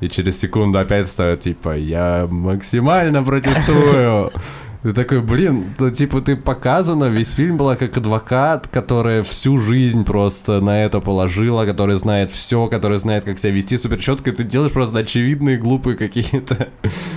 и 0.02 0.08
через 0.10 0.40
секунду 0.40 0.78
опять 0.78 1.08
ставит, 1.08 1.40
типа, 1.40 1.76
я 1.78 2.28
максимально 2.30 3.24
протестую. 3.24 4.32
Ты 4.84 4.94
такой, 4.94 5.22
блин, 5.22 5.74
ну, 5.80 5.90
типа, 5.90 6.22
ты 6.22 6.36
показана, 6.36 7.06
весь 7.06 7.32
фильм 7.32 7.58
была 7.58 7.76
как 7.76 7.98
адвокат, 7.98 8.68
которая 8.68 9.24
всю 9.24 9.58
жизнь 9.58 10.06
просто 10.06 10.62
на 10.62 10.84
это 10.84 11.00
положила, 11.00 11.66
который 11.66 11.96
знает 11.96 12.30
все, 12.30 12.68
который 12.68 13.00
знает, 13.00 13.24
как 13.24 13.40
себя 13.40 13.52
вести 13.52 13.78
супер 13.78 13.98
четко, 14.00 14.30
и 14.30 14.34
ты 14.34 14.44
делаешь 14.44 14.72
просто 14.74 15.00
очевидные, 15.00 15.58
глупые 15.58 15.98
какие-то 15.98 16.68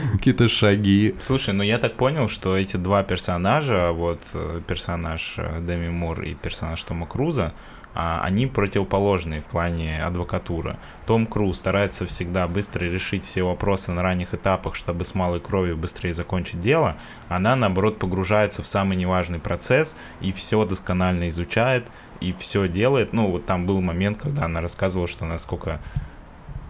какие-то 0.12 0.48
шаги. 0.48 1.14
Слушай, 1.20 1.54
ну 1.54 1.62
я 1.62 1.78
так 1.78 1.94
понял, 1.94 2.28
что 2.28 2.56
эти 2.56 2.76
два 2.76 3.02
персонажа, 3.02 3.92
вот 3.92 4.20
э, 4.34 4.60
персонаж 4.66 5.34
э, 5.38 5.60
Деми 5.60 5.88
Мур 5.88 6.22
и 6.22 6.34
персонаж 6.34 6.82
Тома 6.82 7.06
Круза, 7.06 7.52
а, 7.94 8.20
они 8.22 8.46
противоположные 8.46 9.40
в 9.40 9.46
плане 9.46 10.04
адвокатуры. 10.04 10.78
Том 11.06 11.26
Круз 11.26 11.58
старается 11.58 12.06
всегда 12.06 12.46
быстро 12.46 12.84
решить 12.84 13.24
все 13.24 13.42
вопросы 13.42 13.90
на 13.90 14.02
ранних 14.02 14.34
этапах, 14.34 14.76
чтобы 14.76 15.04
с 15.04 15.14
малой 15.14 15.40
кровью 15.40 15.76
быстрее 15.76 16.12
закончить 16.12 16.60
дело. 16.60 16.96
Она, 17.28 17.56
наоборот, 17.56 17.98
погружается 17.98 18.62
в 18.62 18.68
самый 18.68 18.96
неважный 18.96 19.40
процесс 19.40 19.96
и 20.20 20.32
все 20.32 20.64
досконально 20.64 21.28
изучает, 21.28 21.88
и 22.20 22.32
все 22.38 22.68
делает. 22.68 23.12
Ну, 23.12 23.30
вот 23.32 23.46
там 23.46 23.66
был 23.66 23.80
момент, 23.80 24.18
когда 24.18 24.44
она 24.44 24.60
рассказывала, 24.60 25.08
что 25.08 25.24
она 25.24 25.38
сколько 25.38 25.80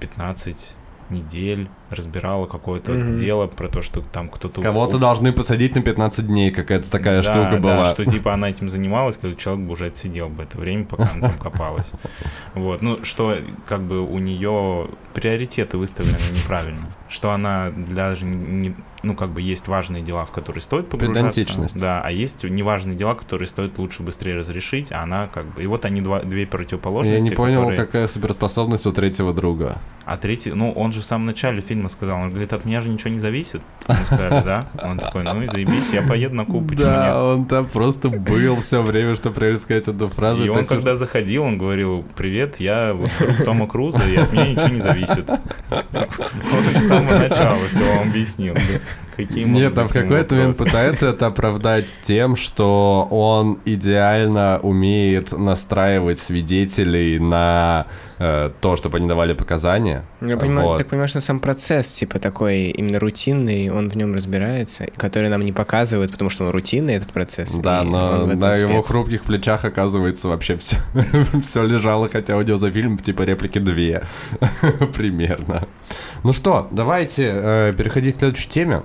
15 0.00 0.77
недель 1.10 1.68
разбирала 1.90 2.46
какое-то 2.46 2.92
Мгм. 2.92 3.14
дело 3.14 3.46
про 3.46 3.68
то, 3.68 3.80
что 3.80 4.00
там 4.02 4.28
кто-то... 4.28 4.60
Кого-то 4.60 4.98
должны 4.98 5.32
посадить 5.32 5.74
на 5.74 5.80
15 5.82 6.26
дней, 6.26 6.50
какая-то 6.50 6.90
такая 6.90 7.22
Да, 7.22 7.32
штука 7.32 7.50
да, 7.52 7.76
была. 7.76 7.84
что 7.86 8.04
типа 8.04 8.34
она 8.34 8.50
этим 8.50 8.68
занималась, 8.68 9.16
когда 9.16 9.34
человек 9.36 9.66
бы 9.66 9.72
уже 9.72 9.86
отсидел 9.86 10.28
бы 10.28 10.42
это 10.42 10.58
время, 10.58 10.84
пока 10.84 11.10
она 11.12 11.28
там 11.30 11.38
копалась. 11.38 11.92
Вот, 12.54 12.82
ну, 12.82 13.02
что 13.04 13.36
как 13.66 13.82
бы 13.82 14.00
у 14.02 14.18
нее 14.18 14.88
приоритеты 15.14 15.78
выставлены 15.78 16.18
неправильно. 16.34 16.88
Что 17.08 17.30
она 17.32 17.70
даже 17.70 18.24
не, 18.26 18.74
ну, 19.02 19.14
как 19.14 19.30
бы 19.30 19.40
есть 19.40 19.66
важные 19.68 20.02
дела, 20.02 20.24
в 20.26 20.30
которые 20.32 20.60
стоит 20.60 20.90
погружаться. 20.90 21.40
Педантичность. 21.40 21.78
Да, 21.78 22.02
а 22.04 22.10
есть 22.10 22.44
неважные 22.44 22.96
дела, 22.96 23.14
которые 23.14 23.48
стоит 23.48 23.78
лучше 23.78 24.02
быстрее 24.02 24.36
разрешить, 24.36 24.92
а 24.92 25.02
она 25.02 25.26
как 25.28 25.46
бы... 25.54 25.62
И 25.62 25.66
вот 25.66 25.84
они 25.86 26.02
два, 26.02 26.20
две 26.20 26.46
противоположности, 26.46 27.24
Я 27.24 27.30
не 27.30 27.36
понял, 27.36 27.60
которые- 27.60 27.78
какая 27.78 28.08
суперспособность 28.08 28.86
у 28.86 28.92
третьего 28.92 29.32
друга. 29.32 29.78
А 30.08 30.16
третий, 30.16 30.52
ну, 30.52 30.72
он 30.72 30.90
же 30.90 31.02
в 31.02 31.04
самом 31.04 31.26
начале 31.26 31.60
фильма 31.60 31.90
сказал, 31.90 32.18
он 32.18 32.30
говорит, 32.30 32.54
от 32.54 32.64
меня 32.64 32.80
же 32.80 32.88
ничего 32.88 33.10
не 33.10 33.18
зависит. 33.18 33.60
Ему 33.86 34.04
сказали, 34.06 34.42
да? 34.42 34.66
Он 34.82 34.98
такой, 34.98 35.22
ну 35.22 35.42
и 35.42 35.48
заебись, 35.48 35.92
я 35.92 36.00
поеду 36.00 36.34
на 36.34 36.46
Кубу, 36.46 36.68
почему 36.68 36.86
нет? 36.86 36.96
Да, 36.96 37.24
он 37.24 37.44
там 37.44 37.66
просто 37.66 38.08
был 38.08 38.58
все 38.60 38.80
время, 38.80 39.16
чтобы 39.16 39.34
правильно 39.34 39.60
сказать 39.60 39.86
эту 39.86 40.08
фразу. 40.08 40.46
И 40.46 40.48
он, 40.48 40.64
когда 40.64 40.96
заходил, 40.96 41.42
он 41.42 41.58
говорил, 41.58 42.06
привет, 42.16 42.58
я 42.58 42.94
вот 42.94 43.10
друг 43.18 43.44
Тома 43.44 43.66
Круза, 43.66 44.02
и 44.08 44.16
от 44.16 44.32
меня 44.32 44.48
ничего 44.48 44.68
не 44.68 44.80
зависит. 44.80 45.28
Он 45.28 46.74
с 46.74 46.86
самого 46.86 47.18
начала 47.18 47.58
все 47.68 47.84
вам 47.84 48.08
объяснил. 48.08 48.54
Какие 49.14 49.44
могут 49.44 49.60
Нет, 49.60 49.74
там 49.74 49.88
в 49.88 49.92
какой-то 49.92 50.36
момент 50.36 50.56
пытается 50.56 51.08
это 51.08 51.26
оправдать 51.26 51.86
тем, 52.00 52.34
что 52.34 53.06
он 53.10 53.58
идеально 53.66 54.58
умеет 54.62 55.32
настраивать 55.32 56.18
свидетелей 56.18 57.18
на 57.18 57.86
э, 58.18 58.50
то, 58.60 58.76
чтобы 58.76 58.98
они 58.98 59.08
давали 59.08 59.32
показания. 59.32 60.04
Я 60.20 60.36
понимаю, 60.36 60.68
Вот. 60.68 60.78
так 60.78 60.86
понимаю, 60.88 61.08
что 61.08 61.20
сам 61.20 61.40
процесс, 61.40 61.88
типа, 61.90 62.18
такой 62.18 62.70
именно 62.70 62.98
рутинный, 62.98 63.70
он 63.70 63.90
в 63.90 63.96
нем 63.96 64.14
разбирается, 64.14 64.86
который 64.96 65.28
нам 65.28 65.42
не 65.44 65.52
показывают, 65.52 66.10
потому 66.10 66.30
что 66.30 66.44
он 66.44 66.50
рутинный, 66.50 66.94
этот 66.94 67.12
процесс. 67.12 67.52
Да, 67.54 67.82
но 67.82 68.26
на 68.26 68.54
его 68.54 68.82
спец. 68.82 68.88
хрупких 68.88 69.22
плечах, 69.22 69.64
оказывается, 69.64 70.28
вообще 70.28 70.56
все, 70.56 70.76
все 71.42 71.64
лежало, 71.64 72.08
хотя 72.08 72.36
у 72.36 72.42
него 72.42 72.58
за 72.58 72.70
фильм 72.70 72.98
типа 72.98 73.22
реплики 73.22 73.58
две 73.58 74.02
примерно. 74.94 75.66
Ну 76.24 76.32
что, 76.32 76.68
давайте 76.70 77.30
э, 77.32 77.74
переходить 77.76 78.16
к 78.16 78.18
следующей 78.18 78.48
теме. 78.48 78.82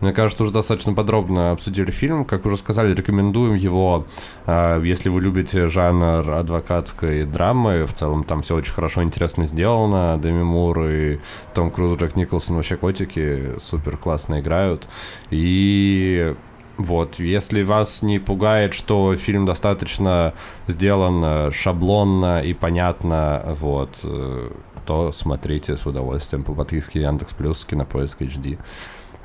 Мне 0.00 0.12
кажется, 0.12 0.42
уже 0.42 0.52
достаточно 0.52 0.92
подробно 0.92 1.52
обсудили 1.52 1.90
фильм. 1.90 2.24
Как 2.24 2.44
уже 2.46 2.56
сказали, 2.56 2.94
рекомендуем 2.94 3.54
его, 3.54 4.06
э, 4.46 4.80
если 4.84 5.08
вы 5.08 5.20
любите 5.20 5.68
жанр 5.68 6.30
адвокатской 6.30 7.24
драмы. 7.24 7.86
В 7.86 7.94
целом 7.94 8.24
там 8.24 8.42
все 8.42 8.56
очень 8.56 8.72
хорошо, 8.72 9.02
интересно 9.02 9.46
сделано. 9.46 10.18
Деми 10.22 10.42
Мур 10.42 10.84
и 10.84 11.18
Том 11.54 11.70
Круз, 11.70 11.98
Джек 11.98 12.16
Николсон 12.16 12.56
вообще 12.56 12.76
котики 12.76 13.58
супер 13.58 13.96
классно 13.96 14.40
играют. 14.40 14.86
И 15.30 16.34
вот, 16.76 17.18
если 17.18 17.62
вас 17.62 18.02
не 18.02 18.18
пугает, 18.18 18.74
что 18.74 19.16
фильм 19.16 19.46
достаточно 19.46 20.34
сделан 20.66 21.50
шаблонно 21.50 22.42
и 22.42 22.52
понятно, 22.52 23.42
вот, 23.58 23.98
э, 24.02 24.50
то 24.84 25.10
смотрите 25.12 25.76
с 25.76 25.86
удовольствием 25.86 26.44
по 26.44 26.54
подписке 26.54 27.00
Яндекс 27.00 27.32
Плюс, 27.32 27.64
Кинопоиск 27.64 28.22
HD. 28.22 28.58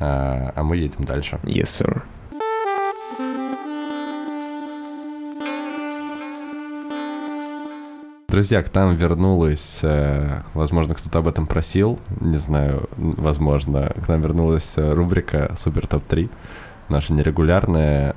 А, 0.02 0.52
а 0.56 0.64
мы 0.64 0.78
едем 0.78 1.06
дальше. 1.06 1.39
Yes, 1.43 1.66
sir. 1.66 2.02
Друзья, 8.28 8.64
к 8.64 8.74
нам 8.74 8.95
вернулась, 8.95 9.80
э, 9.84 10.41
возможно, 10.54 10.95
кто-то 10.95 11.20
об 11.20 11.28
этом 11.28 11.45
просил, 11.47 11.99
не 12.22 12.38
знаю, 12.38 12.89
возможно, 12.95 13.93
к 14.04 14.08
нам 14.08 14.22
вернулась 14.22 14.78
э, 14.78 14.93
рубрика 14.93 15.54
Супер 15.58 15.86
Топ 15.86 16.06
3, 16.06 16.30
наша 16.88 17.14
нерегулярная, 17.14 18.16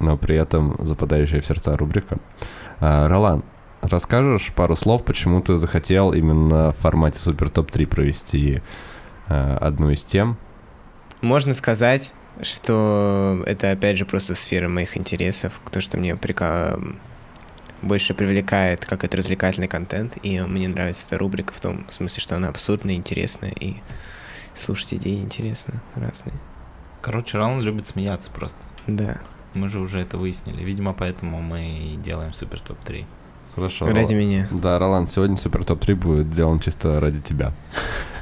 но 0.00 0.16
при 0.16 0.34
этом 0.34 0.74
западающая 0.80 1.40
в 1.40 1.46
сердца 1.46 1.76
рубрика. 1.76 2.18
А, 2.80 3.08
Ролан, 3.08 3.44
расскажешь 3.82 4.52
пару 4.52 4.74
слов, 4.74 5.04
почему 5.04 5.40
ты 5.40 5.56
захотел 5.56 6.12
именно 6.12 6.72
в 6.72 6.76
формате 6.76 7.20
Супер 7.20 7.50
Топ 7.50 7.70
3 7.70 7.86
провести 7.86 8.62
э, 9.28 9.56
одну 9.60 9.90
из 9.90 10.02
тем? 10.02 10.38
Можно 11.20 11.54
сказать, 11.54 12.12
что 12.42 13.42
это, 13.46 13.72
опять 13.72 13.98
же, 13.98 14.06
просто 14.06 14.34
сфера 14.34 14.68
моих 14.68 14.96
интересов, 14.96 15.60
то, 15.70 15.80
что 15.80 15.98
мне 15.98 16.16
прика... 16.16 16.80
больше 17.82 18.14
привлекает, 18.14 18.86
как 18.86 19.04
это 19.04 19.16
развлекательный 19.16 19.68
контент, 19.68 20.16
и 20.22 20.40
мне 20.40 20.68
нравится 20.68 21.06
эта 21.06 21.18
рубрика 21.18 21.52
в 21.52 21.60
том 21.60 21.88
смысле, 21.90 22.22
что 22.22 22.36
она 22.36 22.48
абсурдная, 22.48 22.94
интересная, 22.94 23.52
и 23.52 23.76
слушать 24.54 24.94
идеи 24.94 25.20
интересно, 25.20 25.82
разные. 25.94 26.34
Короче, 27.02 27.38
Ролан 27.38 27.60
любит 27.60 27.86
смеяться 27.86 28.30
просто. 28.30 28.58
Да, 28.86 29.20
Мы 29.54 29.68
же 29.68 29.80
уже 29.80 30.00
это 30.00 30.16
выяснили. 30.16 30.62
Видимо, 30.62 30.92
поэтому 30.92 31.42
мы 31.42 31.92
и 31.92 31.96
делаем 31.96 32.32
супер 32.32 32.60
топ-3. 32.60 33.04
Хорошо. 33.60 33.86
ради 33.86 34.14
меня. 34.14 34.46
Да, 34.50 34.78
Ролан, 34.78 35.06
сегодня 35.06 35.36
Супер 35.36 35.64
Топ 35.64 35.80
3 35.80 35.94
будет 35.94 36.32
сделан 36.32 36.60
чисто 36.60 36.98
ради 36.98 37.20
тебя. 37.20 37.52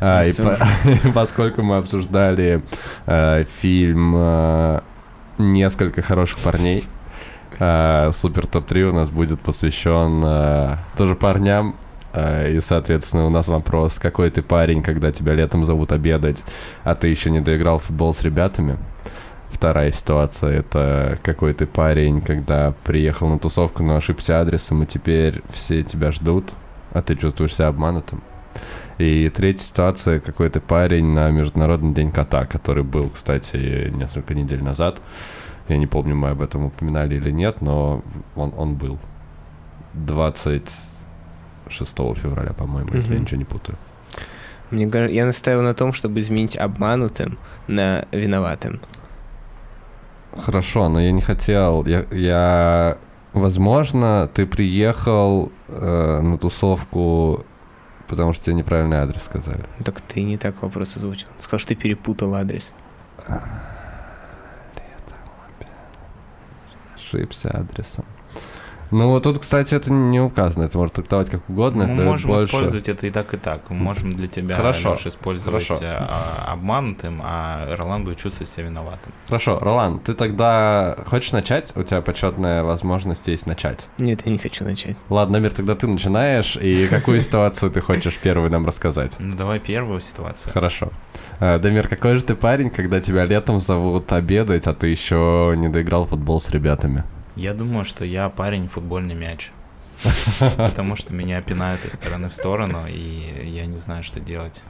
А, 0.01 0.23
и 0.25 0.33
поскольку 1.15 1.63
мы 1.63 1.77
обсуждали 1.77 2.63
э, 3.07 3.45
фильм 3.45 4.15
э, 4.17 4.81
«Несколько 5.39 6.03
хороших 6.03 6.39
парней», 6.41 6.85
э, 7.61 8.11
Супер 8.13 8.49
Топ 8.49 8.67
3 8.67 8.85
у 8.87 8.93
нас 8.93 9.11
будет 9.11 9.41
посвящен 9.41 10.21
э, 10.25 10.77
тоже 10.97 11.15
парням. 11.15 11.77
И, 12.17 12.59
соответственно, 12.61 13.27
у 13.27 13.31
нас 13.31 13.49
вопрос, 13.49 13.99
какой 13.99 14.31
ты 14.31 14.43
парень, 14.43 14.83
когда 14.83 15.13
тебя 15.13 15.35
летом 15.35 15.65
зовут 15.65 15.93
обедать, 15.93 16.43
а 16.83 16.95
ты 16.97 17.09
еще 17.09 17.31
не 17.31 17.41
доиграл 17.41 17.79
в 17.79 17.85
футбол 17.85 18.13
с 18.13 18.23
ребятами? 18.23 18.77
Вторая 19.59 19.91
ситуация— 19.91 20.53
это 20.61 21.19
какой 21.25 21.53
ты 21.53 21.67
парень, 21.67 22.21
когда 22.21 22.75
приехал 22.85 23.29
на 23.29 23.41
тусовку, 23.41 23.83
но 23.83 23.97
ошибся 23.97 24.41
адресом, 24.41 24.85
и 24.85 24.87
теперь 24.87 25.43
все 25.53 25.83
тебя 25.83 26.13
ждут, 26.13 26.53
а 26.93 27.03
ты 27.03 27.17
чувствуешь 27.17 27.57
себя 27.57 27.67
обманутым. 27.67 28.23
И 28.99 29.29
третья 29.31 29.65
ситуация— 29.65 30.21
какой 30.25 30.49
ты 30.49 30.61
парень 30.61 31.07
на 31.07 31.33
Международный 31.33 31.93
день 31.93 32.13
кота, 32.13 32.47
который 32.47 32.85
был, 32.85 33.11
кстати, 33.11 33.91
несколько 33.91 34.33
недель 34.33 34.63
назад. 34.63 35.03
Я 35.67 35.77
не 35.77 35.89
помню, 35.89 36.15
мы 36.15 36.31
об 36.31 36.41
этом 36.41 36.67
упоминали 36.67 37.17
или 37.17 37.33
нет, 37.33 37.61
но 37.61 38.05
он, 38.37 38.55
он 38.57 38.77
был. 38.77 39.01
26 39.95 41.97
февраля, 42.15 42.53
по-моему, 42.53 42.95
если 42.95 43.15
я 43.15 43.19
ничего 43.19 43.39
не 43.39 43.45
путаю. 43.45 43.77
Мне 44.71 44.89
кажется, 44.89 45.17
я 45.17 45.27
настаиваю 45.27 45.65
на 45.65 45.75
том, 45.75 45.93
чтобы 45.93 46.21
изменить 46.21 46.57
обманутым 46.57 47.39
на 47.67 48.07
виноватым. 48.13 48.79
Хорошо, 50.41 50.89
но 50.89 51.01
я 51.01 51.13
не 51.13 51.21
хотел. 51.21 51.85
Я, 51.87 52.07
я... 52.11 52.99
возможно, 53.33 54.29
ты 54.33 54.47
приехал 54.47 55.53
э, 55.69 56.21
на 56.21 56.37
тусовку, 56.37 57.45
потому 58.09 58.33
что 58.33 58.47
тебе 58.47 58.55
неправильный 58.55 58.99
адрес 58.99 59.23
сказали. 59.23 59.65
Так 59.85 60.01
ты 60.01 60.23
не 60.23 60.37
так 60.37 60.63
вопрос 60.63 60.97
озвучил. 60.97 61.29
Сказал, 61.39 61.59
что 61.59 61.69
ты 61.69 61.75
перепутал 61.75 62.35
адрес. 62.35 62.73
Ошибся 66.95 67.51
адресом. 67.51 68.05
Ну 68.91 69.09
вот 69.09 69.23
тут, 69.25 69.39
кстати, 69.39 69.75
это 69.75 69.93
не 69.93 70.21
указано. 70.21 70.65
Это 70.65 70.79
можно 70.79 70.95
трактовать 70.95 71.29
как 71.31 71.49
угодно. 71.51 71.87
Мы 71.87 72.05
можем 72.05 72.31
больше- 72.31 72.47
использовать 72.47 72.89
это 72.89 73.07
и 73.07 73.11
так, 73.11 73.35
и 73.35 73.37
так. 73.37 73.69
Мы 73.69 73.77
можем 73.77 74.15
для 74.15 74.29
тебя, 74.29 74.57
Хорошо, 74.57 74.91
Лёш, 74.91 75.07
использовать 75.07 75.67
хорошо. 75.69 75.85
а, 75.85 76.53
обманутым, 76.53 77.21
а 77.23 77.77
Ролан 77.77 78.05
будет 78.05 78.17
чувствовать 78.17 78.49
себя 78.49 78.67
виноватым. 78.67 79.13
Хорошо, 79.27 79.59
Ролан, 79.61 79.99
ты 79.99 80.15
тогда 80.15 80.97
хочешь 81.07 81.33
начать? 81.33 81.73
У 81.77 81.83
тебя 81.83 82.01
почетная 82.01 82.63
возможность 82.65 83.29
есть 83.29 83.47
начать. 83.47 83.87
Нет, 83.99 84.23
я 84.25 84.33
не 84.33 84.39
хочу 84.39 84.65
начать. 84.65 84.97
Ладно, 85.11 85.37
Мир, 85.37 85.53
тогда 85.53 85.75
ты 85.75 85.87
начинаешь. 85.87 86.57
И 86.57 86.87
какую 86.89 87.21
ситуацию 87.21 87.71
ты 87.71 87.81
хочешь 87.81 88.19
первую 88.19 88.51
нам 88.51 88.67
рассказать? 88.67 89.17
Ну, 89.21 89.37
давай 89.37 89.59
первую 89.61 90.01
ситуацию. 90.01 90.53
Хорошо. 90.53 90.89
Э, 91.41 91.59
Дамир, 91.59 91.89
какой 91.89 92.15
же 92.15 92.23
ты 92.25 92.35
парень, 92.35 92.71
когда 92.71 93.01
тебя 93.01 93.25
летом 93.27 93.61
зовут 93.61 94.11
обедать, 94.13 94.67
а 94.67 94.73
ты 94.75 94.87
еще 94.89 95.53
не 95.57 95.69
доиграл 95.69 96.05
в 96.07 96.09
футбол 96.11 96.41
с 96.41 96.49
ребятами? 96.51 97.05
Я 97.39 97.55
думаю, 97.55 97.85
что 97.85 98.05
я 98.05 98.29
парень 98.31 98.67
футбольный 98.67 99.15
мяч. 99.15 99.53
Потому 100.57 100.97
что 100.97 101.13
меня 101.13 101.41
пинают 101.41 101.85
из 101.85 101.93
стороны 101.93 102.29
в 102.29 102.35
сторону, 102.35 102.89
и 102.89 103.47
я 103.47 103.65
не 103.67 103.77
знаю, 103.77 104.03
что 104.03 104.19
делать. 104.19 104.65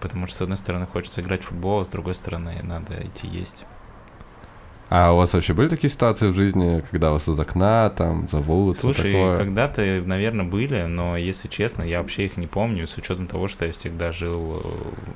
Потому 0.00 0.26
что, 0.26 0.38
с 0.38 0.40
одной 0.40 0.56
стороны, 0.56 0.86
хочется 0.86 1.20
играть 1.20 1.42
в 1.42 1.48
футбол, 1.48 1.80
а 1.80 1.84
с 1.84 1.90
другой 1.90 2.14
стороны, 2.14 2.58
надо 2.62 2.94
идти 3.06 3.26
есть. 3.26 3.66
А 4.96 5.10
у 5.12 5.16
вас 5.16 5.32
вообще 5.34 5.54
были 5.54 5.66
такие 5.66 5.90
ситуации 5.90 6.28
в 6.28 6.34
жизни, 6.36 6.80
когда 6.88 7.10
вас 7.10 7.28
из 7.28 7.36
окна 7.40 7.90
там 7.90 8.28
зовут? 8.28 8.76
Слушай, 8.76 9.10
такое? 9.12 9.36
когда-то, 9.36 9.82
наверное, 10.06 10.44
были, 10.46 10.82
но, 10.82 11.16
если 11.16 11.48
честно, 11.48 11.82
я 11.82 11.98
вообще 12.00 12.26
их 12.26 12.36
не 12.36 12.46
помню, 12.46 12.86
с 12.86 12.96
учетом 12.96 13.26
того, 13.26 13.48
что 13.48 13.66
я 13.66 13.72
всегда 13.72 14.12
жил, 14.12 14.62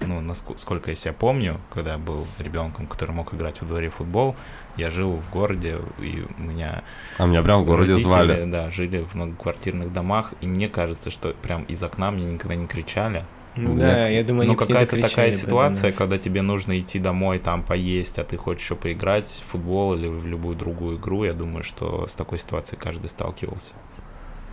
ну, 0.05 0.21
наск- 0.21 0.57
сколько 0.57 0.91
я 0.91 0.97
себя 0.97 1.13
помню, 1.13 1.61
когда 1.73 1.93
я 1.93 1.99
был 1.99 2.27
ребенком, 2.41 2.89
который 2.89 3.13
мог 3.13 3.33
играть 3.35 3.61
во 3.61 3.69
дворе 3.69 3.89
в 3.89 3.95
футбол, 3.95 4.35
я 4.77 4.91
жил 4.91 5.13
в 5.13 5.31
городе, 5.31 5.77
и 6.01 6.25
у 6.39 6.43
меня 6.43 6.83
А 7.19 7.27
меня 7.27 7.43
прям 7.43 7.63
в 7.63 7.65
городе 7.65 7.93
родители, 7.93 8.11
звали. 8.11 8.45
да, 8.51 8.71
жили 8.73 9.05
в 9.09 9.15
многоквартирных 9.15 9.93
домах, 9.93 10.35
и 10.41 10.49
мне 10.49 10.69
кажется, 10.69 11.13
что 11.13 11.35
прям 11.41 11.63
из 11.63 11.81
окна 11.85 12.11
мне 12.11 12.25
никогда 12.25 12.57
не 12.57 12.67
кричали. 12.67 13.25
Ну 13.59 13.75
Нет. 13.75 13.83
да, 13.83 14.09
я 14.09 14.23
думаю, 14.23 14.47
Но 14.47 14.53
не 14.53 14.57
какая-то 14.57 15.01
такая 15.01 15.33
ситуация, 15.33 15.91
когда 15.91 16.17
тебе 16.17 16.43
нужно 16.43 16.79
идти 16.79 17.01
домой, 17.01 17.39
там 17.41 17.65
поесть, 17.65 18.19
а 18.19 18.25
ты 18.25 18.37
хочешь 18.37 18.63
еще 18.63 18.77
поиграть 18.77 19.43
в 19.47 19.51
футбол 19.51 19.95
или 19.95 20.07
в 20.07 20.27
любую 20.27 20.55
другую 20.55 20.97
игру, 20.97 21.25
я 21.25 21.33
думаю, 21.33 21.65
что 21.65 22.07
с 22.07 22.15
такой 22.15 22.39
ситуацией 22.39 22.81
каждый 22.81 23.09
сталкивался. 23.09 23.73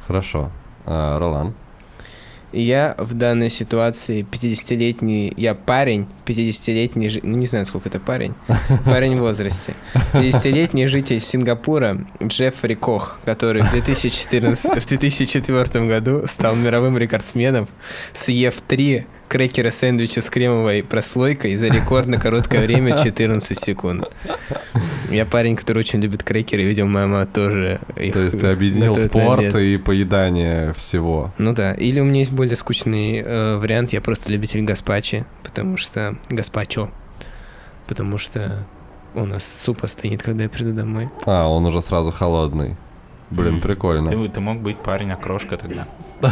Хорошо. 0.07 0.51
А, 0.85 1.19
Ролан. 1.19 1.53
Я 2.55 2.95
в 2.97 3.13
данной 3.15 3.49
ситуации 3.49 4.25
50-летний, 4.31 5.33
я 5.35 5.55
парень, 5.55 6.07
50-летний, 6.25 7.09
жи- 7.09 7.19
ну 7.21 7.37
не 7.37 7.47
знаю, 7.47 7.65
сколько 7.65 7.89
это 7.89 7.99
парень, 7.99 8.33
парень 8.85 9.17
в 9.17 9.19
возрасте. 9.19 9.73
50-летний 10.13 10.87
житель 10.87 11.19
Сингапура 11.19 12.05
Джеффри 12.23 12.75
Кох, 12.75 13.19
который 13.25 13.61
в 13.61 13.69
2014, 13.71 14.81
в 14.81 14.87
2004 14.87 15.85
году 15.85 16.23
стал 16.27 16.55
мировым 16.55 16.97
рекордсменом, 16.97 17.67
съев 18.13 18.61
три 18.61 19.05
крекера 19.27 19.69
сэндвича 19.69 20.21
с 20.21 20.29
кремовой 20.29 20.83
прослойкой 20.83 21.55
за 21.55 21.67
рекордно 21.67 22.19
короткое 22.19 22.65
время 22.65 22.97
14 23.03 23.57
секунд. 23.57 24.09
Я 25.09 25.25
парень, 25.25 25.55
который 25.55 25.79
очень 25.79 25.99
любит 25.99 26.23
крекеры, 26.23 26.63
видимо, 26.63 26.89
моя 26.89 27.07
мама 27.07 27.25
тоже 27.25 27.79
их 27.95 28.13
То 28.13 28.19
есть 28.19 28.39
ты 28.39 28.47
объединил 28.47 28.97
спорт 28.97 29.55
и 29.55 29.77
поедание 29.77 30.73
всего. 30.73 31.33
Ну 31.37 31.53
да, 31.53 31.73
или 31.73 31.99
у 31.99 32.03
меня 32.03 32.19
есть 32.19 32.31
более 32.31 32.55
скучный 32.55 33.21
э, 33.25 33.57
вариант, 33.57 33.93
я 33.93 34.01
просто 34.01 34.31
любитель 34.31 34.63
гаспачи, 34.63 35.25
потому 35.43 35.77
что... 35.77 36.15
Гаспачо. 36.29 36.89
Потому 37.87 38.17
что 38.17 38.65
у 39.13 39.25
нас 39.25 39.43
суп 39.43 39.83
остынет, 39.83 40.21
когда 40.23 40.43
я 40.43 40.49
приду 40.49 40.73
домой. 40.73 41.09
А, 41.25 41.47
он 41.47 41.65
уже 41.65 41.81
сразу 41.81 42.11
холодный. 42.11 42.75
Блин, 43.31 43.59
прикольно. 43.59 44.09
Ты, 44.09 44.27
ты 44.29 44.39
мог 44.39 44.59
быть 44.59 44.77
парень 44.77 45.11
окрошка 45.11 45.57
тогда. 45.57 45.87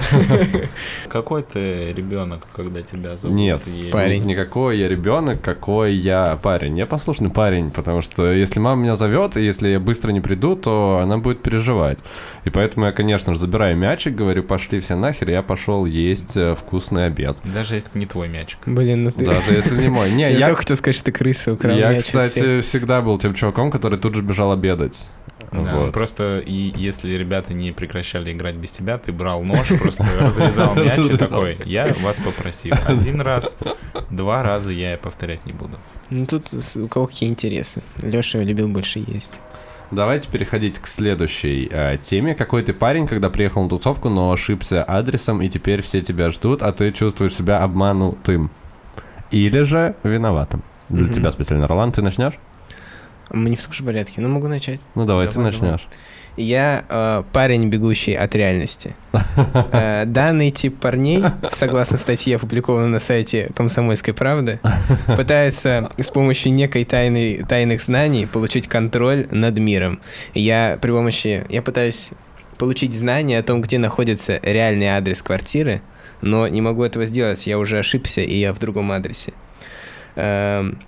Какой 1.10 1.42
ты 1.42 1.92
ребенок, 1.92 2.48
когда 2.56 2.82
тебя 2.82 3.16
зовут? 3.16 3.38
Нет, 3.38 3.66
есть? 3.68 3.92
Парень. 3.92 4.24
Никакой 4.26 4.78
я 4.78 4.88
ребенок, 4.88 5.42
какой 5.42 5.94
я 5.94 6.38
парень. 6.42 6.78
Я 6.78 6.86
послушный 6.86 7.30
парень, 7.30 7.72
потому 7.72 8.02
что 8.02 8.32
если 8.32 8.60
мама 8.60 8.82
меня 8.84 8.96
зовет, 8.96 9.38
и 9.38 9.44
если 9.44 9.70
я 9.70 9.80
быстро 9.80 10.12
не 10.12 10.22
приду, 10.22 10.56
то 10.56 11.00
она 11.02 11.18
будет 11.18 11.42
переживать. 11.42 12.00
И 12.46 12.50
поэтому 12.50 12.86
я, 12.86 12.92
конечно 12.92 13.34
же, 13.34 13.40
забираю 13.40 13.76
мячик, 13.76 14.16
говорю, 14.16 14.44
пошли 14.44 14.80
все 14.80 14.96
нахер, 14.96 15.30
я 15.30 15.42
пошел 15.42 15.86
есть 15.86 16.38
э, 16.38 16.56
вкусный 16.56 17.08
обед. 17.08 17.38
Даже 17.44 17.76
если 17.76 17.98
не 18.00 18.06
твой 18.06 18.30
мячик. 18.30 18.60
Блин, 18.66 19.06
ну 19.06 19.12
ты... 19.12 19.26
Даже 19.26 19.54
если 19.54 19.82
не 19.82 19.90
мой. 19.90 20.12
Не, 20.14 20.24
Я, 20.24 20.30
я, 20.30 20.46
только 20.46 20.60
хотел 20.60 20.78
сказать, 20.78 20.96
что 20.96 21.06
ты 21.06 21.12
крыса 21.12 21.54
украл 21.54 21.76
я, 21.76 22.00
кстати, 22.00 22.62
всегда 22.62 23.02
был 23.02 23.18
тем 23.18 23.34
чуваком, 23.34 23.72
который 23.72 23.98
тут 23.98 24.16
же 24.16 24.22
бежал 24.22 24.52
обедать. 24.52 25.10
Да, 25.54 25.76
Вот. 25.76 25.94
Просто 25.94 26.42
и 26.46 26.72
если 26.76 27.12
ребята 27.14 27.54
не 27.54 27.72
прекращали 27.72 28.32
играть 28.34 28.56
без 28.56 28.72
тебя, 28.72 28.98
ты 28.98 29.12
брал 29.12 29.44
нож, 29.46 29.68
просто 29.80 30.06
разрезал 30.20 30.76
мяч 30.76 31.02
и 31.10 31.18
такой, 31.18 31.58
я 31.66 31.94
вас 32.02 32.18
попросил. 32.20 32.74
Один 32.88 33.22
раз, 33.22 33.58
два 34.10 34.44
раза 34.44 34.72
я 34.72 34.98
повторять 34.98 35.46
не 35.46 35.54
буду. 35.54 35.78
Ну 36.10 36.26
тут 36.26 36.50
у 36.76 36.88
кого 36.88 37.08
какие 37.08 37.30
интересы. 37.30 37.82
Леша 38.02 38.40
любил 38.40 38.68
больше 38.70 39.00
есть. 39.06 39.40
Давайте 39.92 40.28
переходить 40.30 40.80
к 40.80 40.88
следующей 40.88 41.68
э, 41.72 41.98
теме. 42.02 42.34
Какой 42.34 42.64
ты 42.64 42.74
парень, 42.74 43.06
когда 43.06 43.30
приехал 43.30 43.62
на 43.64 43.70
тусовку, 43.70 44.10
но 44.10 44.32
ошибся 44.32 44.84
адресом, 44.84 45.40
и 45.44 45.50
теперь 45.50 45.84
все 45.84 46.02
тебя 46.02 46.32
ждут, 46.32 46.64
а 46.64 46.72
ты 46.72 46.92
чувствуешь 46.92 47.36
себя 47.36 47.60
обманутым? 47.62 48.50
Или 49.30 49.60
же 49.64 49.96
виноватым? 50.04 50.64
Для 50.90 51.06
Мгм. 51.06 51.14
тебя 51.14 51.32
специально, 51.32 51.68
Ролан, 51.68 51.92
ты 51.92 52.02
начнешь? 52.02 52.34
Мы 53.34 53.50
не 53.50 53.56
в 53.56 53.64
том 53.64 53.74
же 53.74 53.84
порядке, 53.84 54.22
но 54.22 54.30
могу 54.30 54.48
начать. 54.48 54.80
Ну 54.96 55.06
давай, 55.06 55.28
ты 55.28 55.34
Давай, 55.34 55.52
начнешь. 55.52 55.88
Я 56.38 56.86
э, 56.90 57.24
парень, 57.32 57.70
бегущий 57.70 58.14
от 58.14 58.34
реальности. 58.36 58.96
Э, 59.72 60.06
данный 60.06 60.52
тип 60.52 60.80
парней, 60.80 61.24
согласно 61.52 61.98
статье, 61.98 62.36
опубликованной 62.36 62.90
на 62.90 63.00
сайте 63.00 63.52
«Комсомольской 63.56 64.14
правды», 64.14 64.60
пытается 65.18 65.92
с 65.98 66.12
помощью 66.12 66.54
некой 66.54 66.86
тайной, 66.86 67.44
тайных 67.44 67.82
знаний 67.82 68.28
получить 68.28 68.68
контроль 68.68 69.28
над 69.32 69.58
миром. 69.58 70.00
Я 70.36 70.78
при 70.80 70.92
помощи... 70.92 71.46
Я 71.50 71.64
пытаюсь 71.64 72.12
получить 72.60 72.94
знания 72.94 73.40
о 73.40 73.44
том, 73.44 73.62
где 73.62 73.80
находится 73.80 74.40
реальный 74.44 74.88
адрес 74.88 75.24
квартиры, 75.24 75.82
но 76.22 76.48
не 76.48 76.62
могу 76.62 76.84
этого 76.84 77.08
сделать. 77.08 77.48
Я 77.48 77.58
уже 77.58 77.80
ошибся, 77.80 78.22
и 78.22 78.38
я 78.38 78.54
в 78.54 78.60
другом 78.60 78.92
адресе. 78.92 79.34
Эм, 80.16 80.80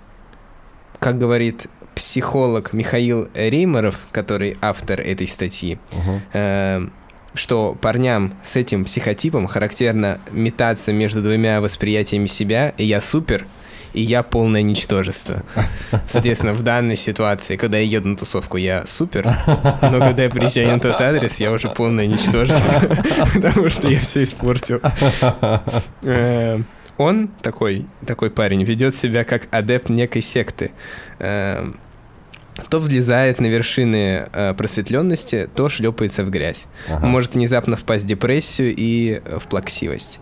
как 0.98 1.18
говорит 1.18 1.66
психолог 1.96 2.72
Михаил 2.72 3.28
Реймаров, 3.34 4.06
который 4.12 4.56
автор 4.60 5.00
этой 5.00 5.26
статьи, 5.26 5.78
Мгм. 5.92 6.20
э, 6.34 6.86
что 7.34 7.74
парням 7.80 8.34
с 8.42 8.54
этим 8.56 8.84
психотипом 8.84 9.46
характерно 9.46 10.20
метаться 10.30 10.92
между 10.92 11.22
двумя 11.22 11.60
восприятиями 11.60 12.26
себя, 12.26 12.74
и 12.78 12.84
я 12.84 13.00
супер, 13.00 13.46
и 13.94 14.02
я 14.02 14.22
полное 14.22 14.60
ничтожество. 14.62 15.42
Соответственно, 16.06 16.52
в 16.52 16.62
данной 16.62 16.96
ситуации, 16.96 17.56
когда 17.56 17.78
я 17.78 17.84
еду 17.84 18.08
на 18.10 18.16
тусовку, 18.16 18.58
я 18.58 18.84
супер, 18.86 19.24
но 19.82 19.98
когда 20.00 20.24
я 20.24 20.30
приезжаю 20.30 20.68
на 20.68 20.78
тот 20.80 21.00
адрес, 21.00 21.40
я 21.40 21.50
уже 21.50 21.70
полное 21.70 22.06
ничтожество, 22.06 22.78
потому 23.34 23.70
что 23.70 23.88
я 23.88 23.98
все 24.00 24.22
испортил. 24.22 24.80
Э, 26.02 26.60
Он, 26.98 27.28
такой, 27.42 27.86
такой 28.06 28.30
парень, 28.30 28.62
ведет 28.64 28.94
себя 28.94 29.24
как 29.24 29.48
адепт 29.50 29.90
некой 29.90 30.22
секты. 30.22 30.70
То 32.68 32.78
взлезает 32.78 33.40
на 33.40 33.46
вершины 33.46 34.28
э, 34.32 34.54
просветленности, 34.54 35.48
то 35.54 35.68
шлепается 35.68 36.24
в 36.24 36.30
грязь. 36.30 36.66
Ага. 36.88 37.06
Может 37.06 37.34
внезапно 37.34 37.76
впасть 37.76 38.04
в 38.04 38.08
депрессию 38.08 38.74
и 38.74 39.20
э, 39.24 39.38
в 39.38 39.46
плаксивость. 39.46 40.20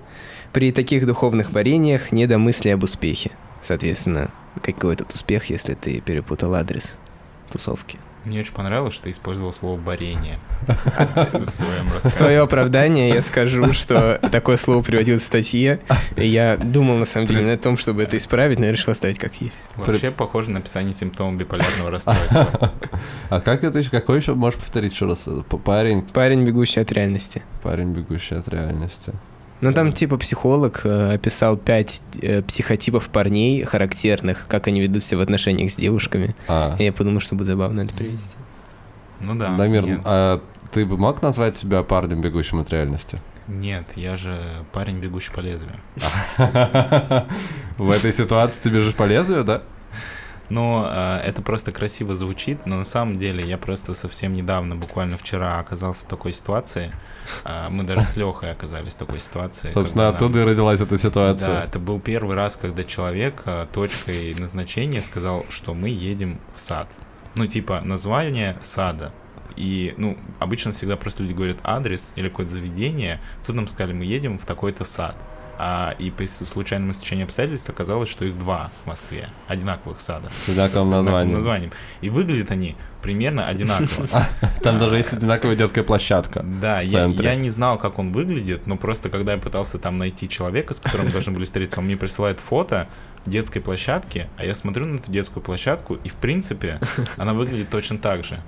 При 0.53 0.73
таких 0.73 1.07
духовных 1.07 1.51
борениях 1.51 2.13
не 2.13 2.27
до 2.27 2.39
мысли 2.39 2.71
об 2.71 2.83
успехе. 2.83 3.33
Соответственно, 3.61 4.31
какой 4.63 4.97
тут 4.97 5.13
успех, 5.13 5.51
если 5.51 5.75
ты 5.75 6.01
перепутал 6.01 6.55
адрес 6.55 6.97
тусовки? 7.51 7.99
Мне 8.25 8.41
очень 8.41 8.55
понравилось, 8.55 8.95
что 8.95 9.05
ты 9.05 9.11
использовал 9.11 9.53
слово 9.53 9.79
«борение» 9.79 10.39
в 10.67 11.51
своем 11.51 11.89
В 11.91 11.95
рассказе. 11.95 12.17
свое 12.17 12.41
оправдание 12.41 13.11
я 13.11 13.21
скажу, 13.21 13.73
что 13.75 14.19
такое 14.33 14.57
слово 14.57 14.83
приводилось 14.83 15.23
в 15.23 15.27
статье. 15.27 15.81
и 16.17 16.27
Я 16.27 16.57
думал, 16.57 16.97
на 16.97 17.05
самом 17.05 17.27
деле, 17.27 17.43
на 17.43 17.59
том, 17.59 17.77
чтобы 17.77 18.03
это 18.03 18.17
исправить, 18.17 18.59
но 18.59 18.65
я 18.67 18.73
решил 18.73 18.93
оставить 18.93 19.19
как 19.19 19.35
есть. 19.43 19.59
Вообще 19.77 20.11
похоже 20.11 20.51
на 20.53 20.61
описание 20.61 20.95
симптомов 20.95 21.37
биполярного 21.39 21.91
расстройства. 21.91 22.73
А 23.31 23.41
как 23.41 23.65
это 23.65 23.79
еще? 23.79 23.91
Какой 23.91 24.19
еще? 24.19 24.35
Можешь 24.35 24.59
повторить 24.59 24.93
еще 24.93 25.07
раз? 25.07 25.29
Парень, 25.65 26.03
Парень, 26.03 26.45
бегущий 26.45 26.81
от 26.81 26.93
реальности. 26.93 27.43
парень, 27.63 27.93
бегущий 27.93 28.37
от 28.37 28.49
реальности. 28.49 29.13
Ну, 29.65 29.73
там 29.73 29.93
типа 29.93 30.19
психолог 30.19 30.83
э, 30.85 31.15
описал 31.15 31.57
пять 31.57 32.03
э, 32.21 32.43
психотипов 32.43 33.09
парней 33.09 33.63
характерных, 33.65 34.47
как 34.47 34.67
они 34.67 34.79
ведут 34.79 35.03
себя 35.03 35.21
в 35.21 35.23
отношениях 35.23 35.71
с 35.71 35.77
девушками. 35.77 36.37
А, 36.49 36.77
И 36.79 36.85
я 36.85 36.93
подумал, 36.93 37.21
что 37.21 37.35
будет 37.35 37.47
забавно 37.47 37.81
это 37.81 37.95
привести. 37.95 38.37
Ну 39.21 39.35
да. 39.37 39.57
Дамир, 39.57 39.87
нет. 39.87 40.01
а 40.05 40.43
ты 40.71 40.85
бы 40.85 40.99
мог 40.99 41.23
назвать 41.23 41.57
себя 41.57 41.83
парнем, 41.83 42.21
бегущим 42.21 42.59
от 42.61 42.69
реальности? 42.69 43.23
Нет, 43.49 43.93
я 43.97 44.17
же 44.17 44.39
парень, 44.73 45.01
бегущий 45.01 45.33
по 45.33 45.41
лезвию. 45.41 45.77
В 47.79 47.91
этой 47.91 48.13
ситуации 48.13 48.61
ты 48.61 48.69
бежишь 48.69 48.95
по 48.95 49.05
лезвию, 49.05 49.45
да? 49.45 49.63
Но 50.51 50.87
э, 50.93 51.21
это 51.25 51.41
просто 51.43 51.73
красиво 51.73 52.15
звучит, 52.15 52.67
но 52.67 52.77
на 52.77 52.85
самом 52.85 53.17
деле 53.17 53.45
я 53.47 53.57
просто 53.57 53.95
совсем 53.95 54.35
недавно, 54.35 54.77
буквально 54.77 55.17
вчера, 55.17 55.59
оказался 55.59 56.05
в 56.05 56.09
такой 56.09 56.33
ситуации. 56.33 56.93
Э, 57.45 57.69
мы 57.71 57.85
даже 57.85 58.03
с 58.05 58.17
Лехой 58.17 58.51
оказались 58.53 58.95
в 58.95 58.99
такой 58.99 59.21
ситуации. 59.21 59.71
Собственно, 59.71 60.05
когда 60.05 60.05
нам- 60.05 60.15
оттуда 60.17 60.41
и 60.41 60.45
родилась 60.45 60.81
эта 60.81 60.91
Да, 60.91 60.99
ситуация. 60.99 61.63
это 61.65 61.79
был 61.79 61.99
первый 61.99 62.37
раз, 62.37 62.57
когда 62.57 62.85
человек 62.85 63.43
э, 63.47 63.67
точкой 63.73 64.35
назначения 64.35 65.01
сказал, 65.03 65.47
что 65.49 65.73
мы 65.73 65.89
едем 65.89 66.39
в 66.55 66.61
сад. 66.61 66.89
Ну, 67.37 67.47
типа, 67.47 67.81
название 67.83 68.57
сада. 68.61 69.13
И, 69.57 69.95
ну, 69.97 70.19
обычно 70.41 70.73
всегда 70.73 70.97
просто 70.97 71.23
люди 71.23 71.33
говорят 71.33 71.59
адрес 71.63 72.13
или 72.17 72.29
какое-то 72.29 72.53
заведение. 72.53 73.21
Тут 73.47 73.57
нам 73.57 73.67
сказали, 73.69 73.93
мы 73.93 74.05
едем 74.05 74.39
в 74.39 74.45
такой-то 74.45 74.85
сад. 74.85 75.17
А, 75.59 75.95
и 75.99 76.11
по 76.11 76.27
с- 76.27 76.45
случайному 76.45 76.95
стечению 76.95 77.25
обстоятельств 77.25 77.69
оказалось, 77.69 78.09
что 78.09 78.25
их 78.25 78.39
два 78.39 78.71
в 78.85 78.89
Москве, 78.89 79.29
одинаковых 79.49 80.01
сада. 80.01 80.29
С 80.37 80.49
одинаковым 80.49 80.85
одинаковым 80.85 80.91
названием. 80.91 81.35
названием. 81.35 81.73
И 82.01 82.11
выглядят 82.11 82.51
они 82.51 82.77
примерно 83.03 83.47
одинаково. 83.47 84.09
Там 84.63 84.79
даже 84.79 84.97
есть 84.97 85.13
одинаковая 85.13 85.57
детская 85.57 85.83
площадка. 85.83 86.43
Да, 86.43 86.81
я, 86.81 87.05
я 87.07 87.35
не 87.37 87.51
знал, 87.51 87.79
как 87.79 87.99
он 87.99 88.13
выглядит, 88.13 88.67
но 88.67 88.77
просто 88.77 89.11
когда 89.11 89.33
я 89.33 89.39
пытался 89.39 89.79
там 89.79 89.97
найти 89.97 90.29
человека, 90.29 90.75
с 90.75 90.81
которым 90.81 91.09
должны 91.11 91.33
были 91.33 91.45
встретиться, 91.45 91.81
он 91.81 91.87
мне 91.87 91.97
присылает 91.97 92.41
фото 92.41 92.89
детской 93.27 93.61
площадки, 93.61 94.29
а 94.37 94.45
я 94.45 94.55
смотрю 94.55 94.87
на 94.87 94.99
эту 94.99 95.11
детскую 95.11 95.43
площадку, 95.43 95.95
и 95.95 96.09
в 96.09 96.15
принципе 96.15 96.81
она 97.17 97.35
выглядит 97.35 97.71
точно 97.71 97.99
так 97.99 98.25
же. 98.25 98.43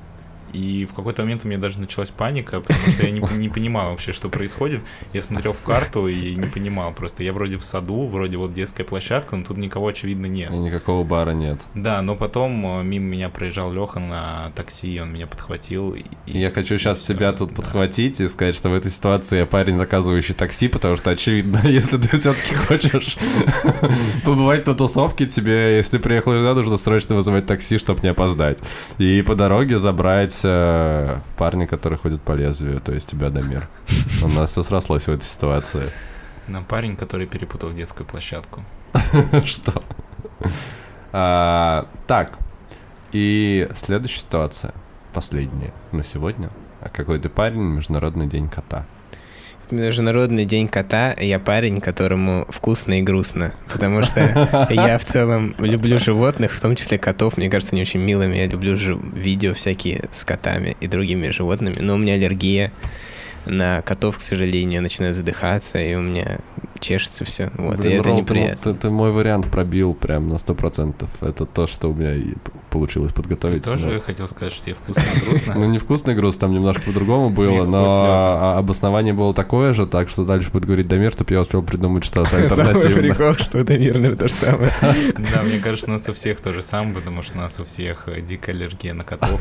И 0.52 0.86
в 0.86 0.94
какой-то 0.94 1.22
момент 1.22 1.44
у 1.44 1.48
меня 1.48 1.58
даже 1.58 1.80
началась 1.80 2.10
паника, 2.10 2.60
потому 2.60 2.86
что 2.88 3.06
я 3.06 3.10
не, 3.10 3.20
не 3.36 3.48
понимал 3.48 3.90
вообще, 3.90 4.12
что 4.12 4.28
происходит. 4.28 4.80
Я 5.12 5.22
смотрел 5.22 5.52
в 5.52 5.60
карту 5.62 6.08
и 6.08 6.34
не 6.34 6.46
понимал 6.46 6.92
просто. 6.92 7.22
Я 7.22 7.32
вроде 7.32 7.58
в 7.58 7.64
саду, 7.64 8.06
вроде 8.06 8.36
вот 8.36 8.54
детская 8.54 8.84
площадка, 8.84 9.36
но 9.36 9.44
тут 9.44 9.56
никого 9.56 9.88
очевидно 9.88 10.26
нет. 10.26 10.50
И 10.50 10.56
никакого 10.56 11.04
бара 11.04 11.32
нет. 11.32 11.60
Да, 11.74 12.02
но 12.02 12.16
потом 12.16 12.80
э, 12.80 12.84
мимо 12.84 13.06
меня 13.06 13.28
проезжал 13.28 13.72
Леха 13.72 14.00
на 14.00 14.52
такси, 14.54 15.00
он 15.00 15.12
меня 15.12 15.26
подхватил. 15.26 15.94
И, 15.94 16.04
И 16.26 16.38
я 16.38 16.50
хочу 16.50 16.78
сейчас 16.78 16.98
всё, 16.98 17.14
тебя 17.14 17.32
тут 17.32 17.50
да. 17.50 17.56
подхватить 17.56 18.20
и 18.20 18.28
сказать, 18.28 18.54
что 18.54 18.70
в 18.70 18.74
этой 18.74 18.90
ситуации 18.90 19.38
я 19.38 19.46
парень, 19.46 19.76
заказывающий 19.76 20.34
такси, 20.34 20.68
потому 20.68 20.96
что, 20.96 21.10
очевидно, 21.10 21.60
если 21.64 21.98
ты 21.98 22.16
все-таки 22.16 22.54
хочешь 22.54 23.16
побывать 24.24 24.66
на 24.66 24.74
тусовке, 24.74 25.26
тебе, 25.26 25.76
если 25.76 25.98
приехал 25.98 26.32
сюда, 26.32 26.54
нужно 26.54 26.76
срочно 26.76 27.14
вызывать 27.14 27.46
такси, 27.46 27.78
чтобы 27.78 28.00
не 28.02 28.08
опоздать. 28.08 28.60
И 28.98 29.22
по 29.22 29.34
дороге 29.34 29.78
забрать 29.78 30.35
э, 30.44 31.18
парня, 31.36 31.66
который 31.66 31.98
ходит 31.98 32.22
по 32.22 32.32
лезвию, 32.32 32.80
то 32.80 32.92
есть 32.92 33.08
тебя, 33.08 33.30
Дамир. 33.30 33.68
У 34.24 34.28
нас 34.28 34.50
все 34.50 34.62
срослось 34.62 35.04
в 35.04 35.10
этой 35.10 35.24
ситуации. 35.24 35.86
На 36.48 36.62
парень, 36.62 36.96
который 36.96 37.26
перепутал 37.26 37.72
детскую 37.72 38.06
площадку. 38.06 38.62
Что? 39.44 39.82
А, 41.12 41.86
Так, 42.06 42.38
и 43.12 43.68
следующая 43.74 44.20
ситуация, 44.20 44.74
последняя 45.12 45.72
на 45.92 46.04
сегодня. 46.04 46.50
А 46.80 46.88
какой 46.88 47.18
ты 47.18 47.28
парень, 47.28 47.62
Международный 47.62 48.26
день 48.26 48.48
кота. 48.48 48.86
Международный 49.70 50.44
день 50.44 50.68
кота, 50.68 51.12
я 51.18 51.38
парень, 51.38 51.80
которому 51.80 52.46
вкусно 52.48 53.00
и 53.00 53.02
грустно, 53.02 53.52
потому 53.72 54.02
что 54.02 54.20
я 54.70 54.96
в 54.98 55.04
целом 55.04 55.54
люблю 55.58 55.98
животных, 55.98 56.52
в 56.52 56.60
том 56.60 56.76
числе 56.76 56.98
котов, 56.98 57.36
мне 57.36 57.50
кажется, 57.50 57.74
они 57.74 57.82
очень 57.82 58.00
милыми, 58.00 58.36
я 58.36 58.46
люблю 58.46 58.76
жи- 58.76 58.98
видео 59.12 59.54
всякие 59.54 60.04
с 60.10 60.24
котами 60.24 60.76
и 60.80 60.86
другими 60.86 61.30
животными, 61.30 61.78
но 61.80 61.94
у 61.94 61.98
меня 61.98 62.14
аллергия 62.14 62.72
на 63.44 63.82
котов, 63.82 64.18
к 64.18 64.20
сожалению, 64.20 64.74
я 64.74 64.80
начинаю 64.80 65.14
задыхаться, 65.14 65.78
и 65.78 65.94
у 65.94 66.00
меня 66.00 66.38
чешется 66.80 67.24
все, 67.24 67.50
вот, 67.56 67.76
и 67.76 67.82
Блин, 67.82 68.00
это 68.00 68.08
Ролл, 68.08 68.16
ты, 68.16 68.22
неприятно. 68.22 68.72
ты- 68.74 68.78
ты 68.80 68.90
мой 68.90 69.12
вариант 69.12 69.50
пробил 69.50 69.94
прям 69.94 70.28
на 70.28 70.38
сто 70.38 70.54
процентов. 70.54 71.10
Это 71.20 71.44
то, 71.46 71.66
что 71.66 71.88
у 71.90 71.94
меня 71.94 72.14
и 72.14 72.34
получилось 72.70 73.10
Ты 73.12 73.16
подготовить. 73.16 73.64
тоже 73.64 73.88
но- 73.88 74.00
хотел 74.00 74.28
сказать, 74.28 74.52
что 74.52 74.64
тебе 74.66 74.74
вкусно 74.74 75.02
и 75.16 75.28
грустно? 75.28 75.54
Ну, 75.56 75.66
не 75.66 75.78
вкусный 75.78 76.14
груз, 76.14 76.36
там 76.36 76.52
немножко 76.52 76.82
по-другому 76.82 77.30
было, 77.30 77.58
но 77.58 77.64
слезы. 77.64 77.98
а- 77.98 78.56
обоснование 78.58 79.14
было 79.14 79.32
такое 79.34 79.72
же, 79.72 79.86
так 79.86 80.08
что 80.08 80.24
дальше 80.24 80.50
будет 80.50 80.64
говорить 80.66 80.88
Дамир, 80.88 81.12
чтобы 81.12 81.32
я 81.34 81.40
успел 81.40 81.62
придумать 81.62 82.04
что-то 82.04 82.30
Самый 82.48 82.72
альтернативное. 82.72 83.14
прикол, 83.14 83.34
что 83.34 83.58
это 83.58 83.78
мирно, 83.78 84.16
то 84.16 84.28
же 84.28 84.34
самое. 84.34 84.70
Да, 85.34 85.42
мне 85.42 85.58
кажется, 85.58 85.86
у 85.86 85.90
нас 85.90 86.08
у 86.08 86.12
всех 86.12 86.40
то 86.40 86.52
же 86.52 86.62
самое, 86.62 86.94
потому 86.94 87.22
что 87.22 87.38
у 87.38 87.40
нас 87.40 87.58
у 87.60 87.64
всех 87.64 88.04
э, 88.08 88.20
дикая 88.20 88.52
аллергия 88.52 88.94
на 88.94 89.02
котов. 89.04 89.40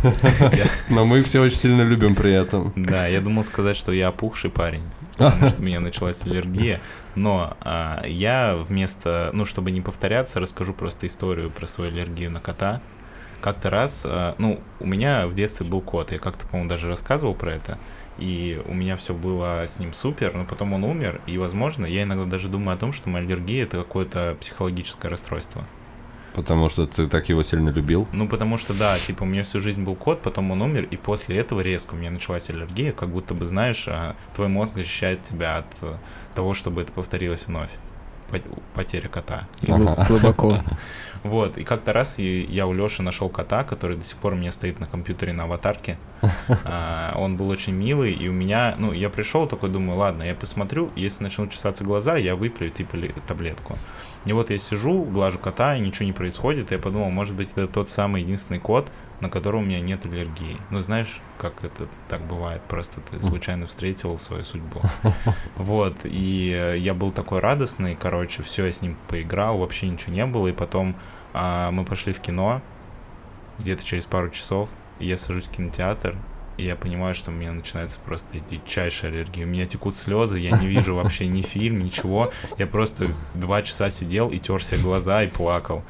Но 0.89 1.05
мы 1.05 1.21
все 1.23 1.41
очень 1.41 1.57
сильно 1.57 1.81
любим 1.81 2.15
при 2.15 2.31
этом. 2.31 2.71
Да, 2.75 3.07
я 3.07 3.21
думал 3.21 3.43
сказать, 3.43 3.75
что 3.75 3.91
я 3.91 4.07
опухший 4.09 4.49
парень, 4.49 4.83
потому 5.17 5.47
что 5.49 5.61
у 5.61 5.63
меня 5.65 5.79
началась 5.79 6.25
аллергия. 6.25 6.79
Но 7.16 7.55
а, 7.61 8.03
я 8.05 8.55
вместо, 8.55 9.30
ну, 9.34 9.45
чтобы 9.45 9.72
не 9.72 9.82
повторяться, 9.82 10.39
расскажу 10.39 10.74
просто 10.74 11.07
историю 11.07 11.49
про 11.49 11.66
свою 11.66 11.91
аллергию 11.91 12.30
на 12.30 12.39
кота. 12.39 12.82
Как-то 13.41 13.70
раз, 13.70 14.05
а, 14.05 14.36
ну, 14.38 14.59
у 14.80 14.86
меня 14.86 15.28
в 15.28 15.34
детстве 15.34 15.66
был 15.66 15.82
кот, 15.82 16.11
я 16.11 16.20
как-то, 16.20 16.45
по-моему, 16.47 16.70
даже 16.70 16.88
рассказывал 16.88 17.36
про 17.36 17.53
это, 17.53 17.78
и 18.18 18.61
у 18.66 18.74
меня 18.74 18.95
все 18.97 19.13
было 19.13 19.63
с 19.68 19.80
ним 19.80 19.93
супер, 19.93 20.34
но 20.34 20.45
потом 20.45 20.74
он 20.74 20.84
умер, 20.84 21.22
и, 21.28 21.38
возможно, 21.38 21.86
я 21.86 22.03
иногда 22.03 22.26
даже 22.26 22.49
думаю 22.49 22.76
о 22.76 22.80
том, 22.80 22.91
что 22.91 23.09
моя 23.09 23.26
аллергия— 23.26 23.63
это 23.66 23.78
какое-то 23.78 24.36
психологическое 24.39 25.09
расстройство. 25.09 25.66
Потому 26.36 26.69
что 26.69 26.86
ты 26.86 27.07
так 27.07 27.29
его 27.29 27.43
сильно 27.43 27.69
любил. 27.69 28.07
Ну, 28.11 28.27
потому 28.27 28.57
что, 28.57 28.73
да, 28.73 28.97
типа, 28.99 29.23
у 29.23 29.25
меня 29.25 29.43
всю 29.43 29.61
жизнь 29.61 29.83
был 29.83 29.95
кот, 29.95 30.21
потом 30.21 30.51
он 30.51 30.61
умер, 30.61 30.88
и 30.91 30.97
после 30.97 31.38
этого 31.38 31.61
резко 31.61 31.93
у 31.93 31.97
меня 31.97 32.11
началась 32.11 32.49
аллергия, 32.49 32.91
как 32.91 33.09
будто 33.09 33.33
бы, 33.33 33.45
знаешь, 33.45 33.86
а, 33.88 34.15
твой 34.36 34.47
мозг 34.49 34.75
защищает 34.75 35.23
тебя 35.23 35.57
от 35.57 35.65
э, 35.81 35.93
того, 36.36 36.53
чтобы 36.53 36.81
это 36.81 36.91
повторилось 36.91 37.47
вновь. 37.47 37.71
Пот- 38.29 38.43
Потеря 38.73 39.07
кота. 39.07 39.47
Глу- 39.61 39.95
Глубоко. 40.07 40.59
Вот, 41.23 41.57
и 41.57 41.63
как-то 41.63 41.91
раз 41.91 42.19
я 42.19 42.67
у 42.67 42.73
Леши 42.73 43.01
нашел 43.01 43.29
кота, 43.29 43.63
который 43.63 43.97
до 43.97 44.03
сих 44.03 44.17
пор 44.17 44.33
у 44.33 44.36
меня 44.36 44.51
стоит 44.51 44.79
на 44.79 44.86
компьютере 44.86 45.33
на 45.33 45.43
аватарке. 45.45 45.97
А, 46.65 47.13
Он 47.17 47.36
был 47.36 47.49
очень 47.49 47.73
милый, 47.73 48.13
и 48.13 48.27
у 48.29 48.31
меня, 48.31 48.75
ну, 48.77 48.91
я 48.93 49.09
пришел 49.09 49.47
такой, 49.47 49.69
думаю, 49.69 49.97
ладно, 49.97 50.21
я 50.21 50.36
посмотрю, 50.36 50.91
если 50.95 51.23
начнут 51.23 51.51
чесаться 51.51 51.83
глаза, 51.83 52.15
я 52.17 52.36
выпью, 52.36 52.69
типа, 52.69 52.97
таблетку. 53.25 53.75
И 54.26 54.34
вот 54.34 54.49
я 54.49 54.57
сижу, 54.57 55.03
глажу 55.03 55.38
кота, 55.38 55.76
и 55.76 55.80
ничего 55.80 56.05
не 56.05 56.13
происходит, 56.13 56.71
и 56.71 56.76
я 56.76 56.80
подумал, 56.80 57.09
может 57.11 57.36
быть, 57.36 57.51
это 57.51 57.67
тот 57.67 57.89
самый 57.89 58.23
единственный 58.23 58.59
кот, 58.59 58.91
на 59.21 59.30
которого 59.30 59.61
у 59.61 59.63
меня 59.63 59.80
нет 59.80 60.05
аллергии. 60.05 60.57
Ну, 60.71 60.82
знаешь, 60.82 61.21
как 61.38 61.63
это 61.63 61.88
так 62.09 62.26
бывает, 62.26 62.61
просто 62.67 63.01
ты 63.01 63.21
случайно 63.21 63.67
встретил 63.67 64.17
свою 64.17 64.43
судьбу. 64.43 64.82
Вот, 65.55 65.97
и 66.03 66.76
я 66.78 66.93
был 66.93 67.11
такой 67.11 67.39
радостный, 67.39 67.95
короче, 67.95 68.43
все, 68.43 68.65
я 68.65 68.71
с 68.71 68.82
ним 68.82 68.97
поиграл, 69.07 69.57
вообще 69.57 69.88
ничего 69.88 70.13
не 70.13 70.26
было, 70.26 70.47
и 70.47 70.53
потом 70.53 70.95
а, 71.34 71.71
мы 71.71 71.86
пошли 71.86 72.13
в 72.13 72.19
кино, 72.19 72.61
где-то 73.59 73.86
через 73.86 74.05
пару 74.05 74.30
часов, 74.30 74.69
и 74.99 75.07
я 75.07 75.17
сажусь 75.17 75.47
в 75.47 75.51
кинотеатр, 75.51 76.15
я 76.64 76.76
понимаю, 76.76 77.14
что 77.14 77.32
у 77.32 77.34
меня 77.34 77.51
начинается 77.51 77.99
просто 77.99 78.39
дичайшая 78.39 79.12
аллергия. 79.12 79.45
У 79.45 79.49
меня 79.49 79.66
текут 79.66 79.95
слезы, 79.95 80.39
я 80.39 80.58
не 80.58 80.68
вижу 80.68 80.95
вообще 80.95 81.28
ни 81.28 81.41
фильм, 81.41 81.84
ничего. 81.84 82.32
Я 82.58 82.68
просто 82.68 83.08
два 83.34 83.62
часа 83.62 83.89
сидел 83.89 84.30
и 84.30 84.39
терся 84.39 84.78
глаза 84.78 85.24
и 85.24 85.28
плакал. 85.28 85.84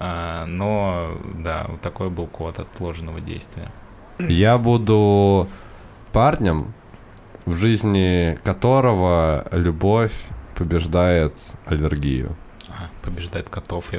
А, 0.00 0.44
но, 0.46 1.16
да, 1.38 1.66
вот 1.68 1.80
такой 1.80 2.10
был 2.10 2.26
код 2.26 2.58
отложенного 2.58 3.20
действия. 3.20 3.70
Я 4.18 4.58
буду 4.58 5.48
парнем, 6.12 6.74
в 7.46 7.54
жизни 7.56 8.38
которого 8.44 9.46
любовь 9.50 10.14
побеждает 10.54 11.34
аллергию. 11.66 12.36
А, 12.76 12.88
побеждает 13.04 13.48
котов. 13.48 13.92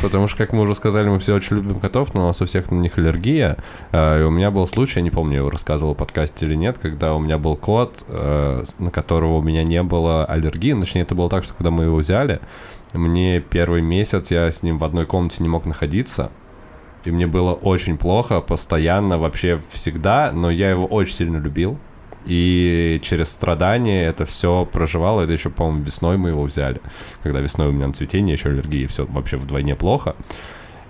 Потому 0.00 0.28
что, 0.28 0.36
как 0.36 0.52
мы 0.52 0.62
уже 0.62 0.74
сказали, 0.74 1.08
мы 1.08 1.18
все 1.18 1.34
очень 1.34 1.56
любим 1.56 1.80
котов, 1.80 2.12
но 2.12 2.24
у 2.24 2.26
нас 2.26 2.42
у 2.42 2.46
всех 2.46 2.70
на 2.70 2.76
них 2.76 2.98
аллергия. 2.98 3.56
Э, 3.92 4.20
И 4.20 4.22
у 4.24 4.30
меня 4.30 4.50
был 4.50 4.66
случай, 4.66 4.98
я 4.98 5.02
не 5.02 5.10
помню, 5.10 5.32
я 5.32 5.38
его 5.38 5.50
рассказывал 5.50 5.94
в 5.94 5.96
подкасте 5.96 6.44
или 6.44 6.54
нет, 6.54 6.78
когда 6.78 7.14
у 7.14 7.18
меня 7.18 7.38
был 7.38 7.56
кот, 7.56 8.04
э, 8.08 8.64
на 8.78 8.90
которого 8.90 9.38
у 9.38 9.42
меня 9.42 9.64
не 9.64 9.82
было 9.82 10.26
аллергии. 10.26 10.72
Ну, 10.72 10.82
Точнее, 10.82 11.02
это 11.02 11.14
было 11.14 11.30
так, 11.30 11.44
что 11.44 11.54
когда 11.54 11.70
мы 11.70 11.84
его 11.84 11.96
взяли, 11.96 12.40
мне 12.92 13.40
первый 13.40 13.80
месяц 13.80 14.30
я 14.30 14.50
с 14.50 14.62
ним 14.62 14.78
в 14.78 14.84
одной 14.84 15.06
комнате 15.06 15.42
не 15.42 15.48
мог 15.48 15.64
находиться. 15.64 16.30
И 17.04 17.10
мне 17.10 17.26
было 17.26 17.54
очень 17.54 17.96
плохо, 17.96 18.42
постоянно, 18.42 19.16
вообще 19.18 19.58
всегда, 19.70 20.32
но 20.32 20.50
я 20.50 20.68
его 20.68 20.84
очень 20.84 21.14
сильно 21.14 21.38
любил. 21.38 21.78
И 22.26 23.00
через 23.02 23.30
страдания 23.30 24.04
это 24.06 24.26
все 24.26 24.64
проживало. 24.64 25.22
Это 25.22 25.32
еще, 25.32 25.50
по-моему, 25.50 25.84
весной 25.84 26.16
мы 26.18 26.30
его 26.30 26.42
взяли. 26.42 26.80
Когда 27.22 27.40
весной 27.40 27.68
у 27.68 27.72
меня 27.72 27.86
на 27.86 27.92
цветение 27.92 28.34
еще 28.34 28.50
аллергия, 28.50 28.86
все 28.88 29.06
вообще 29.06 29.36
вдвойне 29.36 29.74
плохо. 29.74 30.14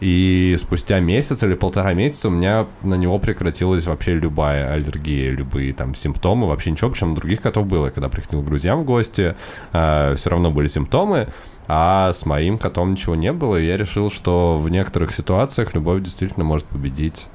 И 0.01 0.57
спустя 0.59 0.99
месяц 0.99 1.43
или 1.43 1.55
полтора 1.55 1.93
месяца 1.93 2.29
у 2.29 2.31
меня 2.31 2.67
на 2.83 2.95
него 2.95 3.19
прекратилась 3.19 3.85
вообще 3.85 4.15
любая 4.15 4.73
аллергия, 4.73 5.31
любые 5.31 5.75
там 5.75 5.95
симптомы, 5.95 6.49
вообще 6.49 6.71
ничего, 6.71 6.89
причем 6.89 7.15
других 7.15 7.43
котов 7.43 7.67
было. 7.67 7.91
Когда 7.91 8.09
приходил 8.09 8.41
к 8.41 8.47
друзьям 8.47 8.81
в 8.81 8.85
гости, 8.85 9.37
все 9.73 10.31
равно 10.31 10.51
были 10.51 10.69
симптомы, 10.69 11.29
а 11.69 12.15
с 12.15 12.25
моим 12.25 12.57
котом 12.57 12.93
ничего 12.93 13.15
не 13.15 13.31
было, 13.31 13.57
и 13.57 13.67
я 13.67 13.77
решил, 13.77 14.11
что 14.11 14.59
в 14.59 14.71
некоторых 14.71 15.15
ситуациях 15.15 15.75
любовь 15.75 16.03
действительно 16.03 16.47
может 16.47 16.67
победить 16.67 17.27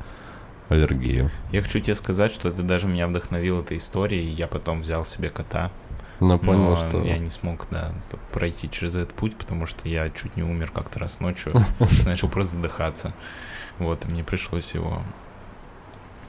аллергию. 0.69 1.31
Я 1.51 1.61
хочу 1.61 1.79
тебе 1.79 1.95
сказать, 1.95 2.31
что 2.31 2.51
ты 2.51 2.61
даже 2.61 2.87
меня 2.87 3.07
вдохновил 3.07 3.61
этой 3.61 3.77
историей, 3.77 4.23
и 4.23 4.33
я 4.33 4.47
потом 4.47 4.81
взял 4.81 5.05
себе 5.05 5.29
кота. 5.29 5.71
Но 6.19 6.39
понял, 6.39 6.69
но 6.69 6.75
что... 6.75 7.03
я 7.03 7.17
не 7.17 7.29
смог, 7.29 7.67
да, 7.71 7.93
пройти 8.31 8.69
через 8.71 8.95
этот 8.95 9.13
путь, 9.13 9.35
потому 9.35 9.65
что 9.65 9.87
я 9.89 10.09
чуть 10.09 10.37
не 10.37 10.43
умер 10.43 10.71
как-то 10.73 10.99
раз 10.99 11.19
ночью, 11.19 11.53
начал 12.05 12.29
просто 12.29 12.55
задыхаться. 12.55 13.13
Вот, 13.79 14.05
и 14.05 14.07
мне 14.07 14.23
пришлось 14.23 14.73
его 14.73 15.01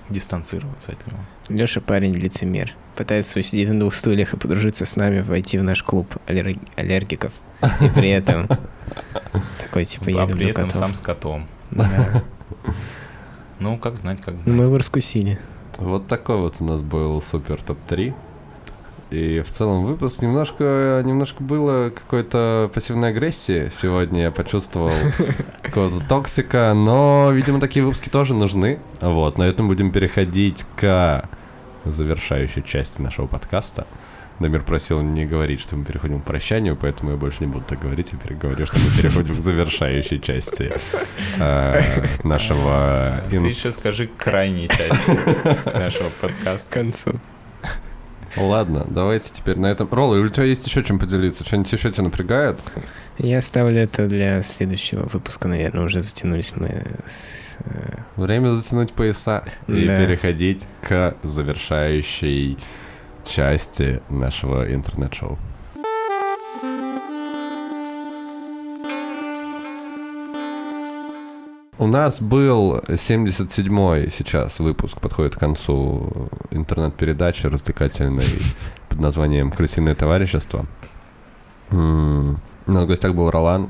дистанцироваться 0.08 0.92
от 0.92 1.06
него. 1.06 1.18
Леша 1.48 1.80
парень 1.80 2.14
лицемер. 2.14 2.74
Пытается 2.96 3.38
усидеть 3.38 3.68
на 3.68 3.78
двух 3.78 3.94
стульях 3.94 4.34
и 4.34 4.36
подружиться 4.36 4.84
с 4.84 4.96
нами, 4.96 5.20
войти 5.20 5.58
в 5.58 5.62
наш 5.62 5.82
клуб 5.82 6.16
аллерг- 6.26 6.60
аллергиков. 6.76 7.32
И 7.80 7.88
при 7.94 8.10
этом 8.10 8.48
такой, 9.58 9.84
типа, 9.84 10.08
я 10.08 10.22
а 10.22 10.26
при 10.26 10.48
этом 10.48 10.70
сам 10.70 10.94
с 10.94 11.00
котом. 11.00 11.46
Ну, 13.60 13.78
как 13.78 13.96
знать, 13.96 14.20
как 14.20 14.38
знать. 14.38 14.54
мы 14.54 14.64
его 14.64 14.76
раскусили. 14.78 15.38
Вот 15.78 16.06
такой 16.06 16.36
вот 16.38 16.56
у 16.60 16.64
нас 16.64 16.82
был 16.82 17.20
супер 17.20 17.62
топ-3. 17.62 18.14
И 19.10 19.40
в 19.40 19.50
целом 19.50 19.84
выпуск 19.84 20.20
немножко, 20.20 21.00
немножко 21.04 21.42
было 21.42 21.90
какой-то 21.90 22.70
пассивной 22.74 23.10
агрессии. 23.10 23.70
Сегодня 23.72 24.22
я 24.22 24.30
почувствовал 24.32 24.90
какого-то 25.62 26.00
токсика, 26.08 26.72
но, 26.74 27.30
видимо, 27.32 27.60
такие 27.60 27.84
выпуски 27.84 28.08
тоже 28.08 28.34
нужны. 28.34 28.80
Вот, 29.00 29.38
на 29.38 29.44
этом 29.44 29.68
будем 29.68 29.92
переходить 29.92 30.66
к 30.74 31.28
завершающей 31.84 32.62
части 32.62 33.00
нашего 33.00 33.28
подкаста. 33.28 33.86
Дамир 34.38 34.62
просил 34.62 35.00
не 35.00 35.24
говорить, 35.24 35.60
что 35.60 35.76
мы 35.76 35.84
переходим 35.84 36.20
к 36.20 36.24
прощанию, 36.26 36.76
поэтому 36.76 37.12
я 37.12 37.16
больше 37.16 37.38
не 37.40 37.46
буду 37.46 37.64
так 37.66 37.80
говорить, 37.80 38.10
я 38.12 38.18
переговорю, 38.18 38.66
что 38.66 38.76
мы 38.78 38.90
переходим 39.00 39.34
к 39.34 39.38
завершающей 39.40 40.20
части 40.20 40.72
э, 41.38 41.80
нашего... 42.22 43.22
Ты 43.30 43.36
еще 43.36 43.72
скажи 43.72 44.08
крайней 44.16 44.68
части 44.68 45.10
нашего 45.74 46.10
К 46.10 46.12
подкаста. 46.20 46.70
концу. 46.72 47.12
Ладно, 48.36 48.86
давайте 48.90 49.30
теперь 49.32 49.56
на 49.58 49.66
этом. 49.66 49.88
Ролл, 49.90 50.10
у 50.10 50.28
тебя 50.28 50.44
есть 50.44 50.66
еще 50.66 50.82
чем 50.84 50.98
поделиться? 50.98 51.42
Что-нибудь 51.42 51.72
еще 51.72 51.90
тебя 51.90 52.04
напрягает? 52.04 52.60
Я 53.16 53.38
оставлю 53.38 53.78
это 53.80 54.06
для 54.06 54.42
следующего 54.42 55.08
выпуска, 55.10 55.48
наверное, 55.48 55.86
уже 55.86 56.02
затянулись 56.02 56.52
мы 56.54 56.82
с... 57.06 57.56
э, 57.64 57.94
Время 58.16 58.50
затянуть 58.50 58.92
пояса 58.92 59.44
и 59.68 59.86
Да. 59.86 59.96
переходить 59.96 60.66
к 60.82 61.16
завершающей 61.22 62.58
части 63.26 64.00
нашего 64.08 64.72
интернет-шоу. 64.72 65.38
У 71.78 71.86
нас 71.86 72.22
был 72.22 72.78
77-й 72.78 74.10
сейчас 74.10 74.60
выпуск, 74.60 74.98
подходит 74.98 75.36
к 75.36 75.38
концу 75.38 76.30
интернет-передачи 76.50 77.46
развлекательной 77.46 78.24
под 78.88 79.00
названием 79.00 79.50
«Крысиное 79.52 79.94
товарищество». 79.94 80.64
В 81.70 82.36
гостях 82.64 83.14
был 83.14 83.30
Ролан, 83.30 83.68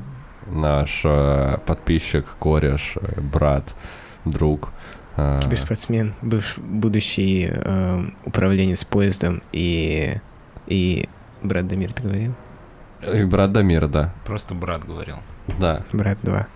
наш 0.51 1.01
э, 1.03 1.57
подписчик, 1.65 2.25
кореш, 2.39 2.95
э, 2.95 3.19
брат, 3.19 3.75
друг. 4.25 4.69
Э, 5.17 5.39
Киберспортсмен, 5.41 6.13
бывш, 6.21 6.57
будущий 6.59 7.49
э, 7.51 8.05
управленец 8.23 8.83
поездом 8.83 9.41
и, 9.51 10.17
и 10.67 11.09
брат 11.41 11.67
Дамир, 11.67 11.91
ты 11.91 12.03
говорил? 12.03 12.35
И 13.01 13.23
брат 13.23 13.51
Дамир, 13.51 13.87
да. 13.87 14.13
Просто 14.25 14.53
брат 14.53 14.85
говорил. 14.85 15.17
Да. 15.59 15.83
Брат 15.91 16.19
2. 16.21 16.47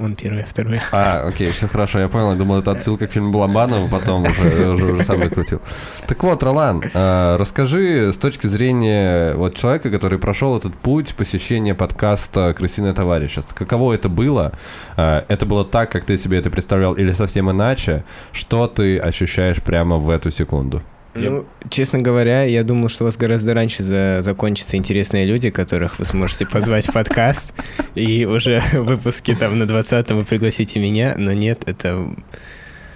Он 0.00 0.16
первый, 0.16 0.42
а 0.42 0.46
второй. 0.46 0.80
А, 0.92 1.26
окей, 1.28 1.50
все 1.50 1.68
хорошо, 1.68 1.98
я 1.98 2.08
понял. 2.08 2.30
Я 2.30 2.36
думал, 2.36 2.60
это 2.60 2.70
отсылка 2.70 3.06
к 3.06 3.12
фильму 3.12 3.32
Балабанова, 3.32 3.86
потом 3.86 4.22
уже, 4.22 4.70
уже, 4.70 4.92
уже 4.92 5.04
сам 5.04 5.20
накрутил. 5.20 5.60
Так 6.06 6.22
вот, 6.22 6.42
Ролан, 6.42 6.82
э, 6.82 7.36
расскажи 7.36 8.10
с 8.10 8.16
точки 8.16 8.46
зрения 8.46 9.34
вот 9.34 9.56
человека, 9.56 9.90
который 9.90 10.18
прошел 10.18 10.56
этот 10.56 10.74
путь 10.74 11.14
посещения 11.14 11.74
подкаста 11.74 12.54
«Крысиное 12.56 12.94
товарищество». 12.94 13.54
Каково 13.54 13.92
это 13.92 14.08
было? 14.08 14.52
Э, 14.96 15.24
это 15.28 15.44
было 15.44 15.66
так, 15.66 15.92
как 15.92 16.06
ты 16.06 16.16
себе 16.16 16.38
это 16.38 16.48
представлял, 16.48 16.94
или 16.94 17.12
совсем 17.12 17.50
иначе? 17.50 18.04
Что 18.32 18.68
ты 18.68 18.98
ощущаешь 18.98 19.62
прямо 19.62 19.98
в 19.98 20.08
эту 20.08 20.30
секунду? 20.30 20.82
Ну, 21.14 21.44
честно 21.70 21.98
говоря, 21.98 22.44
я 22.44 22.62
думал, 22.62 22.88
что 22.88 23.04
у 23.04 23.06
вас 23.06 23.16
гораздо 23.16 23.52
раньше 23.52 23.82
за- 23.82 24.18
закончатся 24.22 24.76
интересные 24.76 25.26
люди, 25.26 25.50
которых 25.50 25.98
вы 25.98 26.04
сможете 26.04 26.46
позвать 26.46 26.86
в 26.88 26.92
подкаст, 26.92 27.48
и 27.94 28.24
уже 28.26 28.60
в 28.72 28.82
выпуске 28.84 29.34
там 29.34 29.58
на 29.58 29.64
20-м 29.64 30.18
вы 30.18 30.24
пригласите 30.24 30.78
меня, 30.78 31.14
но 31.18 31.32
нет, 31.32 31.62
это 31.66 32.14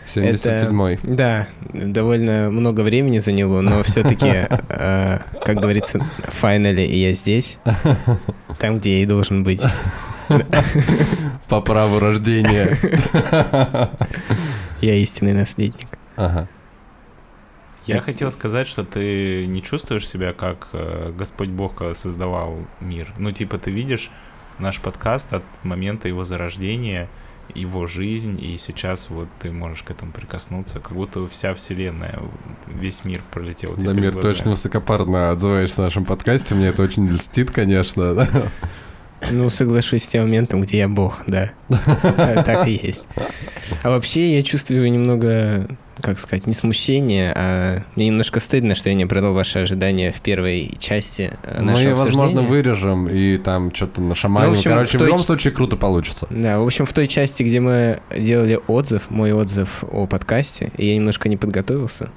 77-й. 0.07 1.01
Да, 1.03 1.49
довольно 1.73 2.51
много 2.51 2.83
времени 2.83 3.19
заняло, 3.19 3.61
но 3.63 3.83
все-таки, 3.85 4.47
как 4.69 5.61
говорится, 5.61 5.99
finally 6.41 6.87
и 6.87 6.99
я 6.99 7.13
здесь, 7.15 7.59
там, 8.61 8.79
где 8.79 8.99
я 8.99 9.03
и 9.03 9.07
должен 9.07 9.43
быть. 9.43 9.63
По 11.49 11.61
праву 11.61 11.99
рождения. 11.99 12.79
Я 14.81 14.95
истинный 14.95 15.33
наследник. 15.35 15.89
Ага. 16.17 16.49
Я 17.87 18.01
хотел 18.01 18.31
сказать, 18.31 18.67
что 18.67 18.85
ты 18.85 19.47
не 19.47 19.63
чувствуешь 19.63 20.09
себя, 20.09 20.33
как 20.33 20.69
э, 20.73 21.13
Господь 21.17 21.51
Бог 21.51 21.83
создавал 21.95 22.59
мир. 22.81 23.13
Ну, 23.19 23.33
типа, 23.33 23.59
ты 23.59 23.71
видишь 23.71 24.11
наш 24.59 24.81
подкаст 24.81 25.33
от 25.33 25.45
момента 25.63 26.09
его 26.09 26.25
зарождения, 26.25 27.09
его 27.55 27.87
жизнь, 27.87 28.39
и 28.43 28.57
сейчас 28.57 29.11
вот 29.11 29.29
ты 29.39 29.53
можешь 29.53 29.83
к 29.83 29.91
этому 29.91 30.13
прикоснуться, 30.13 30.81
как 30.81 30.93
будто 30.93 31.27
вся 31.27 31.55
вселенная, 31.55 32.19
весь 32.67 33.05
мир 33.05 33.21
пролетел. 33.31 33.75
ты 34.11 34.13
глазами. 34.13 34.33
очень 34.33 34.51
высокопарно 34.51 35.31
отзываешься 35.31 35.83
в 35.83 35.85
нашем 35.85 36.05
подкасте. 36.05 36.55
Мне 36.55 36.69
это 36.69 36.83
очень 36.83 37.07
льстит, 37.07 37.51
конечно. 37.51 38.29
Ну, 39.31 39.49
соглашусь 39.49 40.05
с 40.05 40.09
тем 40.09 40.25
моментом, 40.25 40.61
где 40.61 40.79
я 40.79 40.89
бог, 40.89 41.23
да. 41.27 41.53
Так 41.69 42.69
и 42.69 42.73
есть. 42.73 43.09
А 43.83 43.91
вообще 43.91 44.35
я 44.35 44.43
чувствую 44.43 44.91
немного, 44.91 45.67
как 46.05 46.19
сказать, 46.19 46.47
не 46.47 46.53
смущение, 46.53 47.33
а 47.35 47.83
мне 47.97 48.09
немножко 48.09 48.39
стыдно, 48.39 48.75
что 48.75 48.91
я 48.91 48.95
не 48.95 49.07
продал 49.07 49.33
ваши 49.33 49.61
ожидания 49.61 50.13
в 50.13 50.21
первой 50.21 50.71
части 50.79 51.33
э, 51.43 51.61
Мы, 51.63 51.73
нашего 51.73 51.91
возможно, 51.97 52.23
обсуждения. 52.43 52.49
вырежем 52.49 53.09
и 53.09 53.39
там 53.39 53.75
что-то 53.75 54.03
нашаманим. 54.03 54.51
Ну, 54.51 54.55
в 54.55 54.59
общем, 54.59 54.71
Короче, 54.73 54.91
в 54.91 54.95
в 54.95 54.99
той 54.99 55.07
любом 55.07 55.19
ч- 55.21 55.25
случае 55.25 55.53
круто 55.55 55.77
получится. 55.77 56.27
Да, 56.29 56.59
в 56.61 56.65
общем, 56.67 56.85
в 56.85 56.93
той 56.93 57.07
части, 57.09 57.43
где 57.43 57.59
мы 57.61 58.01
делали 58.17 58.61
отзыв, 58.67 59.11
мой 59.11 59.33
отзыв 59.33 59.83
о 59.91 60.07
подкасте, 60.07 60.71
и 60.77 60.87
я 60.89 60.95
немножко 60.97 61.29
не 61.29 61.37
подготовился. 61.39 62.11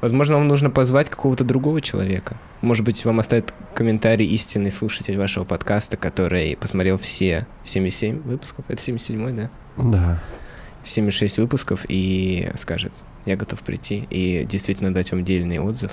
Возможно, 0.00 0.34
вам 0.34 0.48
нужно 0.48 0.68
позвать 0.68 1.08
какого-то 1.08 1.44
другого 1.44 1.80
человека. 1.80 2.36
Может 2.60 2.84
быть, 2.84 3.04
вам 3.04 3.20
оставит 3.20 3.54
комментарий 3.72 4.26
истинный 4.26 4.72
слушатель 4.72 5.16
вашего 5.16 5.44
подкаста, 5.44 5.96
который 5.96 6.56
посмотрел 6.56 6.98
все 6.98 7.46
77 7.62 8.20
выпусков. 8.22 8.64
Это 8.66 8.82
77 8.82 9.36
да? 9.36 9.50
Да. 9.76 10.22
76 10.84 11.38
выпусков 11.38 11.84
и 11.88 12.50
скажет, 12.56 12.92
я 13.24 13.36
готов 13.36 13.60
прийти 13.60 14.06
и 14.10 14.44
действительно 14.44 14.92
дать 14.92 15.12
вам 15.12 15.24
дельный 15.24 15.58
отзыв. 15.58 15.92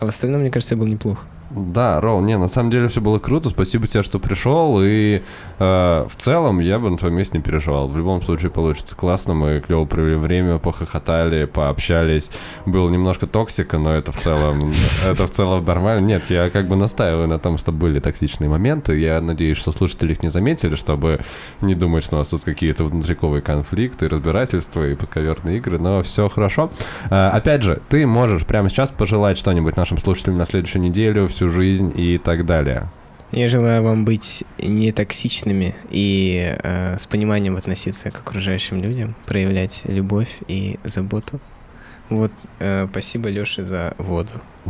А 0.00 0.06
в 0.06 0.08
остальном, 0.08 0.42
мне 0.42 0.50
кажется, 0.50 0.74
я 0.74 0.78
был 0.80 0.86
неплох. 0.86 1.26
Да, 1.50 1.98
Ролл, 2.00 2.20
не, 2.20 2.36
на 2.36 2.48
самом 2.48 2.70
деле 2.70 2.88
все 2.88 3.00
было 3.00 3.18
круто. 3.18 3.48
Спасибо 3.48 3.86
тебе, 3.86 4.02
что 4.02 4.18
пришел. 4.18 4.80
И 4.82 5.22
э, 5.58 6.06
в 6.08 6.16
целом 6.18 6.60
я 6.60 6.78
бы 6.78 6.90
на 6.90 6.98
твоем 6.98 7.16
месте 7.16 7.38
не 7.38 7.42
переживал. 7.42 7.88
В 7.88 7.96
любом 7.96 8.20
случае 8.22 8.50
получится 8.50 8.94
классно. 8.94 9.32
Мы 9.32 9.60
клево 9.60 9.86
провели 9.86 10.16
время, 10.16 10.58
похохотали, 10.58 11.46
пообщались. 11.46 12.30
Было 12.66 12.90
немножко 12.90 13.26
токсика, 13.26 13.78
но 13.78 13.94
это 13.94 14.12
в 14.12 14.16
целом, 14.16 14.60
это 15.08 15.26
в 15.26 15.30
целом 15.30 15.64
нормально. 15.64 16.04
Нет, 16.04 16.24
я 16.28 16.50
как 16.50 16.68
бы 16.68 16.76
настаиваю 16.76 17.28
на 17.28 17.38
том, 17.38 17.56
что 17.56 17.72
были 17.72 17.98
токсичные 17.98 18.50
моменты. 18.50 18.98
Я 18.98 19.20
надеюсь, 19.22 19.56
что 19.56 19.72
слушатели 19.72 20.12
их 20.12 20.22
не 20.22 20.28
заметили, 20.28 20.74
чтобы 20.74 21.20
не 21.62 21.74
думать, 21.74 22.04
что 22.04 22.16
у 22.16 22.18
нас 22.18 22.28
тут 22.28 22.44
какие-то 22.44 22.84
внутриковые 22.84 23.40
конфликты, 23.40 24.08
разбирательства 24.08 24.86
и 24.86 24.94
подковерные 24.94 25.58
игры. 25.58 25.78
Но 25.78 26.02
все 26.02 26.28
хорошо. 26.28 26.70
Э, 27.10 27.28
Опять 27.30 27.62
же, 27.62 27.80
ты 27.88 28.06
можешь 28.06 28.44
прямо 28.44 28.68
сейчас 28.68 28.90
пожелать 28.90 29.38
что-нибудь 29.38 29.76
нашим 29.76 29.96
слушателям 29.96 30.34
на 30.34 30.44
следующую 30.44 30.82
неделю, 30.82 31.26
всю 31.38 31.50
жизнь 31.50 31.92
и 31.94 32.18
так 32.18 32.44
далее. 32.44 32.88
Я 33.30 33.46
желаю 33.46 33.84
вам 33.84 34.04
быть 34.04 34.42
не 34.58 34.90
токсичными 34.90 35.76
и 35.88 36.58
э, 36.60 36.98
с 36.98 37.06
пониманием 37.06 37.56
относиться 37.56 38.10
к 38.10 38.18
окружающим 38.18 38.82
людям, 38.82 39.14
проявлять 39.24 39.82
любовь 39.84 40.38
и 40.48 40.80
заботу. 40.82 41.38
Вот, 42.08 42.32
э, 42.58 42.88
спасибо 42.90 43.28
Лёше 43.28 43.64
за 43.64 43.94
воду. 43.98 44.32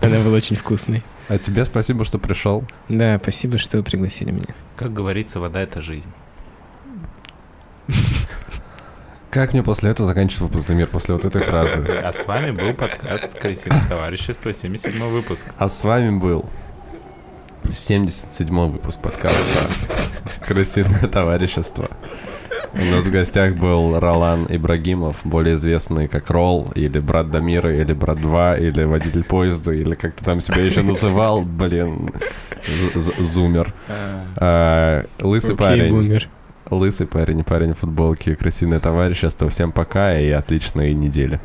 Она 0.00 0.20
была 0.24 0.36
очень 0.36 0.56
вкусной. 0.56 1.02
А 1.28 1.36
тебе 1.36 1.66
спасибо, 1.66 2.06
что 2.06 2.18
пришел. 2.18 2.64
Да, 2.88 3.18
спасибо, 3.22 3.58
что 3.58 3.82
пригласили 3.82 4.30
меня. 4.30 4.54
Как 4.74 4.94
говорится, 4.94 5.38
вода— 5.38 5.60
это 5.62 5.82
жизнь. 5.82 6.12
Как 9.34 9.52
мне 9.52 9.64
после 9.64 9.90
этого 9.90 10.06
заканчивать 10.06 10.42
выпуск, 10.42 10.68
мир 10.68 10.86
после 10.86 11.16
вот 11.16 11.24
этой 11.24 11.42
фразы? 11.42 11.84
А 12.04 12.12
с 12.12 12.24
вами 12.24 12.52
был 12.52 12.72
подкаст 12.72 13.36
«Крысиное 13.36 13.82
товарищество», 13.88 14.52
77 14.52 15.08
выпуск. 15.08 15.48
А 15.58 15.68
с 15.68 15.82
вами 15.82 16.16
был 16.16 16.44
77 17.74 18.70
выпуск 18.70 19.00
подкаста 19.00 19.66
«Крысиное 20.46 21.08
товарищество». 21.08 21.90
У 22.74 22.76
нас 22.76 23.04
в 23.04 23.10
гостях 23.10 23.56
был 23.56 23.98
Ролан 23.98 24.46
Ибрагимов, 24.48 25.16
более 25.24 25.56
известный 25.56 26.06
как 26.06 26.30
Ролл, 26.30 26.70
или 26.76 27.00
брат 27.00 27.28
Дамира, 27.32 27.74
или 27.74 27.92
брат 27.92 28.20
2, 28.20 28.58
или 28.58 28.84
водитель 28.84 29.24
поезда, 29.24 29.72
или 29.72 29.94
как 29.94 30.14
ты 30.14 30.24
там 30.24 30.40
себя 30.40 30.62
еще 30.62 30.82
называл, 30.82 31.40
блин, 31.40 32.12
зумер. 33.18 33.74
А, 34.38 35.04
Лысый 35.20 35.56
Окей, 35.56 35.66
парень. 35.66 35.90
бумер. 35.90 36.28
Лысый 36.70 37.06
парень 37.06 37.44
парень 37.44 37.74
в 37.74 37.78
футболке. 37.78 38.34
Крысиное 38.34 38.80
товарищество. 38.80 39.48
Всем 39.48 39.72
пока 39.72 40.18
и 40.18 40.30
отличной 40.30 40.94
недели. 40.94 41.40